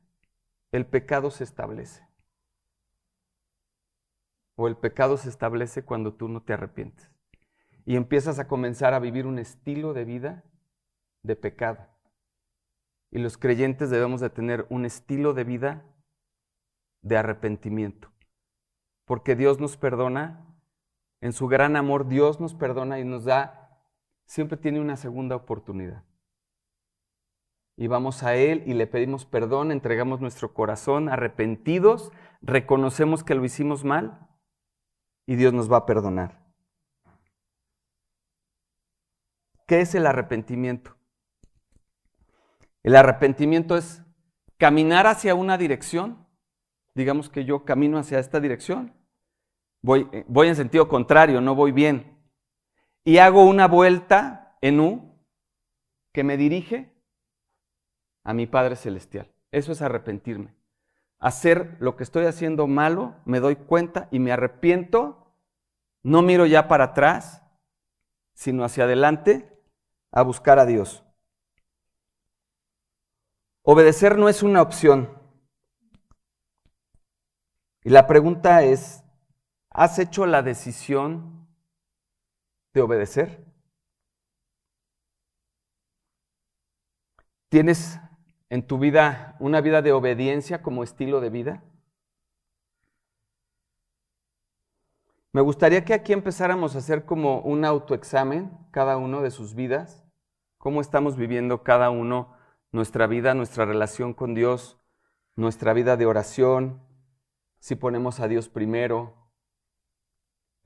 el 0.73 0.85
pecado 0.85 1.31
se 1.31 1.45
establece. 1.45 2.09
O 4.57 4.66
el 4.66 4.77
pecado 4.77 5.16
se 5.16 5.29
establece 5.29 5.85
cuando 5.85 6.12
tú 6.12 6.29
no 6.29 6.43
te 6.43 6.53
arrepientes. 6.53 7.09
Y 7.85 7.95
empiezas 7.95 8.41
a 8.41 8.49
comenzar 8.49 8.95
a 8.95 8.99
vivir 8.99 9.25
un 9.25 9.39
estilo 9.39 9.95
de 9.95 10.05
vida 10.05 10.45
de 11.23 11.37
pecado. 11.37 11.87
Y 13.12 13.21
los 13.21 13.39
creyentes 13.39 13.91
debemos 13.91 14.21
de 14.21 14.31
tener 14.31 14.66
un 14.71 14.85
estilo 14.85 15.35
de 15.35 15.45
vida 15.45 15.85
de 17.03 17.16
arrepentimiento. 17.16 18.11
Porque 19.05 19.37
Dios 19.37 19.61
nos 19.61 19.77
perdona, 19.77 20.47
en 21.21 21.33
su 21.33 21.49
gran 21.49 21.77
amor 21.77 22.09
Dios 22.09 22.41
nos 22.41 22.55
perdona 22.55 22.99
y 23.01 23.05
nos 23.05 23.25
da, 23.25 23.81
siempre 24.27 24.57
tiene 24.57 24.81
una 24.81 24.97
segunda 24.97 25.37
oportunidad 25.37 26.05
y 27.79 27.87
vamos 27.87 28.25
a 28.25 28.35
Él 28.35 28.64
y 28.66 28.75
le 28.75 28.89
pedimos 28.89 29.25
perdón, 29.25 29.71
entregamos 29.71 30.21
nuestro 30.21 30.53
corazón 30.53 31.09
arrepentidos, 31.09 32.11
reconocemos 32.43 33.23
que 33.23 33.37
lo 33.37 33.45
hicimos 33.45 33.85
mal 33.85 34.29
y 35.27 35.37
Dios 35.37 35.53
nos 35.53 35.71
va 35.73 35.77
a 35.79 35.87
perdonar. 35.87 36.45
¿Qué 39.69 39.81
es 39.81 39.95
el 39.95 40.07
arrepentimiento? 40.07 40.97
El 42.83 42.97
arrepentimiento 42.97 43.77
es 43.77 44.03
caminar 44.57 45.07
hacia 45.07 45.37
una 45.37 45.57
dirección. 45.57 46.27
Digamos 46.97 47.29
que 47.29 47.45
yo 47.45 47.64
camino 47.64 47.99
hacia 47.99 48.19
esta 48.19 48.41
dirección. 48.41 48.97
Voy, 49.83 50.09
eh, 50.12 50.24
voy 50.29 50.49
en 50.49 50.57
sentido 50.57 50.89
contrario, 50.89 51.41
no 51.41 51.55
voy 51.55 51.72
bien. 51.72 52.18
Y 53.05 53.18
hago 53.18 53.45
una 53.45 53.68
vuelta 53.68 54.57
en 54.61 54.81
U 54.81 55.14
que 56.12 56.24
me 56.24 56.37
dirige 56.37 56.95
a 58.24 58.35
mi 58.35 58.47
Padre 58.47 58.76
Celestial. 58.76 59.33
Eso 59.51 59.72
es 59.72 59.81
arrepentirme. 59.83 60.55
Hacer 61.18 61.76
lo 61.81 61.97
que 61.97 62.05
estoy 62.05 62.26
haciendo 62.26 62.66
malo, 62.66 63.16
me 63.24 63.41
doy 63.41 63.57
cuenta 63.57 64.09
y 64.11 64.18
me 64.18 64.33
arrepiento. 64.33 65.35
No 66.03 66.22
miro 66.22 66.47
ya 66.47 66.68
para 66.68 66.85
atrás, 66.85 67.43
sino 68.35 68.64
hacia 68.64 68.85
adelante 68.85 69.59
a 70.12 70.22
buscar 70.22 70.59
a 70.59 70.66
Dios. 70.66 71.05
Obedecer 73.62 74.16
no 74.16 74.29
es 74.29 74.43
una 74.43 74.62
opción. 74.62 75.11
Y 77.83 77.91
la 77.91 78.07
pregunta 78.07 78.62
es, 78.62 79.03
¿has 79.79 80.01
hecho 80.01 80.26
la 80.26 80.43
decisión 80.43 81.47
de 82.74 82.83
obedecer? 82.83 83.45
¿Tienes 87.49 88.01
en 88.51 88.66
tu 88.66 88.81
vida 88.81 89.37
una 89.39 89.61
vida 89.61 89.81
de 89.81 89.93
obediencia 89.93 90.62
como 90.62 90.83
estilo 90.83 91.20
de 91.20 91.31
vida? 91.31 91.62
Me 95.31 95.43
gustaría 95.43 95.85
que 95.85 95.95
aquí 95.95 96.12
empezáramos 96.12 96.74
a 96.74 96.79
hacer 96.79 97.05
como 97.05 97.41
un 97.43 97.64
autoexamen, 97.64 98.51
cada 98.72 98.97
uno 98.97 99.22
de 99.22 99.31
sus 99.31 99.55
vidas, 99.55 100.05
cómo 100.57 100.81
estamos 100.81 101.16
viviendo 101.16 101.62
cada 101.62 101.91
uno 101.91 102.35
nuestra 102.72 103.07
vida, 103.07 103.33
nuestra 103.35 103.64
relación 103.64 104.12
con 104.12 104.35
Dios, 104.35 104.81
nuestra 105.37 105.72
vida 105.72 105.97
de 105.97 106.07
oración, 106.07 106.83
si 107.61 107.76
ponemos 107.76 108.18
a 108.18 108.26
Dios 108.26 108.49
primero, 108.49 109.18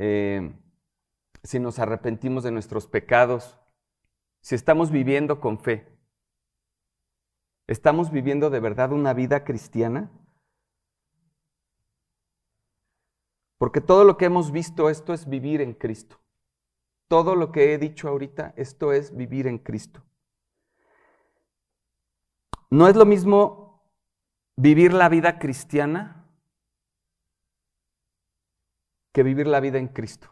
eh, 0.05 0.53
si 1.45 1.61
nos 1.61 1.79
arrepentimos 1.79 2.43
de 2.43 2.51
nuestros 2.51 2.89
pecados, 2.89 3.57
si 4.41 4.57
estamos 4.57 4.91
viviendo 4.91 5.39
con 5.41 5.61
fe. 5.61 5.97
¿Estamos 7.69 8.11
viviendo 8.11 8.51
de 8.51 8.59
verdad 8.59 8.91
una 8.91 9.15
vida 9.15 9.45
cristiana? 9.45 10.11
Porque 13.59 13.81
todo 13.81 14.03
lo 14.03 14.17
que 14.17 14.25
hemos 14.25 14.51
visto, 14.51 14.91
esto 14.91 15.15
es 15.15 15.29
vivir 15.29 15.61
en 15.61 15.73
Cristo. 15.73 16.19
Todo 17.07 17.37
lo 17.37 17.53
que 17.53 17.73
he 17.73 17.79
dicho 17.79 18.09
ahorita, 18.09 18.55
esto 18.57 18.93
es 18.93 19.17
vivir 19.17 19.47
en 19.47 19.59
Cristo. 19.59 20.03
No 22.71 22.89
es 22.89 22.97
lo 22.97 23.07
mismo 23.07 23.89
vivir 24.57 24.93
la 24.93 25.09
vida 25.09 25.39
cristiana 25.39 26.22
que 29.13 29.23
vivir 29.23 29.47
la 29.47 29.61
vida 29.61 29.79
en 29.79 29.89
Cristo. 29.89 30.29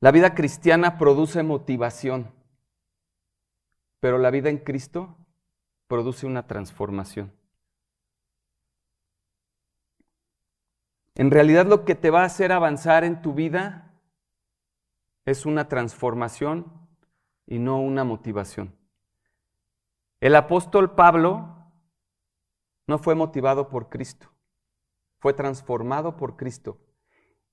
La 0.00 0.10
vida 0.12 0.34
cristiana 0.34 0.98
produce 0.98 1.42
motivación. 1.42 2.32
Pero 4.00 4.18
la 4.18 4.30
vida 4.30 4.50
en 4.50 4.58
Cristo 4.58 5.16
produce 5.86 6.26
una 6.26 6.46
transformación. 6.46 7.32
En 11.14 11.30
realidad 11.30 11.66
lo 11.66 11.84
que 11.84 11.94
te 11.94 12.10
va 12.10 12.22
a 12.22 12.26
hacer 12.26 12.52
avanzar 12.52 13.04
en 13.04 13.22
tu 13.22 13.34
vida 13.34 13.92
es 15.24 15.46
una 15.46 15.68
transformación 15.68 16.70
y 17.46 17.58
no 17.58 17.80
una 17.80 18.04
motivación. 18.04 18.76
El 20.20 20.36
apóstol 20.36 20.94
Pablo 20.94 21.56
no 22.86 22.98
fue 22.98 23.14
motivado 23.14 23.68
por 23.68 23.88
Cristo, 23.88 24.28
fue 25.24 25.32
transformado 25.32 26.18
por 26.18 26.36
Cristo. 26.36 26.76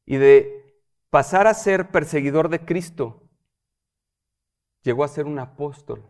Y 0.06 0.18
de 0.18 0.84
pasar 1.10 1.48
a 1.48 1.54
ser 1.54 1.90
perseguidor 1.90 2.50
de 2.50 2.66
Cristo, 2.66 3.30
llegó 4.82 5.06
a 5.06 5.08
ser 5.08 5.26
un 5.26 5.40
apóstol 5.40 6.06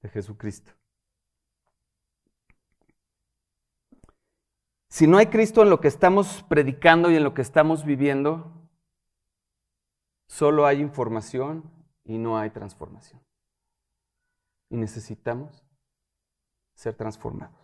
de 0.00 0.08
Jesucristo. 0.08 0.72
Si 4.88 5.06
no 5.06 5.18
hay 5.18 5.26
Cristo 5.26 5.62
en 5.62 5.68
lo 5.68 5.82
que 5.82 5.88
estamos 5.88 6.46
predicando 6.48 7.10
y 7.10 7.16
en 7.16 7.24
lo 7.24 7.34
que 7.34 7.42
estamos 7.42 7.84
viviendo, 7.84 8.50
solo 10.28 10.64
hay 10.64 10.80
información 10.80 11.70
y 12.04 12.16
no 12.16 12.38
hay 12.38 12.48
transformación. 12.48 13.20
Y 14.70 14.78
necesitamos 14.78 15.62
ser 16.72 16.94
transformados. 16.94 17.59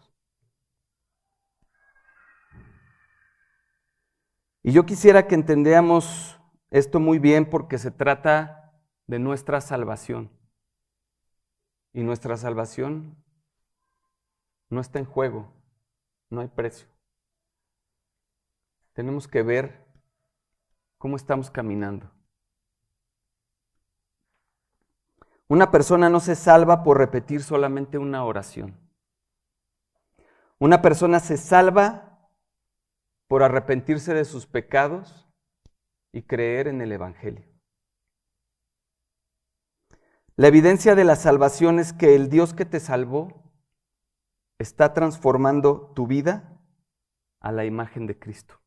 Y 4.67 4.73
yo 4.73 4.85
quisiera 4.85 5.29
que 5.29 5.37
entendamos 5.37 6.41
esto 6.71 6.99
muy 6.99 7.21
bien 7.21 7.49
porque 7.49 7.79
se 7.79 7.93
trata 7.93 8.73
de 9.07 9.21
nuestra 9.21 9.61
salvación. 9.61 10.29
Y 11.93 12.03
nuestra 12.03 12.37
salvación 12.37 13.17
no 14.69 14.81
está 14.81 14.99
en 14.99 15.05
juego, 15.05 15.53
no 16.31 16.41
hay 16.41 16.49
precio. 16.49 16.89
Tenemos 18.93 19.29
que 19.29 19.45
ver 19.45 19.87
cómo 20.99 21.15
estamos 21.15 21.49
caminando. 21.49 22.11
Una 25.47 25.71
persona 25.71 26.11
no 26.11 26.19
se 26.19 26.35
salva 26.35 26.83
por 26.83 26.99
repetir 26.99 27.45
solamente 27.45 27.99
una 27.99 28.25
oración. 28.25 28.77
Una 30.59 30.83
persona 30.83 31.21
se 31.21 31.37
salva 31.37 32.06
por 33.29 33.43
arrepentirse 33.43 34.15
de 34.15 34.25
sus 34.25 34.47
pecados 34.47 35.29
y 36.13 36.23
creer 36.23 36.69
en 36.69 36.81
el 36.81 36.93
Evangelio. 36.93 37.47
La 40.37 40.49
evidencia 40.49 40.95
de 40.95 41.05
la 41.05 41.17
salvación 41.17 41.79
es 41.79 41.93
que 41.93 42.15
el 42.15 42.29
Dios 42.29 42.53
que 42.53 42.67
te 42.67 42.79
salvó 42.79 43.43
está 44.59 44.93
transformando 44.93 45.93
tu 45.95 46.07
vida 46.07 46.61
a 47.41 47.53
la 47.53 47.65
imagen 47.65 48.07
de 48.07 48.19
Cristo. 48.19 48.61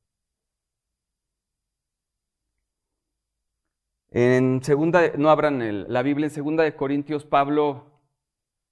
En 4.12 4.64
segunda, 4.64 5.12
no 5.18 5.30
abran 5.30 5.92
la 5.92 6.02
Biblia, 6.02 6.26
en 6.26 6.32
segunda 6.32 6.64
de 6.64 6.76
Corintios, 6.76 7.26
Pablo 7.26 8.02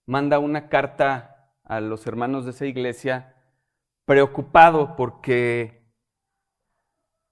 manda 0.08 0.40
una 0.40 0.68
carta 0.68 1.54
a 1.64 1.80
los 1.80 2.08
hermanos 2.08 2.46
de 2.46 2.52
esa 2.52 2.66
iglesia 2.66 3.36
preocupado 4.06 4.96
porque 4.96 5.77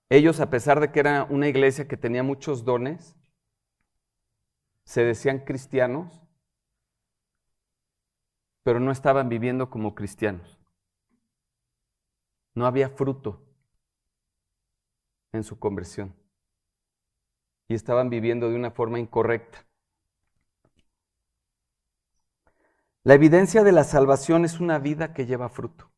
ellos, 0.09 0.39
a 0.39 0.49
pesar 0.49 0.79
de 0.79 0.91
que 0.91 0.99
era 0.99 1.23
una 1.25 1.47
iglesia 1.47 1.87
que 1.87 1.97
tenía 1.97 2.23
muchos 2.23 2.63
dones, 2.63 3.15
se 4.83 5.03
decían 5.03 5.39
cristianos, 5.39 6.21
pero 8.63 8.79
no 8.79 8.91
estaban 8.91 9.29
viviendo 9.29 9.69
como 9.69 9.95
cristianos. 9.95 10.59
No 12.53 12.65
había 12.65 12.89
fruto 12.89 13.43
en 15.33 15.43
su 15.43 15.59
conversión. 15.59 16.15
Y 17.67 17.73
estaban 17.73 18.09
viviendo 18.09 18.49
de 18.49 18.55
una 18.55 18.71
forma 18.71 18.99
incorrecta. 18.99 19.65
La 23.03 23.15
evidencia 23.15 23.63
de 23.63 23.71
la 23.71 23.83
salvación 23.83 24.45
es 24.45 24.59
una 24.59 24.79
vida 24.79 25.13
que 25.13 25.25
lleva 25.25 25.49
fruto. 25.49 25.91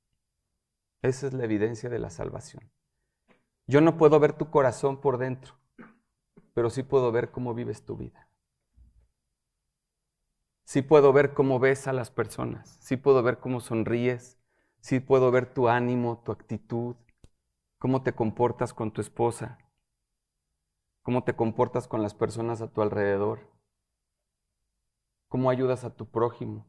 Esa 1.01 1.27
es 1.27 1.33
la 1.33 1.45
evidencia 1.45 1.89
de 1.89 1.99
la 1.99 2.09
salvación. 2.09 2.69
Yo 3.68 3.82
no 3.82 3.97
puedo 3.97 4.20
ver 4.20 4.32
tu 4.32 4.49
corazón 4.49 5.01
por 5.01 5.18
dentro, 5.18 5.55
pero 6.53 6.70
sí 6.70 6.84
puedo 6.84 7.11
ver 7.11 7.32
cómo 7.32 7.53
vives 7.53 7.84
tu 7.84 7.97
vida. 7.97 8.30
Sí 10.63 10.82
puedo 10.82 11.11
ver 11.11 11.34
cómo 11.34 11.59
ves 11.59 11.88
a 11.88 11.93
las 11.93 12.09
personas, 12.09 12.78
sí 12.82 12.97
puedo 12.97 13.24
ver 13.24 13.39
cómo 13.39 13.59
sonríes, 13.59 14.38
sí 14.80 14.99
puedo 14.99 15.32
ver 15.32 15.53
tu 15.53 15.68
ánimo, 15.68 16.22
tu 16.26 16.32
actitud, 16.32 16.95
cómo 17.78 18.03
te 18.03 18.13
comportas 18.13 18.74
con 18.74 18.91
tu 18.91 19.01
esposa, 19.01 19.57
cómo 21.03 21.24
te 21.24 21.36
comportas 21.36 21.88
con 21.88 22.01
las 22.01 22.13
personas 22.13 22.61
a 22.61 22.72
tu 22.72 22.82
alrededor, 22.82 23.51
cómo 25.28 25.49
ayudas 25.49 25.84
a 25.84 25.93
tu 25.93 26.05
prójimo 26.05 26.65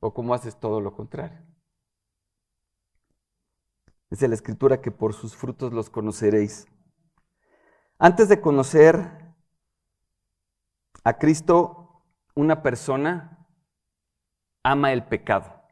o 0.00 0.14
cómo 0.14 0.32
haces 0.32 0.58
todo 0.58 0.80
lo 0.80 0.94
contrario. 0.94 1.49
Dice 4.10 4.26
la 4.26 4.34
escritura 4.34 4.80
que 4.80 4.90
por 4.90 5.14
sus 5.14 5.36
frutos 5.36 5.72
los 5.72 5.88
conoceréis. 5.88 6.66
Antes 7.98 8.28
de 8.28 8.40
conocer 8.40 9.34
a 11.04 11.18
Cristo, 11.18 12.02
una 12.34 12.62
persona 12.62 13.46
ama 14.64 14.92
el 14.92 15.06
pecado. 15.06 15.62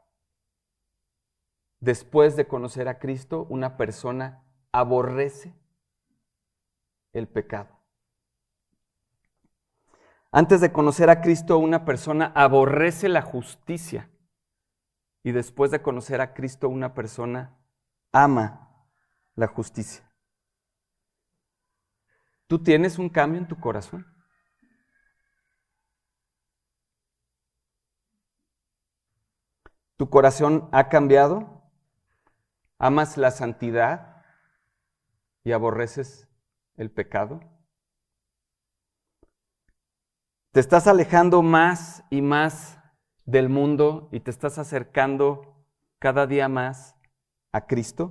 Después 1.81 2.37
de 2.37 2.47
conocer 2.47 2.89
a 2.89 2.99
Cristo, 2.99 3.47
una 3.51 3.77
persona 3.77 4.45
aborrece 4.73 5.55
el 7.13 7.29
pecado. 7.29 7.79
Antes 10.31 10.61
de 10.61 10.73
conocer 10.73 11.11
a 11.11 11.21
Cristo, 11.21 11.59
una 11.59 11.85
persona 11.85 12.33
aborrece 12.37 13.09
la 13.09 13.23
justicia. 13.23 14.11
Y 15.25 15.33
después 15.33 15.71
de 15.71 15.83
conocer 15.83 16.21
a 16.21 16.35
Cristo, 16.35 16.69
una 16.69 16.95
persona 16.95 17.58
ama 18.13 18.69
la 19.35 19.47
justicia. 19.47 20.05
¿Tú 22.47 22.63
tienes 22.63 22.99
un 22.99 23.09
cambio 23.09 23.41
en 23.41 23.47
tu 23.47 23.59
corazón? 23.61 24.07
¿Tu 29.97 30.09
corazón 30.09 30.69
ha 30.73 30.89
cambiado? 30.89 31.63
¿Amas 32.79 33.17
la 33.17 33.31
santidad 33.31 34.23
y 35.43 35.53
aborreces 35.53 36.29
el 36.77 36.91
pecado? 36.91 37.41
¿Te 40.53 40.61
estás 40.61 40.87
alejando 40.87 41.43
más 41.43 42.05
y 42.11 42.23
más 42.23 42.79
del 43.27 43.49
mundo 43.49 44.09
y 44.11 44.21
te 44.21 44.31
estás 44.31 44.59
acercando 44.59 45.67
cada 45.99 46.27
día 46.27 46.49
más 46.49 46.98
a 47.53 47.67
Cristo? 47.67 48.11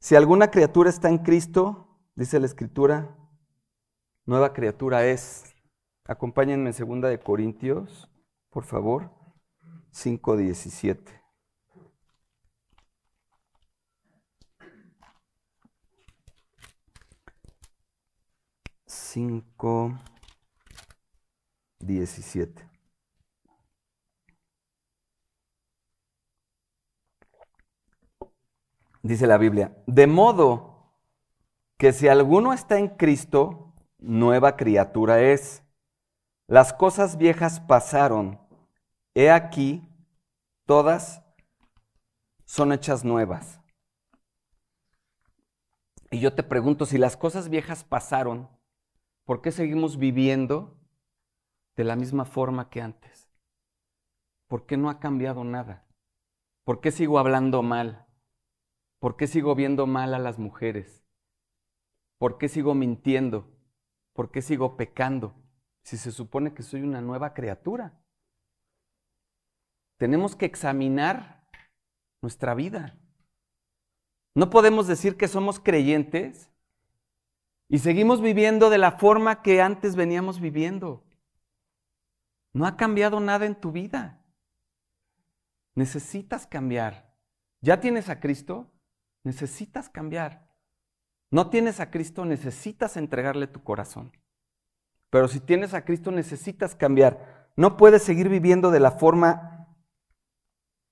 Si 0.00 0.16
alguna 0.16 0.50
criatura 0.50 0.90
está 0.90 1.08
en 1.08 1.18
Cristo, 1.18 2.00
dice 2.16 2.40
la 2.40 2.46
Escritura, 2.46 3.16
nueva 4.26 4.52
criatura 4.52 5.06
es. 5.06 5.54
Acompáñenme 6.06 6.70
en 6.70 6.74
segunda 6.74 7.08
de 7.08 7.20
Corintios, 7.20 8.10
por 8.50 8.64
favor, 8.64 9.10
5:17. 9.92 11.20
Cinco, 18.86 19.98
diecisiete. 21.78 22.69
Dice 29.02 29.26
la 29.26 29.38
Biblia, 29.38 29.76
de 29.86 30.06
modo 30.06 30.94
que 31.78 31.92
si 31.92 32.08
alguno 32.08 32.52
está 32.52 32.78
en 32.78 32.88
Cristo, 32.88 33.72
nueva 33.98 34.56
criatura 34.56 35.20
es. 35.20 35.62
Las 36.46 36.72
cosas 36.72 37.16
viejas 37.16 37.60
pasaron, 37.60 38.38
he 39.14 39.30
aquí, 39.30 39.88
todas 40.66 41.22
son 42.44 42.72
hechas 42.72 43.04
nuevas. 43.04 43.60
Y 46.10 46.18
yo 46.18 46.34
te 46.34 46.42
pregunto, 46.42 46.86
si 46.86 46.98
las 46.98 47.16
cosas 47.16 47.48
viejas 47.48 47.84
pasaron, 47.84 48.48
¿por 49.24 49.40
qué 49.40 49.52
seguimos 49.52 49.96
viviendo 49.96 50.76
de 51.76 51.84
la 51.84 51.94
misma 51.94 52.24
forma 52.24 52.68
que 52.68 52.82
antes? 52.82 53.30
¿Por 54.48 54.66
qué 54.66 54.76
no 54.76 54.90
ha 54.90 54.98
cambiado 54.98 55.44
nada? 55.44 55.86
¿Por 56.64 56.80
qué 56.80 56.90
sigo 56.90 57.20
hablando 57.20 57.62
mal? 57.62 58.09
¿Por 59.00 59.16
qué 59.16 59.26
sigo 59.26 59.54
viendo 59.54 59.86
mal 59.86 60.12
a 60.12 60.18
las 60.18 60.38
mujeres? 60.38 61.02
¿Por 62.18 62.36
qué 62.36 62.48
sigo 62.48 62.74
mintiendo? 62.74 63.50
¿Por 64.12 64.30
qué 64.30 64.42
sigo 64.42 64.76
pecando? 64.76 65.34
Si 65.82 65.96
se 65.96 66.12
supone 66.12 66.52
que 66.52 66.62
soy 66.62 66.82
una 66.82 67.00
nueva 67.00 67.32
criatura. 67.32 67.98
Tenemos 69.96 70.36
que 70.36 70.44
examinar 70.44 71.48
nuestra 72.20 72.54
vida. 72.54 72.98
No 74.34 74.50
podemos 74.50 74.86
decir 74.86 75.16
que 75.16 75.28
somos 75.28 75.58
creyentes 75.58 76.50
y 77.68 77.78
seguimos 77.78 78.20
viviendo 78.20 78.68
de 78.68 78.78
la 78.78 78.92
forma 78.92 79.40
que 79.40 79.62
antes 79.62 79.96
veníamos 79.96 80.40
viviendo. 80.40 81.06
No 82.52 82.66
ha 82.66 82.76
cambiado 82.76 83.18
nada 83.18 83.46
en 83.46 83.58
tu 83.58 83.72
vida. 83.72 84.22
Necesitas 85.74 86.46
cambiar. 86.46 87.16
¿Ya 87.62 87.80
tienes 87.80 88.10
a 88.10 88.20
Cristo? 88.20 88.70
Necesitas 89.24 89.88
cambiar. 89.88 90.48
No 91.30 91.50
tienes 91.50 91.80
a 91.80 91.90
Cristo, 91.90 92.24
necesitas 92.24 92.96
entregarle 92.96 93.46
tu 93.46 93.62
corazón. 93.62 94.12
Pero 95.10 95.28
si 95.28 95.40
tienes 95.40 95.74
a 95.74 95.84
Cristo, 95.84 96.10
necesitas 96.10 96.74
cambiar. 96.74 97.50
No 97.56 97.76
puedes 97.76 98.02
seguir 98.02 98.28
viviendo 98.28 98.70
de 98.70 98.80
la 98.80 98.92
forma 98.92 99.68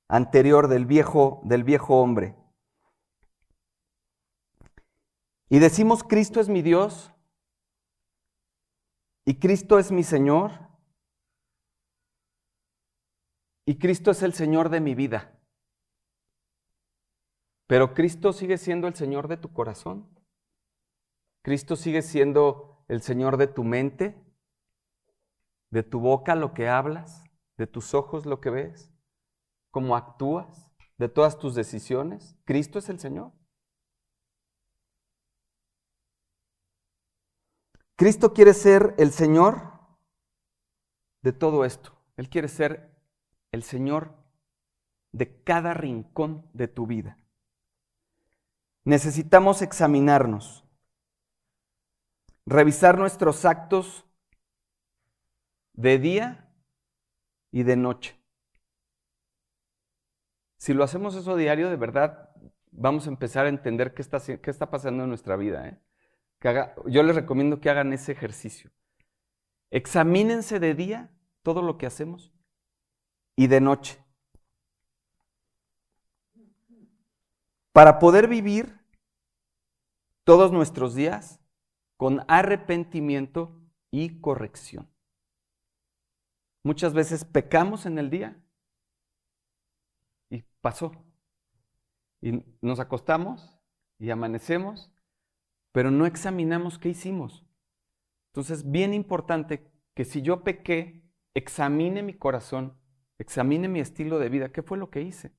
anterior 0.09 0.69
del 0.69 0.87
viejo, 0.87 1.41
del 1.45 1.65
viejo 1.65 2.01
hombre. 2.01 2.37
Y 5.49 5.59
decimos, 5.61 6.03
Cristo 6.05 6.41
es 6.41 6.49
mi 6.49 6.63
Dios 6.63 7.13
y 9.25 9.39
Cristo 9.39 9.79
es 9.79 9.91
mi 9.91 10.03
Señor 10.03 10.53
y 13.65 13.79
Cristo 13.79 14.11
es 14.11 14.23
el 14.23 14.35
Señor 14.35 14.69
de 14.69 14.81
mi 14.81 14.95
vida. 14.95 15.38
Pero 17.69 17.93
Cristo 17.93 18.33
sigue 18.33 18.57
siendo 18.57 18.89
el 18.89 18.95
Señor 18.95 19.29
de 19.29 19.37
tu 19.37 19.53
corazón. 19.53 20.09
Cristo 21.43 21.77
sigue 21.77 22.01
siendo 22.01 22.83
el 22.89 23.03
Señor 23.03 23.37
de 23.37 23.47
tu 23.47 23.63
mente, 23.63 24.19
de 25.71 25.83
tu 25.83 26.01
boca 26.01 26.35
lo 26.35 26.55
que 26.55 26.67
hablas, 26.67 27.23
de 27.59 27.67
tus 27.67 27.93
ojos 27.93 28.25
lo 28.25 28.41
que 28.41 28.49
ves, 28.49 28.91
cómo 29.71 29.97
actúas, 29.97 30.73
de 30.97 31.11
todas 31.11 31.39
tus 31.39 31.55
decisiones. 31.55 32.39
Cristo 32.47 32.79
es 32.79 32.89
el 32.89 32.99
Señor. 32.99 33.33
Cristo 37.97 38.33
quiere 38.33 38.55
ser 38.55 38.95
el 38.97 39.11
Señor 39.11 39.61
de 41.21 41.35
todo 41.35 41.67
esto. 41.67 42.01
Él 42.17 42.31
quiere 42.31 42.49
ser 42.49 42.99
el 43.53 43.63
Señor 43.63 44.15
de 45.13 45.43
cada 45.43 45.75
rincón 45.75 46.49
de 46.55 46.69
tu 46.69 46.87
vida 46.87 47.19
necesitamos 48.89 49.61
examinarnos, 49.61 50.65
revisar 52.47 52.97
nuestros 52.97 53.45
actos 53.45 54.07
de 55.75 55.99
día 55.99 56.51
y 57.51 57.65
de 57.65 57.77
noche. 57.77 58.19
Si 60.57 60.73
lo 60.73 60.85
hacemos 60.85 61.15
eso 61.17 61.37
diario, 61.37 61.69
de 61.69 61.77
verdad 61.77 62.31
vamos 62.71 63.07
a 63.07 63.11
empezar 63.11 63.45
a 63.45 63.51
entender 63.51 63.93
qué 63.93 64.01
está, 64.01 64.21
qué 64.21 64.51
está 64.51 64.71
pasando 64.71 65.03
en 65.03 65.11
nuestra 65.11 65.37
vida. 65.37 65.69
¿eh? 65.69 65.79
yo 66.87 67.03
les 67.03 67.15
recomiendo 67.15 67.61
que 67.61 67.69
hagan 67.69 67.93
ese 67.93 68.13
ejercicio. 68.13 68.71
Examínense 69.71 70.61
de 70.61 70.75
día 70.75 71.11
todo 71.43 71.61
lo 71.61 71.77
que 71.77 71.85
hacemos 71.85 72.33
y 73.37 73.49
de 73.49 73.61
noche. 73.61 74.03
Para 77.79 78.01
poder 78.01 78.27
vivir 78.27 78.77
todos 80.25 80.51
nuestros 80.51 80.97
días 80.97 81.39
con 81.97 82.25
arrepentimiento 82.27 83.57
y 83.93 84.21
corrección. 84.21 84.91
Muchas 86.65 86.93
veces 86.93 87.25
pecamos 87.25 87.87
en 87.87 88.01
el 88.01 88.11
día 88.11 88.37
y 90.29 90.43
pasó. 90.61 90.91
Y 92.21 92.43
nos 92.61 92.81
acostamos 92.81 93.57
y 94.01 94.11
amanecemos, 94.11 94.91
pero 95.71 95.93
no 95.93 96.05
examinamos 96.05 96.81
qué 96.81 96.89
hicimos. 96.89 97.47
Entonces, 98.33 98.69
bien 98.69 98.93
importante 98.93 99.71
que 99.95 100.05
si 100.05 100.21
yo 100.21 100.43
pequé, 100.43 101.09
examine 101.33 102.03
mi 102.03 102.15
corazón 102.15 102.77
examine 103.19 103.69
mi 103.69 103.81
estilo 103.81 104.19
de 104.19 104.29
vida, 104.29 104.51
¿qué 104.51 104.63
fue 104.63 104.79
lo 104.79 104.91
que 104.91 105.03
hice? 105.03 105.33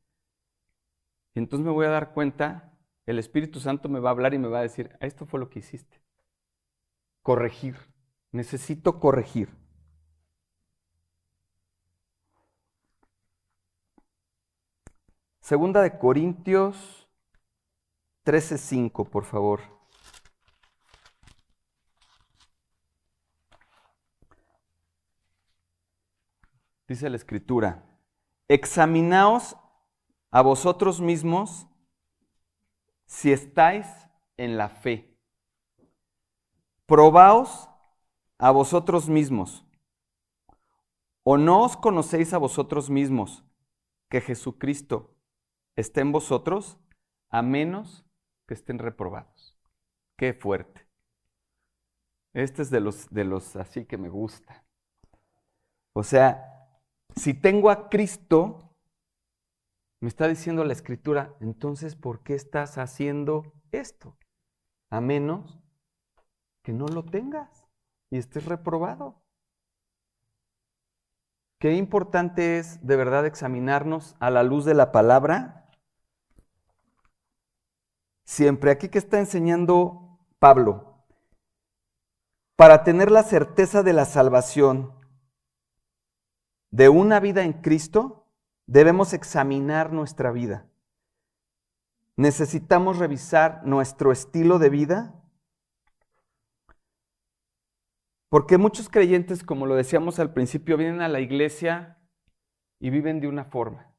Y 1.34 1.40
entonces 1.40 1.66
me 1.66 1.72
voy 1.72 1.86
a 1.86 1.90
dar 1.90 2.14
cuenta, 2.14 2.74
el 3.06 3.20
Espíritu 3.20 3.60
Santo 3.60 3.90
me 3.90 4.00
va 4.00 4.10
a 4.10 4.12
hablar 4.12 4.34
y 4.34 4.40
me 4.40 4.48
va 4.48 4.60
a 4.60 4.64
decir, 4.64 4.96
esto 5.00 5.26
fue 5.26 5.40
lo 5.40 5.50
que 5.50 5.60
hiciste. 5.60 6.02
Corregir, 7.22 7.78
necesito 8.32 9.00
corregir. 9.00 9.50
Segunda 15.40 15.82
de 15.82 15.98
Corintios 15.98 17.10
13:5, 18.24 19.10
por 19.10 19.26
favor. 19.26 19.62
Dice 26.88 27.10
la 27.10 27.16
escritura, 27.18 27.84
examinaos 28.48 29.56
a 30.32 30.42
vosotros 30.42 31.02
mismos 31.02 31.68
si 33.06 33.32
estáis 33.32 33.88
en 34.38 34.58
la 34.58 34.70
fe. 34.70 35.18
Probaos 36.86 37.70
a 38.38 38.52
vosotros 38.52 39.10
mismos. 39.10 39.66
¿O 41.24 41.38
no 41.38 41.64
os 41.64 41.76
conocéis 41.76 42.34
a 42.34 42.38
vosotros 42.38 42.90
mismos 42.90 43.44
que 44.10 44.22
Jesucristo 44.22 45.16
esté 45.76 46.02
en 46.02 46.12
vosotros 46.12 46.80
a 47.30 47.42
menos 47.42 48.06
que 48.48 48.54
estén 48.54 48.80
reprobados? 48.80 49.58
Qué 50.18 50.34
fuerte. 50.34 50.88
Este 52.34 52.62
es 52.62 52.70
de 52.70 52.80
los, 52.80 53.10
de 53.10 53.24
los 53.24 53.56
así 53.56 53.86
que 53.86 53.98
me 53.98 54.10
gusta. 54.10 54.64
O 55.94 56.04
sea, 56.04 56.70
si 57.16 57.34
tengo 57.34 57.70
a 57.70 57.90
Cristo, 57.90 58.69
me 60.02 60.08
está 60.08 60.28
diciendo 60.28 60.64
la 60.64 60.74
escritura, 60.74 61.36
entonces, 61.42 61.96
¿por 61.96 62.24
qué 62.24 62.34
estás 62.34 62.78
haciendo 62.78 63.54
esto? 63.72 64.18
A 64.90 65.02
menos 65.02 65.60
que 66.64 66.72
no 66.74 66.88
lo 66.88 67.04
tengas 67.04 67.68
y 68.10 68.18
estés 68.18 68.46
reprobado. 68.46 69.22
Qué 71.60 71.74
importante 71.74 72.58
es 72.58 72.86
de 72.86 72.96
verdad 72.96 73.26
examinarnos 73.26 74.16
a 74.20 74.30
la 74.30 74.44
luz 74.44 74.64
de 74.64 74.74
la 74.74 74.94
palabra. 74.94 75.70
Siempre 78.26 78.72
aquí 78.72 78.88
que 78.88 79.00
está 79.00 79.20
enseñando 79.20 80.20
Pablo, 80.40 81.06
para 82.56 82.84
tener 82.84 83.12
la 83.12 83.24
certeza 83.24 83.84
de 83.84 83.92
la 83.92 84.06
salvación, 84.06 84.94
de 86.72 86.88
una 86.88 87.20
vida 87.20 87.44
en 87.44 87.54
Cristo, 87.54 88.19
debemos 88.70 89.14
examinar 89.14 89.92
nuestra 89.92 90.32
vida. 90.32 90.68
Necesitamos 92.16 93.00
revisar 93.00 93.66
nuestro 93.66 94.12
estilo 94.12 94.60
de 94.60 94.70
vida. 94.70 95.16
Porque 98.30 98.60
muchos 98.60 98.88
creyentes, 98.88 99.44
como 99.44 99.66
lo 99.66 99.74
decíamos 99.74 100.20
al 100.20 100.34
principio, 100.34 100.78
vienen 100.78 101.02
a 101.02 101.08
la 101.08 101.20
iglesia 101.20 101.98
y 102.80 102.92
viven 102.92 103.20
de 103.22 103.28
una 103.28 103.44
forma. 103.44 103.92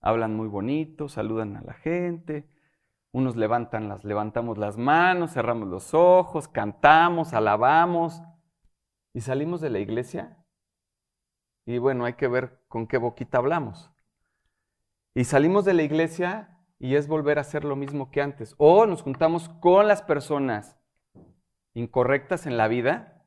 Hablan 0.00 0.34
muy 0.34 0.48
bonito, 0.48 1.08
saludan 1.08 1.56
a 1.56 1.62
la 1.62 1.74
gente, 1.74 2.48
unos 3.12 3.36
levantan 3.36 3.88
las, 3.88 4.02
levantamos 4.02 4.58
las 4.58 4.76
manos, 4.76 5.32
cerramos 5.32 5.68
los 5.68 5.94
ojos, 5.94 6.48
cantamos, 6.48 7.34
alabamos 7.34 8.20
y 9.12 9.20
salimos 9.20 9.60
de 9.60 9.70
la 9.70 9.78
iglesia 9.78 10.37
y 11.68 11.76
bueno, 11.76 12.06
hay 12.06 12.14
que 12.14 12.28
ver 12.28 12.62
con 12.68 12.86
qué 12.86 12.96
boquita 12.96 13.36
hablamos. 13.36 13.90
Y 15.14 15.24
salimos 15.24 15.66
de 15.66 15.74
la 15.74 15.82
iglesia 15.82 16.58
y 16.78 16.94
es 16.94 17.06
volver 17.06 17.36
a 17.36 17.42
hacer 17.42 17.62
lo 17.62 17.76
mismo 17.76 18.10
que 18.10 18.22
antes. 18.22 18.54
O 18.56 18.86
nos 18.86 19.02
juntamos 19.02 19.50
con 19.60 19.86
las 19.86 20.00
personas 20.00 20.78
incorrectas 21.74 22.46
en 22.46 22.56
la 22.56 22.68
vida. 22.68 23.22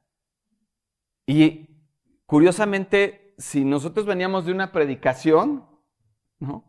Y 1.27 1.85
curiosamente, 2.25 3.35
si 3.37 3.63
nosotros 3.63 4.07
veníamos 4.07 4.47
de 4.47 4.53
una 4.53 4.71
predicación, 4.71 5.69
¿no? 6.39 6.65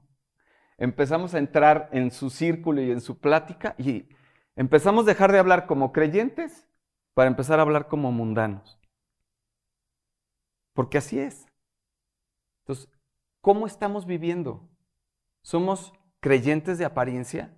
Empezamos 0.76 1.32
a 1.32 1.38
entrar 1.38 1.88
en 1.92 2.10
su 2.10 2.28
círculo 2.28 2.82
y 2.82 2.90
en 2.90 3.00
su 3.00 3.18
plática 3.18 3.76
y 3.78 4.10
empezamos 4.56 5.04
a 5.04 5.08
dejar 5.08 5.32
de 5.32 5.38
hablar 5.38 5.66
como 5.66 5.90
creyentes 5.90 6.68
para 7.14 7.30
empezar 7.30 7.60
a 7.60 7.62
hablar 7.62 7.88
como 7.88 8.12
mundanos. 8.12 8.78
Porque 10.74 10.98
así 10.98 11.18
es. 11.18 11.46
¿Cómo 13.42 13.66
estamos 13.66 14.06
viviendo? 14.06 14.70
¿Somos 15.42 15.92
creyentes 16.20 16.78
de 16.78 16.86
apariencia 16.86 17.54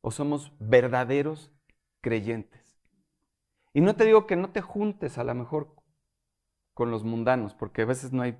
o 0.00 0.10
somos 0.10 0.52
verdaderos 0.58 1.52
creyentes? 2.00 2.82
Y 3.72 3.82
no 3.82 3.94
te 3.94 4.06
digo 4.06 4.26
que 4.26 4.34
no 4.34 4.50
te 4.50 4.62
juntes 4.62 5.18
a 5.18 5.24
lo 5.24 5.34
mejor 5.34 5.76
con 6.74 6.90
los 6.90 7.04
mundanos, 7.04 7.54
porque 7.54 7.82
a 7.82 7.86
veces 7.86 8.12
no 8.12 8.22
hay, 8.22 8.36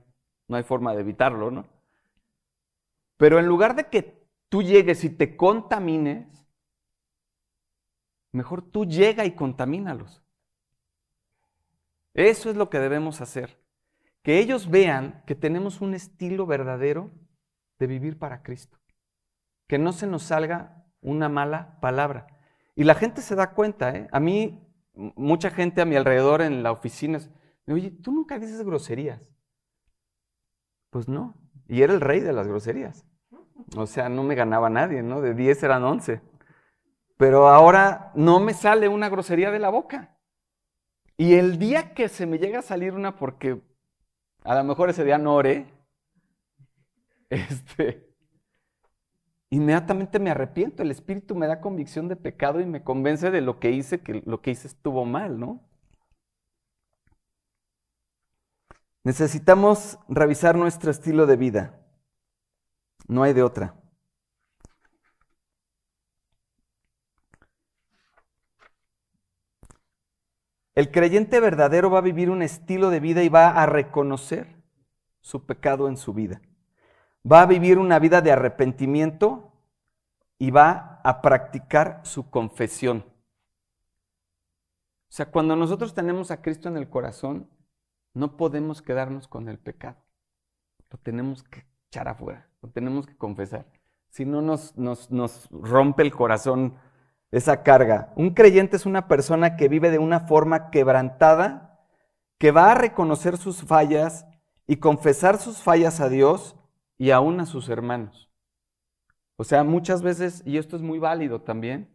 no 0.48 0.56
hay 0.56 0.64
forma 0.64 0.94
de 0.94 1.02
evitarlo, 1.02 1.50
¿no? 1.50 1.68
Pero 3.18 3.38
en 3.38 3.46
lugar 3.46 3.76
de 3.76 3.88
que 3.88 4.26
tú 4.48 4.62
llegues 4.62 5.04
y 5.04 5.10
te 5.10 5.36
contamines, 5.36 6.26
mejor 8.32 8.62
tú 8.62 8.86
llega 8.86 9.24
y 9.24 9.34
contamínalos. 9.34 10.22
Eso 12.14 12.48
es 12.48 12.56
lo 12.56 12.70
que 12.70 12.78
debemos 12.78 13.20
hacer 13.20 13.65
que 14.26 14.40
ellos 14.40 14.68
vean 14.68 15.22
que 15.24 15.36
tenemos 15.36 15.80
un 15.80 15.94
estilo 15.94 16.46
verdadero 16.46 17.12
de 17.78 17.86
vivir 17.86 18.18
para 18.18 18.42
Cristo. 18.42 18.76
Que 19.68 19.78
no 19.78 19.92
se 19.92 20.08
nos 20.08 20.24
salga 20.24 20.84
una 21.00 21.28
mala 21.28 21.78
palabra. 21.80 22.26
Y 22.74 22.82
la 22.82 22.96
gente 22.96 23.22
se 23.22 23.36
da 23.36 23.52
cuenta, 23.52 23.94
¿eh? 23.94 24.08
A 24.10 24.18
mí, 24.18 24.68
mucha 25.14 25.50
gente 25.50 25.80
a 25.80 25.84
mi 25.84 25.94
alrededor 25.94 26.42
en 26.42 26.64
la 26.64 26.72
oficina, 26.72 27.20
oye, 27.68 27.92
tú 27.92 28.10
nunca 28.10 28.40
dices 28.40 28.64
groserías. 28.64 29.30
Pues 30.90 31.06
no, 31.06 31.36
y 31.68 31.82
era 31.82 31.92
el 31.92 32.00
rey 32.00 32.18
de 32.18 32.32
las 32.32 32.48
groserías. 32.48 33.06
O 33.76 33.86
sea, 33.86 34.08
no 34.08 34.24
me 34.24 34.34
ganaba 34.34 34.68
nadie, 34.68 35.04
¿no? 35.04 35.20
De 35.20 35.34
10 35.34 35.62
eran 35.62 35.84
11. 35.84 36.20
Pero 37.16 37.46
ahora 37.48 38.10
no 38.16 38.40
me 38.40 38.54
sale 38.54 38.88
una 38.88 39.08
grosería 39.08 39.52
de 39.52 39.60
la 39.60 39.68
boca. 39.68 40.18
Y 41.16 41.34
el 41.34 41.60
día 41.60 41.94
que 41.94 42.08
se 42.08 42.26
me 42.26 42.40
llega 42.40 42.58
a 42.58 42.62
salir 42.62 42.92
una 42.92 43.14
porque 43.14 43.62
a 44.46 44.54
lo 44.54 44.64
mejor 44.64 44.90
ese 44.90 45.04
día 45.04 45.18
no 45.18 45.34
oré. 45.34 45.66
Este, 47.28 48.08
inmediatamente 49.50 50.20
me 50.20 50.30
arrepiento. 50.30 50.82
El 50.82 50.92
Espíritu 50.92 51.34
me 51.34 51.48
da 51.48 51.60
convicción 51.60 52.06
de 52.06 52.14
pecado 52.14 52.60
y 52.60 52.66
me 52.66 52.84
convence 52.84 53.32
de 53.32 53.40
lo 53.40 53.58
que 53.58 53.72
hice, 53.72 54.00
que 54.00 54.22
lo 54.24 54.40
que 54.40 54.52
hice 54.52 54.68
estuvo 54.68 55.04
mal, 55.04 55.40
¿no? 55.40 55.60
Necesitamos 59.02 59.98
revisar 60.08 60.56
nuestro 60.56 60.90
estilo 60.90 61.26
de 61.26 61.36
vida. 61.36 61.80
No 63.08 63.24
hay 63.24 63.32
de 63.32 63.42
otra. 63.42 63.74
El 70.76 70.90
creyente 70.90 71.40
verdadero 71.40 71.90
va 71.90 71.98
a 71.98 72.02
vivir 72.02 72.28
un 72.28 72.42
estilo 72.42 72.90
de 72.90 73.00
vida 73.00 73.22
y 73.22 73.30
va 73.30 73.48
a 73.48 73.64
reconocer 73.64 74.62
su 75.22 75.46
pecado 75.46 75.88
en 75.88 75.96
su 75.96 76.12
vida. 76.12 76.42
Va 77.30 77.40
a 77.40 77.46
vivir 77.46 77.78
una 77.78 77.98
vida 77.98 78.20
de 78.20 78.30
arrepentimiento 78.30 79.52
y 80.38 80.50
va 80.50 81.00
a 81.02 81.22
practicar 81.22 82.02
su 82.04 82.28
confesión. 82.28 83.06
O 85.08 85.12
sea, 85.16 85.30
cuando 85.30 85.56
nosotros 85.56 85.94
tenemos 85.94 86.30
a 86.30 86.42
Cristo 86.42 86.68
en 86.68 86.76
el 86.76 86.90
corazón, 86.90 87.48
no 88.12 88.36
podemos 88.36 88.82
quedarnos 88.82 89.28
con 89.28 89.48
el 89.48 89.58
pecado. 89.58 89.96
Lo 90.90 90.98
tenemos 90.98 91.42
que 91.42 91.64
echar 91.88 92.06
afuera, 92.06 92.50
lo 92.60 92.68
tenemos 92.68 93.06
que 93.06 93.16
confesar. 93.16 93.64
Si 94.10 94.26
no, 94.26 94.42
nos, 94.42 94.76
nos, 94.76 95.10
nos 95.10 95.48
rompe 95.50 96.02
el 96.02 96.14
corazón 96.14 96.74
esa 97.38 97.62
carga. 97.62 98.12
Un 98.16 98.30
creyente 98.30 98.76
es 98.76 98.86
una 98.86 99.08
persona 99.08 99.56
que 99.56 99.68
vive 99.68 99.90
de 99.90 99.98
una 99.98 100.20
forma 100.20 100.70
quebrantada, 100.70 101.80
que 102.38 102.50
va 102.50 102.72
a 102.72 102.74
reconocer 102.74 103.36
sus 103.36 103.62
fallas 103.62 104.26
y 104.66 104.76
confesar 104.76 105.38
sus 105.38 105.62
fallas 105.62 106.00
a 106.00 106.08
Dios 106.08 106.56
y 106.98 107.10
aún 107.10 107.40
a 107.40 107.46
sus 107.46 107.68
hermanos. 107.68 108.30
O 109.36 109.44
sea, 109.44 109.64
muchas 109.64 110.02
veces, 110.02 110.42
y 110.46 110.56
esto 110.56 110.76
es 110.76 110.82
muy 110.82 110.98
válido 110.98 111.42
también, 111.42 111.90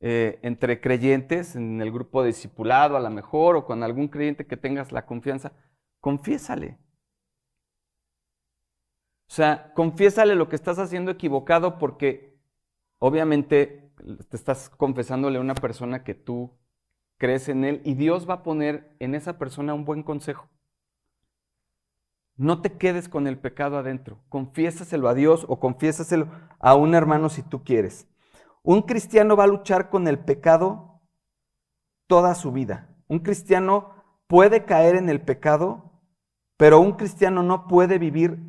eh, 0.00 0.38
entre 0.42 0.80
creyentes, 0.80 1.56
en 1.56 1.80
el 1.80 1.90
grupo 1.90 2.22
discipulado 2.22 2.96
a 2.96 3.00
lo 3.00 3.10
mejor, 3.10 3.56
o 3.56 3.64
con 3.64 3.82
algún 3.82 4.08
creyente 4.08 4.46
que 4.46 4.56
tengas 4.56 4.92
la 4.92 5.06
confianza, 5.06 5.52
confiésale. 6.00 6.78
O 9.28 9.32
sea, 9.32 9.72
confiésale 9.72 10.34
lo 10.34 10.48
que 10.48 10.56
estás 10.56 10.78
haciendo 10.78 11.10
equivocado 11.10 11.78
porque 11.78 12.38
obviamente 12.98 13.83
te 14.04 14.36
estás 14.36 14.70
confesándole 14.70 15.38
a 15.38 15.40
una 15.40 15.54
persona 15.54 16.04
que 16.04 16.14
tú 16.14 16.52
crees 17.16 17.48
en 17.48 17.64
él 17.64 17.80
y 17.84 17.94
Dios 17.94 18.28
va 18.28 18.34
a 18.34 18.42
poner 18.42 18.94
en 18.98 19.14
esa 19.14 19.38
persona 19.38 19.74
un 19.74 19.84
buen 19.84 20.02
consejo. 20.02 20.48
No 22.36 22.60
te 22.60 22.76
quedes 22.76 23.08
con 23.08 23.26
el 23.26 23.38
pecado 23.38 23.78
adentro. 23.78 24.20
Confiésaselo 24.28 25.08
a 25.08 25.14
Dios 25.14 25.46
o 25.48 25.60
confiésaselo 25.60 26.28
a 26.58 26.74
un 26.74 26.94
hermano 26.94 27.28
si 27.28 27.42
tú 27.42 27.62
quieres. 27.62 28.08
Un 28.62 28.82
cristiano 28.82 29.36
va 29.36 29.44
a 29.44 29.48
luchar 29.48 29.88
con 29.88 30.08
el 30.08 30.18
pecado 30.18 31.00
toda 32.06 32.34
su 32.34 32.50
vida. 32.50 32.88
Un 33.06 33.20
cristiano 33.20 33.94
puede 34.26 34.64
caer 34.64 34.96
en 34.96 35.08
el 35.08 35.20
pecado, 35.20 36.02
pero 36.56 36.80
un 36.80 36.92
cristiano 36.92 37.42
no 37.42 37.68
puede 37.68 37.98
vivir 37.98 38.42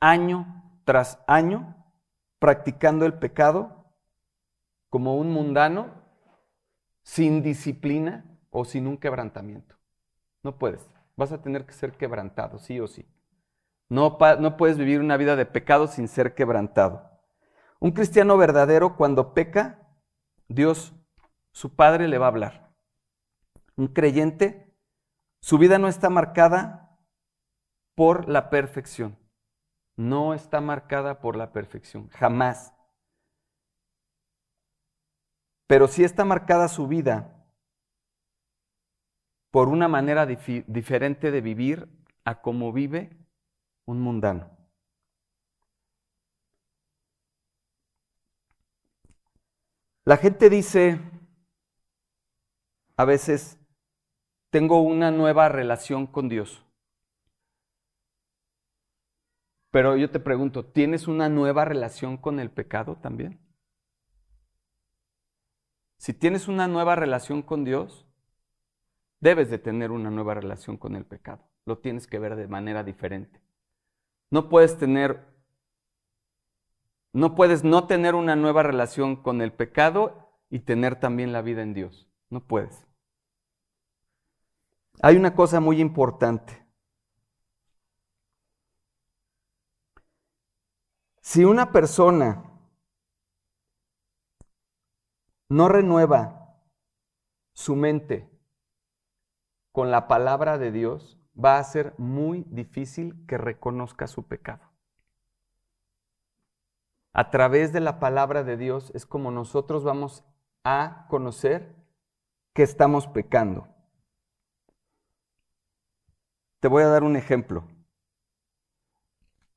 año 0.00 0.62
tras 0.84 1.18
año 1.26 1.74
practicando 2.38 3.06
el 3.06 3.14
pecado 3.14 3.75
como 4.96 5.16
un 5.16 5.30
mundano, 5.30 5.90
sin 7.02 7.42
disciplina 7.42 8.24
o 8.48 8.64
sin 8.64 8.86
un 8.86 8.96
quebrantamiento. 8.96 9.76
No 10.42 10.56
puedes. 10.56 10.88
Vas 11.16 11.32
a 11.32 11.42
tener 11.42 11.66
que 11.66 11.74
ser 11.74 11.92
quebrantado, 11.92 12.58
sí 12.58 12.80
o 12.80 12.86
sí. 12.86 13.06
No, 13.90 14.16
no 14.40 14.56
puedes 14.56 14.78
vivir 14.78 15.00
una 15.00 15.18
vida 15.18 15.36
de 15.36 15.44
pecado 15.44 15.86
sin 15.86 16.08
ser 16.08 16.34
quebrantado. 16.34 17.10
Un 17.78 17.90
cristiano 17.90 18.38
verdadero 18.38 18.96
cuando 18.96 19.34
peca, 19.34 19.86
Dios, 20.48 20.94
su 21.52 21.76
Padre, 21.76 22.08
le 22.08 22.16
va 22.16 22.24
a 22.24 22.30
hablar. 22.30 22.72
Un 23.76 23.88
creyente, 23.88 24.74
su 25.42 25.58
vida 25.58 25.78
no 25.78 25.88
está 25.88 26.08
marcada 26.08 26.96
por 27.94 28.30
la 28.30 28.48
perfección. 28.48 29.18
No 29.94 30.32
está 30.32 30.62
marcada 30.62 31.20
por 31.20 31.36
la 31.36 31.52
perfección, 31.52 32.08
jamás. 32.08 32.72
Pero 35.66 35.88
sí 35.88 36.04
está 36.04 36.24
marcada 36.24 36.68
su 36.68 36.86
vida 36.86 37.32
por 39.50 39.68
una 39.68 39.88
manera 39.88 40.26
diferente 40.26 41.30
de 41.30 41.40
vivir 41.40 41.88
a 42.24 42.40
como 42.42 42.72
vive 42.72 43.16
un 43.86 44.00
mundano. 44.00 44.50
La 50.04 50.16
gente 50.18 50.50
dice, 50.50 51.00
a 52.96 53.04
veces, 53.04 53.58
tengo 54.50 54.80
una 54.80 55.10
nueva 55.10 55.48
relación 55.48 56.06
con 56.06 56.28
Dios. 56.28 56.64
Pero 59.70 59.96
yo 59.96 60.10
te 60.10 60.20
pregunto, 60.20 60.64
¿tienes 60.64 61.08
una 61.08 61.28
nueva 61.28 61.64
relación 61.64 62.16
con 62.16 62.40
el 62.40 62.50
pecado 62.50 62.96
también? 62.96 63.45
Si 65.98 66.12
tienes 66.12 66.48
una 66.48 66.68
nueva 66.68 66.94
relación 66.94 67.42
con 67.42 67.64
Dios, 67.64 68.06
debes 69.20 69.50
de 69.50 69.58
tener 69.58 69.90
una 69.90 70.10
nueva 70.10 70.34
relación 70.34 70.76
con 70.76 70.94
el 70.96 71.04
pecado. 71.04 71.48
Lo 71.64 71.78
tienes 71.78 72.06
que 72.06 72.18
ver 72.18 72.36
de 72.36 72.48
manera 72.48 72.84
diferente. 72.84 73.40
No 74.30 74.48
puedes 74.48 74.78
tener 74.78 75.34
no 77.12 77.34
puedes 77.34 77.64
no 77.64 77.86
tener 77.86 78.14
una 78.14 78.36
nueva 78.36 78.62
relación 78.62 79.16
con 79.16 79.40
el 79.40 79.50
pecado 79.50 80.28
y 80.50 80.58
tener 80.58 81.00
también 81.00 81.32
la 81.32 81.40
vida 81.40 81.62
en 81.62 81.72
Dios. 81.72 82.06
No 82.28 82.40
puedes. 82.40 82.86
Hay 85.00 85.16
una 85.16 85.34
cosa 85.34 85.60
muy 85.60 85.80
importante. 85.80 86.66
Si 91.22 91.42
una 91.44 91.72
persona 91.72 92.55
no 95.48 95.68
renueva 95.68 96.56
su 97.52 97.76
mente 97.76 98.28
con 99.72 99.90
la 99.90 100.08
palabra 100.08 100.58
de 100.58 100.72
Dios, 100.72 101.18
va 101.38 101.58
a 101.58 101.64
ser 101.64 101.94
muy 101.98 102.44
difícil 102.48 103.26
que 103.26 103.38
reconozca 103.38 104.06
su 104.06 104.26
pecado. 104.26 104.64
A 107.12 107.30
través 107.30 107.72
de 107.72 107.80
la 107.80 107.98
palabra 107.98 108.42
de 108.42 108.56
Dios 108.56 108.90
es 108.94 109.06
como 109.06 109.30
nosotros 109.30 109.84
vamos 109.84 110.24
a 110.64 111.06
conocer 111.08 111.74
que 112.52 112.62
estamos 112.62 113.06
pecando. 113.06 113.68
Te 116.60 116.68
voy 116.68 116.82
a 116.82 116.88
dar 116.88 117.04
un 117.04 117.16
ejemplo. 117.16 117.64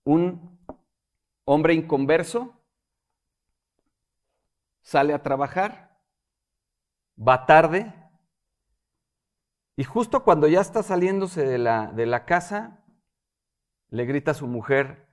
Un 0.04 0.60
hombre 1.46 1.74
inconverso 1.74 2.59
sale 4.82 5.14
a 5.14 5.24
trabajar, 5.24 5.98
va 7.18 7.46
tarde, 7.46 7.94
y 9.76 9.86
justo 9.86 10.26
cuando 10.26 10.48
ya 10.48 10.60
está 10.60 10.84
saliéndose 10.84 11.46
de 11.46 11.58
la, 11.58 11.88
de 11.88 12.06
la 12.06 12.26
casa, 12.26 12.84
le 13.90 14.06
grita 14.06 14.32
a 14.32 14.34
su 14.34 14.46
mujer, 14.46 15.08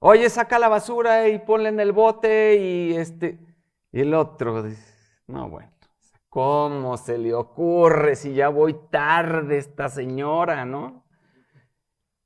oye, 0.00 0.28
saca 0.30 0.58
la 0.58 0.68
basura 0.68 1.28
y 1.28 1.38
ponle 1.38 1.68
en 1.68 1.78
el 1.78 1.92
bote 1.92 2.56
y 2.56 2.96
este, 2.96 3.38
y 3.92 4.00
el 4.00 4.14
otro 4.14 4.64
dice, 4.64 4.92
no, 5.28 5.48
bueno, 5.48 5.70
¿cómo 6.28 6.96
se 6.96 7.18
le 7.18 7.32
ocurre 7.34 8.16
si 8.16 8.34
ya 8.34 8.48
voy 8.48 8.74
tarde 8.90 9.58
esta 9.58 9.88
señora, 9.88 10.64
no? 10.64 11.03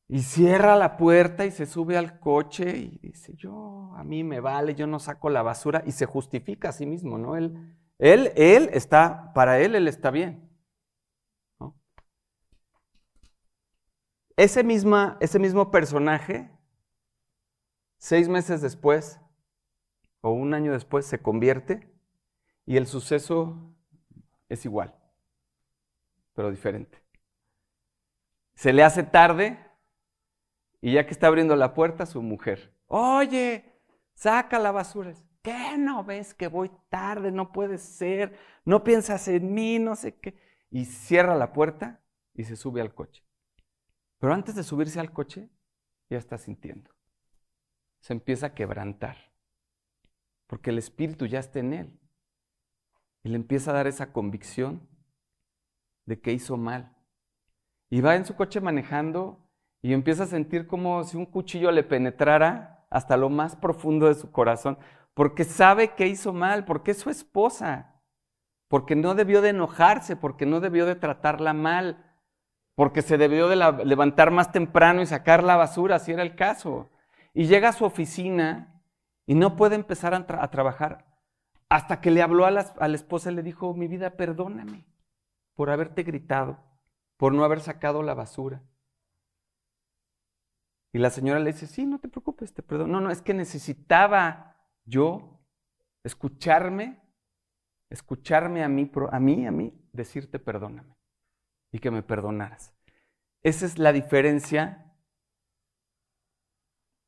Y 0.08 0.22
cierra 0.22 0.74
la 0.76 0.96
puerta 0.96 1.44
y 1.44 1.50
se 1.50 1.66
sube 1.66 1.98
al 1.98 2.18
coche 2.18 2.76
y 2.78 2.98
dice, 3.02 3.34
yo, 3.36 3.92
a 3.94 4.04
mí 4.04 4.24
me 4.24 4.40
vale, 4.40 4.74
yo 4.74 4.86
no 4.86 4.98
saco 4.98 5.28
la 5.28 5.42
basura 5.42 5.82
y 5.86 5.92
se 5.92 6.06
justifica 6.06 6.70
a 6.70 6.72
sí 6.72 6.86
mismo, 6.86 7.18
¿no? 7.18 7.36
Él, 7.36 7.76
él, 7.98 8.32
él 8.36 8.70
está, 8.72 9.32
para 9.34 9.60
él, 9.60 9.74
él 9.74 9.86
está 9.86 10.10
bien. 10.10 10.48
Ese, 14.36 14.64
misma, 14.64 15.18
ese 15.20 15.38
mismo 15.38 15.70
personaje 15.70 16.50
Seis 17.98 18.28
meses 18.28 18.62
después 18.62 19.20
o 20.20 20.30
un 20.30 20.54
año 20.54 20.72
después 20.72 21.04
se 21.04 21.20
convierte 21.20 21.92
y 22.64 22.76
el 22.76 22.86
suceso 22.86 23.74
es 24.48 24.64
igual, 24.64 24.94
pero 26.34 26.50
diferente. 26.50 27.02
Se 28.54 28.72
le 28.72 28.84
hace 28.84 29.02
tarde 29.02 29.58
y 30.80 30.92
ya 30.92 31.06
que 31.06 31.12
está 31.12 31.26
abriendo 31.26 31.56
la 31.56 31.74
puerta, 31.74 32.06
su 32.06 32.22
mujer, 32.22 32.74
oye, 32.86 33.80
saca 34.14 34.58
la 34.58 34.72
basura. 34.72 35.12
¿Qué 35.42 35.78
no 35.78 36.04
ves 36.04 36.34
que 36.34 36.48
voy 36.48 36.70
tarde? 36.88 37.30
No 37.30 37.52
puede 37.52 37.78
ser, 37.78 38.36
no 38.64 38.84
piensas 38.84 39.28
en 39.28 39.54
mí, 39.54 39.78
no 39.78 39.96
sé 39.96 40.18
qué. 40.18 40.38
Y 40.70 40.84
cierra 40.84 41.34
la 41.34 41.52
puerta 41.52 42.02
y 42.34 42.44
se 42.44 42.56
sube 42.56 42.80
al 42.80 42.94
coche. 42.94 43.24
Pero 44.18 44.34
antes 44.34 44.54
de 44.54 44.64
subirse 44.64 45.00
al 45.00 45.12
coche, 45.12 45.48
ya 46.10 46.18
está 46.18 46.36
sintiendo 46.38 46.90
se 48.00 48.12
empieza 48.12 48.46
a 48.46 48.54
quebrantar, 48.54 49.32
porque 50.46 50.70
el 50.70 50.78
Espíritu 50.78 51.26
ya 51.26 51.40
está 51.40 51.58
en 51.58 51.72
él. 51.72 52.00
Y 53.22 53.30
le 53.30 53.36
empieza 53.36 53.70
a 53.70 53.74
dar 53.74 53.86
esa 53.86 54.12
convicción 54.12 54.88
de 56.06 56.20
que 56.20 56.32
hizo 56.32 56.56
mal. 56.56 56.96
Y 57.90 58.00
va 58.00 58.16
en 58.16 58.24
su 58.24 58.36
coche 58.36 58.60
manejando 58.60 59.47
y 59.82 59.92
empieza 59.92 60.24
a 60.24 60.26
sentir 60.26 60.66
como 60.66 61.04
si 61.04 61.16
un 61.16 61.26
cuchillo 61.26 61.70
le 61.70 61.82
penetrara 61.82 62.86
hasta 62.90 63.16
lo 63.16 63.28
más 63.28 63.56
profundo 63.56 64.06
de 64.06 64.14
su 64.14 64.30
corazón, 64.32 64.78
porque 65.14 65.44
sabe 65.44 65.94
que 65.94 66.06
hizo 66.06 66.32
mal, 66.32 66.64
porque 66.64 66.92
es 66.92 66.98
su 66.98 67.10
esposa, 67.10 68.00
porque 68.68 68.96
no 68.96 69.14
debió 69.14 69.42
de 69.42 69.50
enojarse, 69.50 70.16
porque 70.16 70.46
no 70.46 70.60
debió 70.60 70.86
de 70.86 70.94
tratarla 70.94 71.52
mal, 71.52 72.04
porque 72.74 73.02
se 73.02 73.18
debió 73.18 73.48
de 73.48 73.56
levantar 73.84 74.30
más 74.30 74.52
temprano 74.52 75.02
y 75.02 75.06
sacar 75.06 75.42
la 75.42 75.56
basura, 75.56 75.98
si 75.98 76.12
era 76.12 76.22
el 76.22 76.36
caso. 76.36 76.90
Y 77.34 77.46
llega 77.46 77.70
a 77.70 77.72
su 77.72 77.84
oficina 77.84 78.80
y 79.26 79.34
no 79.34 79.56
puede 79.56 79.74
empezar 79.74 80.14
a, 80.14 80.50
trabajar 80.50 81.04
hasta 81.68 82.00
que 82.00 82.10
le 82.10 82.22
habló 82.22 82.46
a 82.46 82.50
la, 82.50 82.94
esposa 82.94 83.32
y 83.32 83.34
le 83.34 83.42
dijo, 83.42 83.74
mi 83.74 83.88
vida, 83.88 84.10
perdóname 84.10 84.86
por 85.54 85.70
haberte 85.70 86.04
gritado, 86.04 86.58
por 87.16 87.34
no 87.34 87.42
haber 87.44 87.60
sacado 87.60 88.04
la 88.04 88.14
basura. 88.14 88.62
Y 90.98 91.00
la 91.00 91.10
señora 91.10 91.38
le 91.38 91.52
dice, 91.52 91.68
sí, 91.68 91.86
no 91.86 92.00
te 92.00 92.08
preocupes, 92.08 92.52
te 92.52 92.60
perdono. 92.60 92.94
No, 92.94 93.00
no, 93.00 93.10
es 93.12 93.22
que 93.22 93.32
necesitaba 93.32 94.56
yo 94.84 95.38
escucharme, 96.02 97.00
escucharme 97.88 98.64
a 98.64 98.68
mí, 98.68 98.90
a 99.12 99.20
mí, 99.20 99.46
a 99.46 99.52
mí, 99.52 99.80
decirte 99.92 100.40
perdóname 100.40 100.96
y 101.70 101.78
que 101.78 101.92
me 101.92 102.02
perdonaras. 102.02 102.74
Esa 103.44 103.64
es 103.64 103.78
la 103.78 103.92
diferencia 103.92 104.92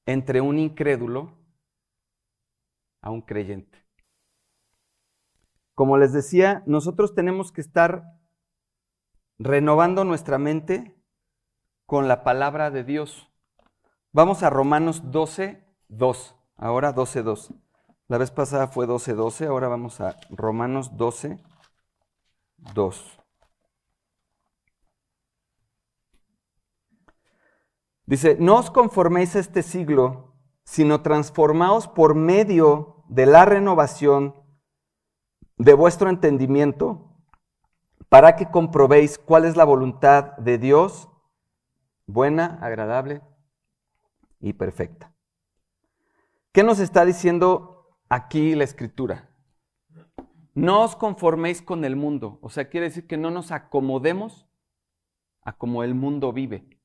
entre 0.07 0.41
un 0.41 0.61
incrédulo 0.61 1.36
a 3.01 3.11
un 3.11 3.22
creyente. 3.22 3.84
Como 5.74 5.99
les 5.99 6.12
decía, 6.12 6.62
nosotros 6.64 7.12
tenemos 7.12 7.51
que 7.51 7.61
estar 7.61 8.05
renovando 9.41 10.05
nuestra 10.05 10.38
mente 10.38 10.95
con 11.86 12.07
la 12.07 12.22
palabra 12.22 12.70
de 12.70 12.84
Dios. 12.84 13.30
Vamos 14.13 14.43
a 14.43 14.51
Romanos 14.51 15.13
12, 15.13 15.65
2. 15.89 16.37
Ahora 16.57 16.93
12, 16.93 17.23
2. 17.23 17.55
La 18.09 18.19
vez 18.19 18.33
pasada 18.33 18.67
fue 18.67 18.87
12, 18.87 19.15
12. 19.15 19.47
Ahora 19.47 19.69
vamos 19.69 20.01
a 20.01 20.17
Romanos 20.31 20.97
12, 20.97 21.39
2. 22.75 23.19
Dice, 28.07 28.37
no 28.41 28.57
os 28.57 28.73
conforméis 28.73 29.37
a 29.37 29.39
este 29.39 29.63
siglo, 29.63 30.35
sino 30.65 31.03
transformaos 31.03 31.87
por 31.87 32.17
medio 32.17 33.05
de 33.09 33.27
la 33.27 33.45
renovación 33.45 34.35
de 35.57 35.75
vuestro 35.75 36.11
entendimiento, 36.11 37.15
para 38.09 38.35
que 38.35 38.51
comprobéis 38.51 39.19
cuál 39.19 39.45
es 39.45 39.57
la 39.57 39.63
voluntad 39.65 40.37
de 40.39 40.59
Dios, 40.59 41.09
buena, 42.07 42.59
agradable 42.61 43.23
y 44.41 44.55
perfecta. 44.55 45.14
¿Qué 46.53 46.64
nos 46.64 46.80
está 46.80 47.05
diciendo 47.05 47.97
aquí 48.09 48.55
la 48.55 48.64
escritura? 48.64 49.30
No 50.55 50.82
os 50.82 50.97
conforméis 50.97 51.62
con 51.62 51.84
el 51.84 51.95
mundo, 51.95 52.38
o 52.43 52.51
sea, 52.51 52.68
quiere 52.68 52.88
decir 52.88 53.07
que 53.07 53.16
no 53.16 53.30
nos 53.30 53.53
acomodemos 53.53 54.49
a 55.43 55.57
como 55.57 55.84
el 55.84 55.95
mundo 55.95 56.32
vive, 56.32 56.80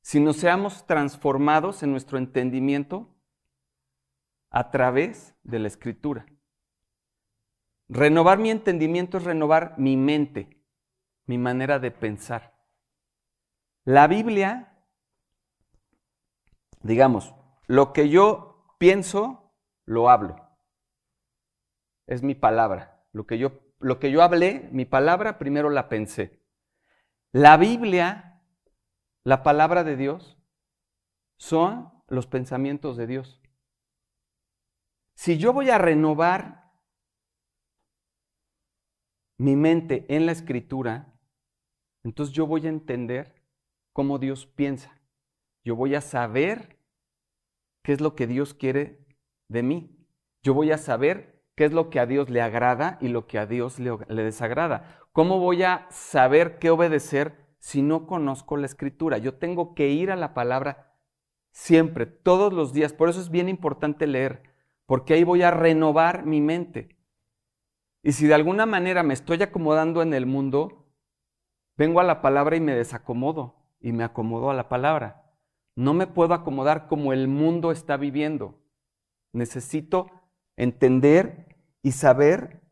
sino 0.00 0.32
seamos 0.32 0.86
transformados 0.86 1.82
en 1.82 1.90
nuestro 1.90 2.18
entendimiento 2.18 3.14
a 4.50 4.70
través 4.70 5.34
de 5.42 5.58
la 5.58 5.68
escritura. 5.68 6.26
Renovar 7.88 8.38
mi 8.38 8.50
entendimiento 8.50 9.18
es 9.18 9.24
renovar 9.24 9.74
mi 9.78 9.96
mente, 9.96 10.62
mi 11.26 11.38
manera 11.38 11.78
de 11.78 11.90
pensar. 11.90 12.54
La 13.84 14.06
Biblia, 14.06 14.77
digamos, 16.82 17.34
lo 17.66 17.92
que 17.92 18.08
yo 18.08 18.74
pienso, 18.78 19.52
lo 19.84 20.10
hablo. 20.10 20.36
Es 22.06 22.22
mi 22.22 22.34
palabra. 22.34 23.04
Lo 23.12 23.26
que 23.26 23.38
yo, 23.38 23.60
lo 23.78 23.98
que 23.98 24.10
yo 24.10 24.22
hablé, 24.22 24.68
mi 24.72 24.84
palabra, 24.84 25.38
primero 25.38 25.70
la 25.70 25.88
pensé. 25.88 26.42
La 27.32 27.56
Biblia, 27.56 28.42
la 29.24 29.42
palabra 29.42 29.84
de 29.84 29.96
Dios, 29.96 30.38
son 31.36 31.92
los 32.08 32.26
pensamientos 32.26 32.96
de 32.96 33.06
Dios. 33.06 33.40
Si 35.14 35.36
yo 35.36 35.52
voy 35.52 35.70
a 35.70 35.78
renovar 35.78 36.72
mi 39.36 39.56
mente 39.56 40.06
en 40.08 40.26
la 40.26 40.32
escritura, 40.32 41.12
entonces 42.02 42.34
yo 42.34 42.46
voy 42.46 42.66
a 42.66 42.70
entender 42.70 43.44
cómo 43.92 44.18
Dios 44.18 44.46
piensa. 44.46 44.97
Yo 45.64 45.76
voy 45.76 45.94
a 45.94 46.00
saber 46.00 46.78
qué 47.82 47.92
es 47.92 48.00
lo 48.00 48.14
que 48.14 48.26
Dios 48.26 48.54
quiere 48.54 49.04
de 49.48 49.62
mí. 49.62 49.96
Yo 50.42 50.54
voy 50.54 50.70
a 50.70 50.78
saber 50.78 51.42
qué 51.54 51.64
es 51.64 51.72
lo 51.72 51.90
que 51.90 52.00
a 52.00 52.06
Dios 52.06 52.30
le 52.30 52.40
agrada 52.40 52.98
y 53.00 53.08
lo 53.08 53.26
que 53.26 53.38
a 53.38 53.46
Dios 53.46 53.78
le, 53.80 53.96
desagrada. 54.22 55.00
¿Cómo 55.12 55.40
voy 55.40 55.64
a 55.64 55.86
saber 55.90 56.58
qué 56.58 56.70
obedecer 56.70 57.48
si 57.58 57.82
no 57.82 58.06
conozco 58.06 58.56
la 58.56 58.66
escritura? 58.66 59.18
Yo 59.18 59.34
tengo 59.34 59.74
que 59.74 59.88
ir 59.88 60.10
a 60.10 60.16
la 60.16 60.34
palabra 60.34 60.94
siempre, 61.50 62.06
todos 62.06 62.52
los 62.52 62.72
días. 62.72 62.92
Por 62.92 63.08
eso 63.08 63.20
es 63.20 63.30
bien 63.30 63.48
importante 63.48 64.06
leer, 64.06 64.44
porque 64.86 65.14
ahí 65.14 65.24
voy 65.24 65.42
a 65.42 65.50
renovar 65.50 66.24
mi 66.24 66.40
mente. 66.40 66.96
Y 68.02 68.12
si 68.12 68.26
de 68.26 68.34
alguna 68.34 68.64
manera 68.64 69.02
me 69.02 69.14
estoy 69.14 69.42
acomodando 69.42 70.02
en 70.02 70.14
el 70.14 70.26
mundo, 70.26 70.86
vengo 71.76 72.00
a 72.00 72.04
la 72.04 72.22
palabra 72.22 72.56
y 72.56 72.60
me 72.60 72.74
desacomodo 72.74 73.56
y 73.80 73.92
me 73.92 74.04
acomodo 74.04 74.50
a 74.50 74.54
la 74.54 74.68
palabra. 74.68 75.27
No 75.78 75.94
me 75.94 76.08
puedo 76.08 76.34
acomodar 76.34 76.88
como 76.88 77.12
el 77.12 77.28
mundo 77.28 77.70
está 77.70 77.96
viviendo. 77.96 78.58
Necesito 79.32 80.10
entender 80.56 81.56
y 81.82 81.92
saber 81.92 82.64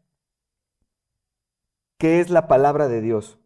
qué 1.99 2.19
es 2.19 2.31
la 2.31 2.49
palabra 2.49 2.89
de 2.89 3.01
Dios. 3.01 3.39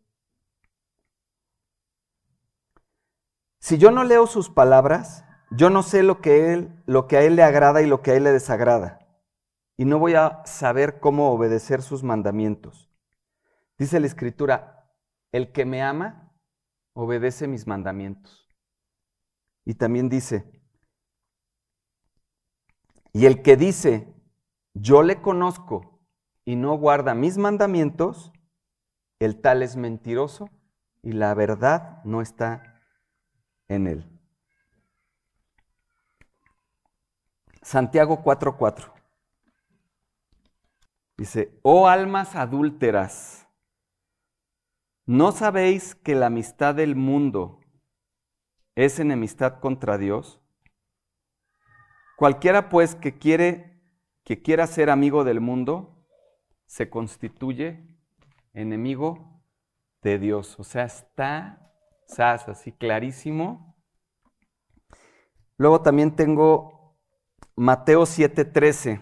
Si 3.58 3.76
yo 3.76 3.90
no 3.90 4.02
leo 4.04 4.26
sus 4.26 4.48
palabras, 4.48 5.26
yo 5.50 5.68
no 5.68 5.82
sé 5.82 6.02
lo 6.04 6.22
que, 6.22 6.54
él, 6.54 6.82
lo 6.86 7.06
que 7.06 7.18
a 7.18 7.22
él 7.22 7.36
le 7.36 7.42
agrada 7.42 7.82
y 7.82 7.86
lo 7.86 8.00
que 8.00 8.12
a 8.12 8.14
él 8.14 8.24
le 8.24 8.32
desagrada. 8.32 9.06
Y 9.76 9.84
no 9.84 9.98
voy 9.98 10.14
a 10.14 10.40
saber 10.46 11.00
cómo 11.00 11.32
obedecer 11.32 11.82
sus 11.82 12.02
mandamientos. 12.02 12.90
Dice 13.76 14.00
la 14.00 14.06
escritura, 14.06 14.90
el 15.32 15.52
que 15.52 15.66
me 15.66 15.82
ama, 15.82 16.32
obedece 16.94 17.46
mis 17.46 17.66
mandamientos. 17.66 18.39
Y 19.64 19.74
también 19.74 20.08
dice, 20.08 20.50
y 23.12 23.26
el 23.26 23.42
que 23.42 23.56
dice, 23.56 24.14
yo 24.74 25.02
le 25.02 25.20
conozco 25.20 26.00
y 26.44 26.56
no 26.56 26.76
guarda 26.76 27.14
mis 27.14 27.38
mandamientos, 27.38 28.32
el 29.18 29.40
tal 29.40 29.62
es 29.62 29.76
mentiroso 29.76 30.48
y 31.02 31.12
la 31.12 31.34
verdad 31.34 32.02
no 32.04 32.22
está 32.22 32.82
en 33.68 33.86
él. 33.86 34.20
Santiago 37.62 38.22
4:4 38.22 38.92
dice, 41.16 41.58
oh 41.62 41.86
almas 41.86 42.34
adúlteras, 42.34 43.46
¿no 45.04 45.32
sabéis 45.32 45.94
que 45.94 46.14
la 46.14 46.26
amistad 46.26 46.74
del 46.74 46.96
mundo 46.96 47.59
es 48.84 48.98
enemistad 48.98 49.60
contra 49.60 49.98
Dios? 49.98 50.40
Cualquiera 52.16 52.68
pues 52.68 52.94
que 52.94 53.18
quiere 53.18 53.70
que 54.24 54.42
quiera 54.42 54.66
ser 54.66 54.90
amigo 54.90 55.24
del 55.24 55.40
mundo 55.40 56.06
se 56.66 56.88
constituye 56.88 57.84
enemigo 58.52 59.42
de 60.02 60.18
Dios. 60.18 60.58
O 60.60 60.64
sea, 60.64 60.84
está 60.84 61.72
sas, 62.06 62.48
así 62.48 62.72
clarísimo. 62.72 63.76
Luego 65.56 65.82
también 65.82 66.14
tengo 66.14 66.96
Mateo 67.56 68.06
7:13. 68.06 69.00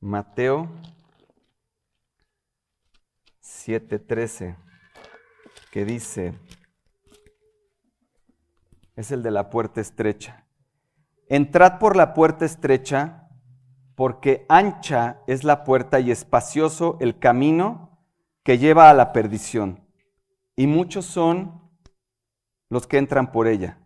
Mateo 0.00 0.68
7:13, 3.40 4.56
que 5.70 5.84
dice, 5.84 6.32
es 8.96 9.12
el 9.12 9.22
de 9.22 9.30
la 9.30 9.50
puerta 9.50 9.80
estrecha. 9.80 10.46
Entrad 11.28 11.78
por 11.78 11.96
la 11.96 12.14
puerta 12.14 12.44
estrecha, 12.44 13.28
porque 13.94 14.44
ancha 14.48 15.22
es 15.26 15.44
la 15.44 15.64
puerta 15.64 16.00
y 16.00 16.10
espacioso 16.10 16.96
el 17.00 17.18
camino 17.18 18.02
que 18.42 18.58
lleva 18.58 18.90
a 18.90 18.94
la 18.94 19.12
perdición, 19.12 19.86
y 20.56 20.66
muchos 20.66 21.04
son 21.04 21.62
los 22.68 22.86
que 22.86 22.98
entran 22.98 23.32
por 23.32 23.46
ella. 23.46 23.78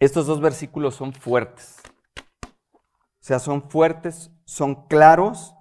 Estos 0.00 0.26
dos 0.26 0.40
versículos 0.40 0.94
son 0.94 1.12
fuertes. 1.12 1.80
O 2.44 3.26
sea, 3.26 3.38
son 3.38 3.70
fuertes, 3.70 4.30
son 4.44 4.86
claros. 4.86 5.54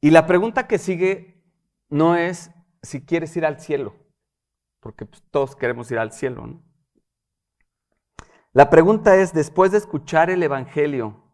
Y 0.00 0.10
la 0.10 0.26
pregunta 0.26 0.66
que 0.66 0.78
sigue 0.78 1.44
no 1.88 2.16
es 2.16 2.50
si 2.84 3.04
quieres 3.04 3.36
ir 3.36 3.44
al 3.44 3.60
cielo 3.60 4.04
porque 4.84 5.06
pues, 5.06 5.22
todos 5.30 5.56
queremos 5.56 5.90
ir 5.90 5.98
al 5.98 6.12
cielo. 6.12 6.46
¿no? 6.46 6.62
La 8.52 8.68
pregunta 8.68 9.16
es, 9.16 9.32
después 9.32 9.72
de 9.72 9.78
escuchar 9.78 10.28
el 10.28 10.42
Evangelio, 10.42 11.24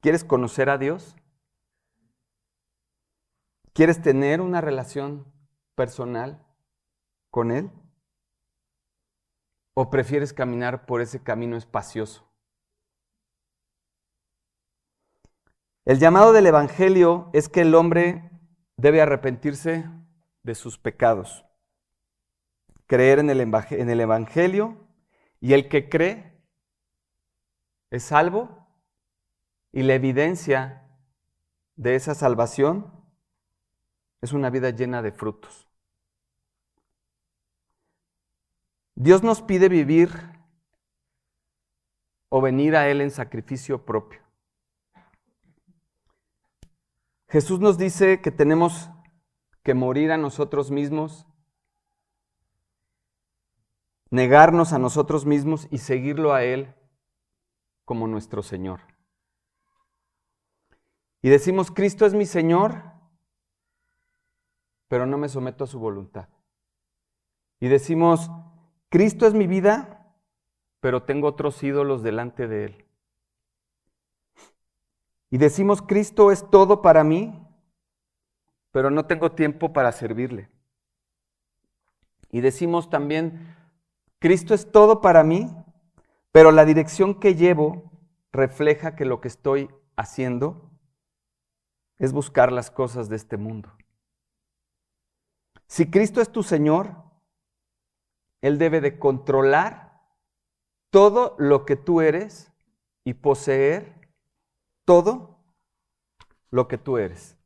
¿quieres 0.00 0.22
conocer 0.22 0.70
a 0.70 0.78
Dios? 0.78 1.16
¿Quieres 3.72 4.00
tener 4.00 4.40
una 4.40 4.60
relación 4.60 5.26
personal 5.74 6.46
con 7.32 7.50
Él? 7.50 7.68
¿O 9.74 9.90
prefieres 9.90 10.32
caminar 10.32 10.86
por 10.86 11.00
ese 11.00 11.20
camino 11.20 11.56
espacioso? 11.56 12.30
El 15.84 15.98
llamado 15.98 16.32
del 16.32 16.46
Evangelio 16.46 17.28
es 17.32 17.48
que 17.48 17.62
el 17.62 17.74
hombre 17.74 18.35
debe 18.76 19.00
arrepentirse 19.00 19.84
de 20.42 20.54
sus 20.54 20.78
pecados 20.78 21.46
creer 22.86 23.18
en 23.18 23.30
el, 23.30 24.00
Evangelio 24.00 24.76
y 25.40 25.52
el 25.52 25.68
que 25.68 25.88
cree 25.88 26.40
es 27.90 28.04
salvo 28.04 28.66
y 29.72 29.82
la 29.82 29.94
evidencia 29.94 30.82
de 31.74 31.94
esa 31.94 32.14
salvación 32.14 32.92
es 34.22 34.32
una 34.32 34.50
vida 34.50 34.70
llena 34.70 35.02
de 35.02 35.12
frutos. 35.12 35.68
Dios 38.94 39.22
nos 39.22 39.42
pide 39.42 39.68
vivir 39.68 40.10
o 42.30 42.40
venir 42.40 42.76
a 42.76 42.88
Él 42.88 43.02
en 43.02 43.10
sacrificio 43.10 43.84
propio. 43.84 44.25
Jesús 47.28 47.60
nos 47.60 47.78
dice 47.78 48.20
que 48.20 48.30
tenemos 48.30 48.90
que 49.62 49.74
morir 49.74 50.12
a 50.12 50.16
nosotros 50.16 50.70
mismos 50.70 51.26
negarnos 54.08 54.72
a 54.72 54.78
nosotros 54.78 55.26
mismos 55.26 55.66
y 55.70 55.78
seguirlo 55.78 56.32
a 56.32 56.44
Él 56.44 56.74
como 57.84 58.06
nuestro 58.06 58.42
Señor. 58.42 58.80
Y 61.22 61.28
decimos, 61.28 61.72
Cristo 61.72 62.06
es 62.06 62.14
mi 62.14 62.24
Señor 62.24 62.96
pero 64.88 65.06
no 65.06 65.18
me 65.18 65.28
someto 65.28 65.64
a 65.64 65.66
su 65.66 65.78
voluntad. 65.78 66.28
Y 67.60 67.68
decimos, 67.68 68.30
Cristo 68.88 69.26
es 69.26 69.34
mi 69.34 69.46
vida, 69.46 70.14
pero 70.80 71.02
tengo 71.02 71.28
otros 71.28 71.62
ídolos 71.62 72.02
delante 72.02 72.46
de 72.46 72.64
Él. 72.66 72.85
Y 75.30 75.38
decimos, 75.38 75.82
Cristo 75.82 76.30
es 76.30 76.48
todo 76.50 76.82
para 76.82 77.02
mí, 77.04 77.42
pero 78.70 78.90
no 78.90 79.06
tengo 79.06 79.32
tiempo 79.32 79.72
para 79.72 79.92
servirle. 79.92 80.48
Y 82.30 82.40
decimos 82.40 82.90
también, 82.90 83.56
Cristo 84.18 84.54
es 84.54 84.70
todo 84.70 85.00
para 85.00 85.24
mí, 85.24 85.50
pero 86.32 86.52
la 86.52 86.64
dirección 86.64 87.18
que 87.18 87.34
llevo 87.34 87.90
refleja 88.32 88.94
que 88.94 89.04
lo 89.04 89.20
que 89.20 89.28
estoy 89.28 89.70
haciendo 89.96 90.70
es 91.98 92.12
buscar 92.12 92.52
las 92.52 92.70
cosas 92.70 93.08
de 93.08 93.16
este 93.16 93.36
mundo. 93.36 93.72
Si 95.66 95.90
Cristo 95.90 96.20
es 96.20 96.30
tu 96.30 96.42
Señor, 96.42 96.94
Él 98.42 98.58
debe 98.58 98.80
de 98.80 98.98
controlar 98.98 100.02
todo 100.90 101.34
lo 101.38 101.64
que 101.64 101.76
tú 101.76 102.00
eres 102.00 102.52
y 103.04 103.14
poseer 103.14 103.95
todo 104.86 105.44
lo 106.50 106.68
que 106.68 106.78
tú 106.78 106.96
eres. 106.96 107.36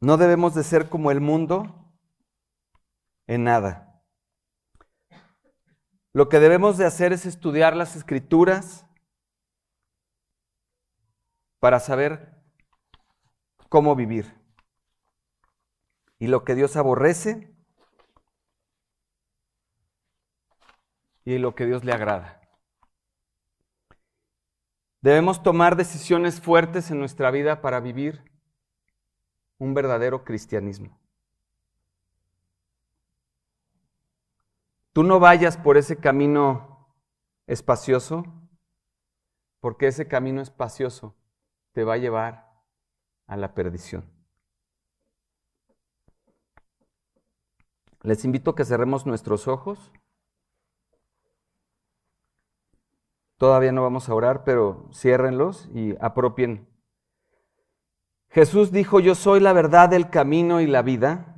No 0.00 0.16
debemos 0.16 0.54
de 0.54 0.64
ser 0.64 0.88
como 0.88 1.10
el 1.10 1.20
mundo 1.20 1.92
en 3.26 3.44
nada. 3.44 4.02
Lo 6.14 6.30
que 6.30 6.40
debemos 6.40 6.78
de 6.78 6.86
hacer 6.86 7.12
es 7.12 7.26
estudiar 7.26 7.76
las 7.76 7.94
escrituras 7.94 8.86
para 11.58 11.80
saber 11.80 12.42
cómo 13.68 13.94
vivir. 13.94 14.40
Y 16.18 16.28
lo 16.28 16.44
que 16.44 16.54
Dios 16.54 16.76
aborrece 16.76 17.54
y 21.24 21.38
lo 21.38 21.54
que 21.54 21.66
Dios 21.66 21.84
le 21.84 21.92
agrada. 21.92 22.35
Debemos 25.00 25.42
tomar 25.42 25.76
decisiones 25.76 26.40
fuertes 26.40 26.90
en 26.90 26.98
nuestra 26.98 27.30
vida 27.30 27.60
para 27.60 27.80
vivir 27.80 28.22
un 29.58 29.74
verdadero 29.74 30.24
cristianismo. 30.24 30.98
Tú 34.92 35.02
no 35.02 35.20
vayas 35.20 35.56
por 35.58 35.76
ese 35.76 35.96
camino 35.96 36.94
espacioso, 37.46 38.24
porque 39.60 39.88
ese 39.88 40.08
camino 40.08 40.40
espacioso 40.40 41.14
te 41.72 41.84
va 41.84 41.94
a 41.94 41.98
llevar 41.98 42.50
a 43.26 43.36
la 43.36 43.54
perdición. 43.54 44.10
Les 48.00 48.24
invito 48.24 48.52
a 48.52 48.54
que 48.54 48.64
cerremos 48.64 49.04
nuestros 49.04 49.48
ojos. 49.48 49.92
Todavía 53.38 53.72
no 53.72 53.82
vamos 53.82 54.08
a 54.08 54.14
orar, 54.14 54.44
pero 54.44 54.88
ciérrenlos 54.92 55.68
y 55.74 55.94
apropien. 56.00 56.66
Jesús 58.30 58.72
dijo, 58.72 59.00
yo 59.00 59.14
soy 59.14 59.40
la 59.40 59.52
verdad, 59.52 59.92
el 59.92 60.10
camino 60.10 60.60
y 60.60 60.66
la 60.66 60.82
vida. 60.82 61.36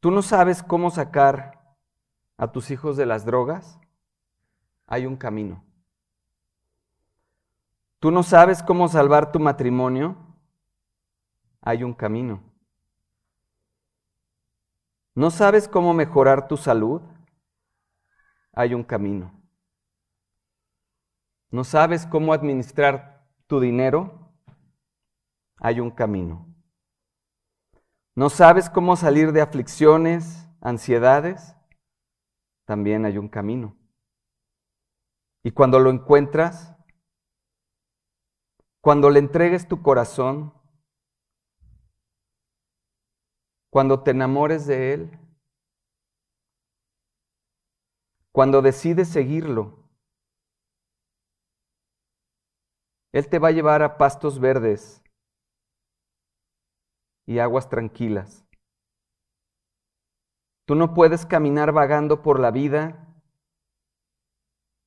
¿Tú 0.00 0.10
no 0.10 0.22
sabes 0.22 0.62
cómo 0.62 0.90
sacar 0.90 1.76
a 2.36 2.52
tus 2.52 2.70
hijos 2.70 2.96
de 2.96 3.06
las 3.06 3.24
drogas? 3.24 3.80
Hay 4.86 5.06
un 5.06 5.16
camino. 5.16 5.64
¿Tú 7.98 8.10
no 8.10 8.22
sabes 8.22 8.62
cómo 8.62 8.88
salvar 8.88 9.32
tu 9.32 9.40
matrimonio? 9.40 10.16
Hay 11.62 11.82
un 11.82 11.94
camino. 11.94 12.42
¿No 15.14 15.30
sabes 15.30 15.66
cómo 15.66 15.94
mejorar 15.94 16.46
tu 16.46 16.58
salud? 16.58 17.00
Hay 18.56 18.72
un 18.72 18.82
camino. 18.82 19.32
¿No 21.50 21.62
sabes 21.62 22.06
cómo 22.06 22.32
administrar 22.32 23.22
tu 23.46 23.60
dinero? 23.60 24.32
Hay 25.58 25.78
un 25.78 25.90
camino. 25.90 26.48
¿No 28.14 28.30
sabes 28.30 28.70
cómo 28.70 28.96
salir 28.96 29.32
de 29.32 29.42
aflicciones, 29.42 30.48
ansiedades? 30.62 31.54
También 32.64 33.04
hay 33.04 33.18
un 33.18 33.28
camino. 33.28 33.76
Y 35.42 35.50
cuando 35.50 35.78
lo 35.78 35.90
encuentras, 35.90 36.74
cuando 38.80 39.10
le 39.10 39.18
entregues 39.18 39.68
tu 39.68 39.82
corazón, 39.82 40.54
cuando 43.68 44.02
te 44.02 44.12
enamores 44.12 44.66
de 44.66 44.94
Él, 44.94 45.25
cuando 48.36 48.60
decides 48.60 49.08
seguirlo, 49.08 49.82
Él 53.10 53.30
te 53.30 53.38
va 53.38 53.48
a 53.48 53.52
llevar 53.52 53.80
a 53.80 53.96
pastos 53.96 54.38
verdes 54.38 55.02
y 57.24 57.38
aguas 57.38 57.70
tranquilas. 57.70 58.44
Tú 60.66 60.74
no 60.74 60.92
puedes 60.92 61.24
caminar 61.24 61.72
vagando 61.72 62.20
por 62.20 62.38
la 62.38 62.50
vida 62.50 63.08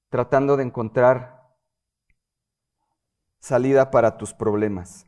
tratando 0.10 0.56
de 0.56 0.66
encontrar 0.66 1.52
salida 3.40 3.90
para 3.90 4.16
tus 4.20 4.32
problemas. 4.32 5.08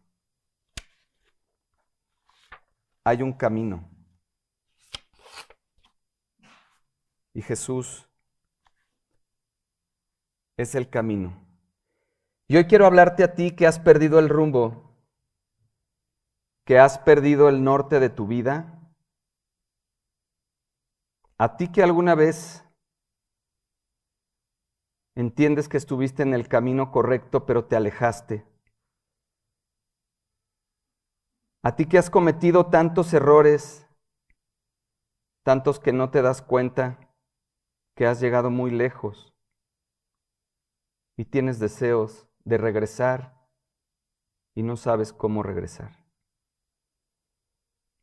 Hay 3.03 3.21
un 3.21 3.33
camino. 3.33 3.87
Y 7.35 7.43
Jesús 7.43 8.07
es 10.61 10.75
el 10.75 10.89
camino. 10.89 11.33
Y 12.47 12.57
hoy 12.57 12.65
quiero 12.65 12.85
hablarte 12.85 13.23
a 13.23 13.33
ti 13.33 13.51
que 13.51 13.67
has 13.67 13.79
perdido 13.79 14.19
el 14.19 14.29
rumbo 14.29 14.91
que 16.65 16.79
has 16.79 16.99
perdido 16.99 17.49
el 17.49 17.63
norte 17.63 17.99
de 17.99 18.09
tu 18.09 18.27
vida? 18.27 18.79
¿A 21.37 21.57
ti 21.57 21.71
que 21.71 21.83
alguna 21.83 22.15
vez 22.15 22.63
entiendes 25.15 25.67
que 25.67 25.77
estuviste 25.77 26.23
en 26.23 26.33
el 26.33 26.47
camino 26.47 26.91
correcto 26.91 27.45
pero 27.45 27.65
te 27.65 27.75
alejaste? 27.75 28.45
¿A 31.63 31.75
ti 31.75 31.87
que 31.87 31.97
has 31.97 32.09
cometido 32.09 32.67
tantos 32.67 33.13
errores, 33.13 33.87
tantos 35.43 35.79
que 35.79 35.93
no 35.93 36.09
te 36.09 36.21
das 36.21 36.41
cuenta 36.41 37.13
que 37.95 38.05
has 38.07 38.19
llegado 38.19 38.49
muy 38.49 38.71
lejos 38.71 39.30
y 41.21 41.25
tienes 41.25 41.59
deseos 41.59 42.27
de 42.45 42.57
regresar 42.57 43.39
y 44.55 44.63
no 44.63 44.75
sabes 44.75 45.13
cómo 45.13 45.43
regresar? 45.43 46.03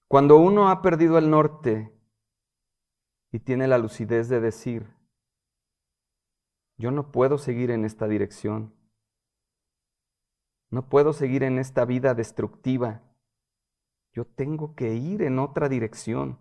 Cuando 0.06 0.36
uno 0.36 0.68
ha 0.68 0.82
perdido 0.82 1.18
el 1.18 1.28
norte 1.28 1.92
y 3.32 3.40
tiene 3.40 3.66
la 3.66 3.76
lucidez 3.76 4.28
de 4.28 4.38
decir, 4.38 4.94
yo 6.76 6.92
no 6.92 7.10
puedo 7.10 7.38
seguir 7.38 7.72
en 7.72 7.84
esta 7.84 8.06
dirección, 8.06 8.72
no 10.70 10.88
puedo 10.88 11.12
seguir 11.12 11.42
en 11.42 11.58
esta 11.58 11.84
vida 11.84 12.14
destructiva, 12.14 13.02
yo 14.12 14.26
tengo 14.26 14.76
que 14.76 14.94
ir 14.94 15.22
en 15.22 15.40
otra 15.40 15.68
dirección. 15.68 16.38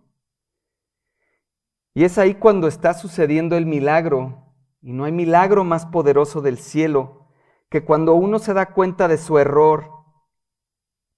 Y 1.92 2.04
es 2.04 2.18
ahí 2.18 2.36
cuando 2.36 2.68
está 2.68 2.94
sucediendo 2.94 3.56
el 3.56 3.66
milagro, 3.66 4.47
y 4.80 4.92
no 4.92 5.04
hay 5.04 5.12
milagro 5.12 5.64
más 5.64 5.86
poderoso 5.86 6.40
del 6.40 6.58
cielo 6.58 7.28
que 7.68 7.84
cuando 7.84 8.14
uno 8.14 8.38
se 8.38 8.54
da 8.54 8.72
cuenta 8.72 9.08
de 9.08 9.18
su 9.18 9.38
error 9.38 9.90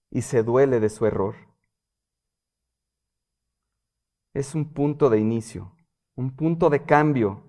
y 0.09 0.23
se 0.23 0.43
duele 0.43 0.79
de 0.79 0.89
su 0.89 1.05
error 1.05 1.35
es 4.33 4.55
un 4.55 4.73
punto 4.73 5.09
de 5.09 5.19
inicio, 5.19 5.75
un 6.15 6.35
punto 6.35 6.69
de 6.69 6.85
cambio. 6.85 7.43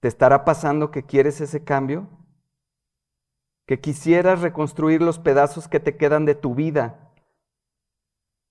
¿Te 0.00 0.08
estará 0.08 0.44
pasando 0.44 0.90
que 0.90 1.04
quieres 1.04 1.40
ese 1.40 1.64
cambio? 1.64 2.08
Que 3.66 3.80
quisieras 3.80 4.40
reconstruir 4.40 5.00
los 5.02 5.18
pedazos 5.18 5.68
que 5.68 5.80
te 5.80 5.96
quedan 5.96 6.24
de 6.24 6.34
tu 6.34 6.54
vida, 6.54 7.12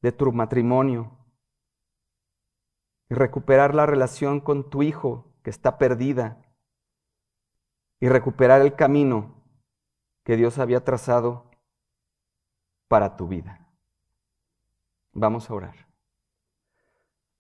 de 0.02 0.12
tu 0.12 0.32
matrimonio, 0.32 1.12
y 3.10 3.16
recuperar 3.16 3.74
la 3.74 3.86
relación 3.86 4.40
con 4.40 4.70
tu 4.70 4.84
hijo 4.84 5.29
que 5.44 5.50
está 5.50 5.78
perdida, 5.78 6.38
y 8.00 8.08
recuperar 8.08 8.62
el 8.62 8.76
camino 8.76 9.44
que 10.24 10.38
Dios 10.38 10.58
había 10.58 10.84
trazado 10.84 11.52
para 12.88 13.18
tu 13.18 13.28
vida. 13.28 13.68
Vamos 15.12 15.50
a 15.50 15.54
orar. 15.54 15.88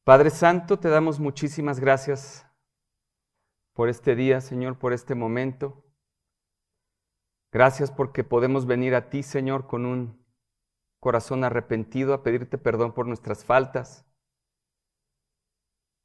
Padre 0.03 0.31
Santo, 0.31 0.80
te 0.80 0.89
damos 0.89 1.19
muchísimas 1.19 1.80
gracias 1.80 2.45
por 3.73 3.89
este 3.89 4.15
día, 4.15 4.41
Señor, 4.41 4.77
por 4.77 4.91
este 4.91 5.15
momento. 5.15 5.85
Gracias 7.51 7.91
porque 7.91 8.23
podemos 8.23 8.65
venir 8.65 8.95
a 8.95 9.09
ti, 9.09 9.23
Señor, 9.23 9.67
con 9.67 9.85
un 9.85 10.26
corazón 10.99 11.43
arrepentido 11.43 12.13
a 12.13 12.23
pedirte 12.23 12.57
perdón 12.57 12.93
por 12.93 13.07
nuestras 13.07 13.45
faltas. 13.45 14.05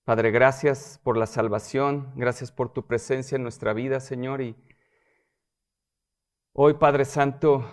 Padre, 0.05 0.31
gracias 0.31 1.01
por 1.02 1.16
la 1.16 1.26
salvación, 1.26 2.12
gracias 2.14 2.52
por 2.52 2.70
tu 2.70 2.86
presencia 2.86 3.36
en 3.36 3.43
nuestra 3.43 3.72
vida, 3.72 4.01
Señor. 4.01 4.43
Y 4.43 4.55
hoy, 6.52 6.74
Padre 6.74 7.06
Santo, 7.06 7.64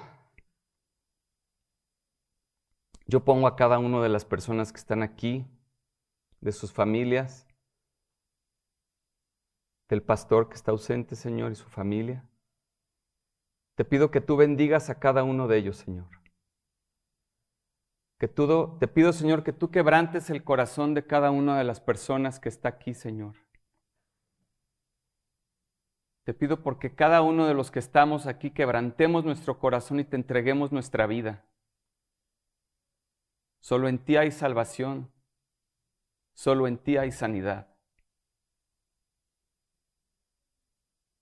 yo 3.05 3.25
pongo 3.25 3.47
a 3.47 3.57
cada 3.57 3.79
una 3.79 4.01
de 4.01 4.07
las 4.07 4.23
personas 4.23 4.71
que 4.71 4.79
están 4.79 5.03
aquí, 5.03 5.45
de 6.39 6.53
sus 6.53 6.71
familias, 6.71 7.49
del 9.89 10.01
pastor 10.01 10.47
que 10.47 10.55
está 10.55 10.71
ausente, 10.71 11.17
Señor, 11.17 11.51
y 11.51 11.55
su 11.55 11.67
familia. 11.67 12.25
Te 13.75 13.83
pido 13.83 14.09
que 14.09 14.21
tú 14.21 14.37
bendigas 14.37 14.89
a 14.89 14.99
cada 14.99 15.23
uno 15.23 15.49
de 15.49 15.57
ellos, 15.57 15.75
Señor. 15.75 16.20
Que 18.21 18.27
tú, 18.27 18.77
te 18.77 18.87
pido, 18.87 19.13
Señor, 19.13 19.43
que 19.43 19.51
tú 19.51 19.71
quebrantes 19.71 20.29
el 20.29 20.43
corazón 20.43 20.93
de 20.93 21.07
cada 21.07 21.31
una 21.31 21.57
de 21.57 21.63
las 21.63 21.81
personas 21.81 22.39
que 22.39 22.49
está 22.49 22.69
aquí, 22.69 22.93
Señor. 22.93 23.35
Te 26.23 26.35
pido 26.35 26.61
porque 26.61 26.93
cada 26.93 27.23
uno 27.23 27.47
de 27.47 27.55
los 27.55 27.71
que 27.71 27.79
estamos 27.79 28.27
aquí 28.27 28.51
quebrantemos 28.51 29.25
nuestro 29.25 29.57
corazón 29.57 29.99
y 29.99 30.03
te 30.03 30.17
entreguemos 30.17 30.71
nuestra 30.71 31.07
vida. 31.07 31.43
Solo 33.59 33.87
en 33.87 33.97
ti 33.97 34.17
hay 34.17 34.29
salvación. 34.29 35.11
Solo 36.35 36.67
en 36.67 36.77
ti 36.77 36.97
hay 36.97 37.11
sanidad. 37.11 37.75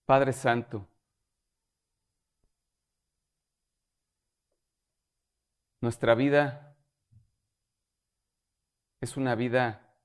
Padre 0.06 0.34
Santo, 0.34 0.86
nuestra 5.80 6.14
vida 6.14 6.69
es 9.02 9.16
una 9.18 9.36
vida 9.36 9.96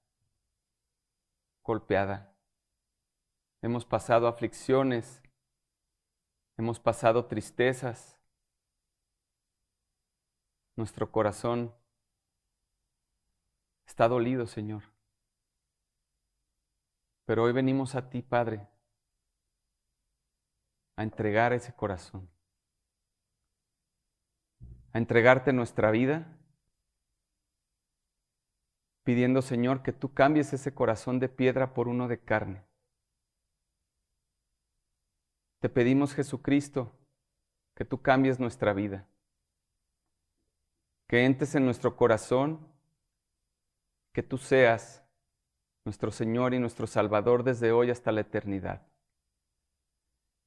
golpeada. 1.62 2.36
Hemos 3.60 3.84
pasado 3.84 4.28
aflicciones, 4.28 5.22
hemos 6.56 6.78
pasado 6.78 7.26
tristezas. 7.26 8.20
Nuestro 10.76 11.10
corazón 11.10 11.74
está 13.86 14.08
dolido, 14.08 14.46
Señor. 14.46 14.82
Pero 17.24 17.44
hoy 17.44 17.52
venimos 17.52 17.94
a 17.94 18.10
ti, 18.10 18.22
Padre, 18.22 18.68
a 20.96 21.02
entregar 21.02 21.52
ese 21.52 21.74
corazón, 21.74 22.30
a 24.92 24.98
entregarte 24.98 25.52
nuestra 25.52 25.90
vida, 25.90 26.38
pidiendo, 29.05 29.43
Señor, 29.43 29.82
que 29.82 29.93
tú 29.93 30.12
cambies 30.12 30.52
ese 30.52 30.74
corazón 30.74 31.20
de 31.20 31.28
piedra 31.28 31.74
por 31.74 31.89
uno 31.89 32.09
de 32.09 32.18
carne. 32.18 32.64
Te 35.60 35.68
pedimos, 35.68 36.14
Jesucristo, 36.14 36.93
que 37.74 37.85
tú 37.85 38.02
cambies 38.02 38.40
nuestra 38.40 38.72
vida, 38.72 39.06
que 41.06 41.24
entres 41.24 41.55
en 41.55 41.64
nuestro 41.64 41.97
corazón, 41.97 42.66
que 44.12 44.22
tú 44.22 44.39
seas 44.39 45.02
nuestro 45.85 46.10
Señor 46.10 46.55
y 46.55 46.59
nuestro 46.59 46.86
Salvador 46.86 47.44
desde 47.44 47.72
hoy 47.72 47.90
hasta 47.90 48.12
la 48.12 48.22
eternidad. 48.22 48.86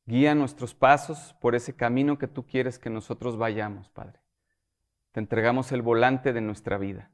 Guía 0.06 0.34
nuestros 0.36 0.74
pasos 0.74 1.36
por 1.42 1.54
ese 1.54 1.76
camino 1.76 2.18
que 2.18 2.28
tú 2.28 2.46
quieres 2.46 2.80
que 2.80 2.90
nosotros 2.90 3.38
vayamos, 3.38 3.90
Padre. 3.90 4.22
Te 5.12 5.20
entregamos 5.20 5.72
el 5.72 5.82
volante 5.82 6.32
de 6.32 6.42
nuestra 6.42 6.78
vida. 6.78 7.12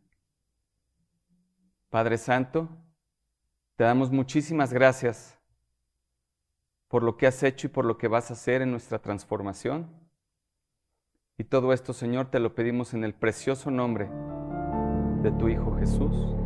Padre 1.94 2.18
Santo, 2.18 2.70
te 3.76 3.84
damos 3.84 4.10
muchísimas 4.10 4.74
gracias 4.74 5.38
por 6.88 7.04
lo 7.04 7.18
que 7.18 7.28
has 7.28 7.44
hecho 7.44 7.68
y 7.68 7.70
por 7.70 7.86
lo 7.86 8.00
que 8.00 8.08
vas 8.08 8.32
a 8.32 8.34
hacer 8.34 8.64
en 8.64 8.72
nuestra 8.72 8.98
transformación. 8.98 9.92
Y 11.38 11.44
todo 11.44 11.72
esto, 11.72 11.94
Señor, 11.94 12.32
te 12.32 12.40
lo 12.40 12.56
pedimos 12.56 12.96
en 12.96 13.04
el 13.04 13.14
precioso 13.14 13.70
nombre 13.70 14.10
de 15.22 15.32
tu 15.34 15.50
Hijo 15.50 15.78
Jesús. 15.78 16.43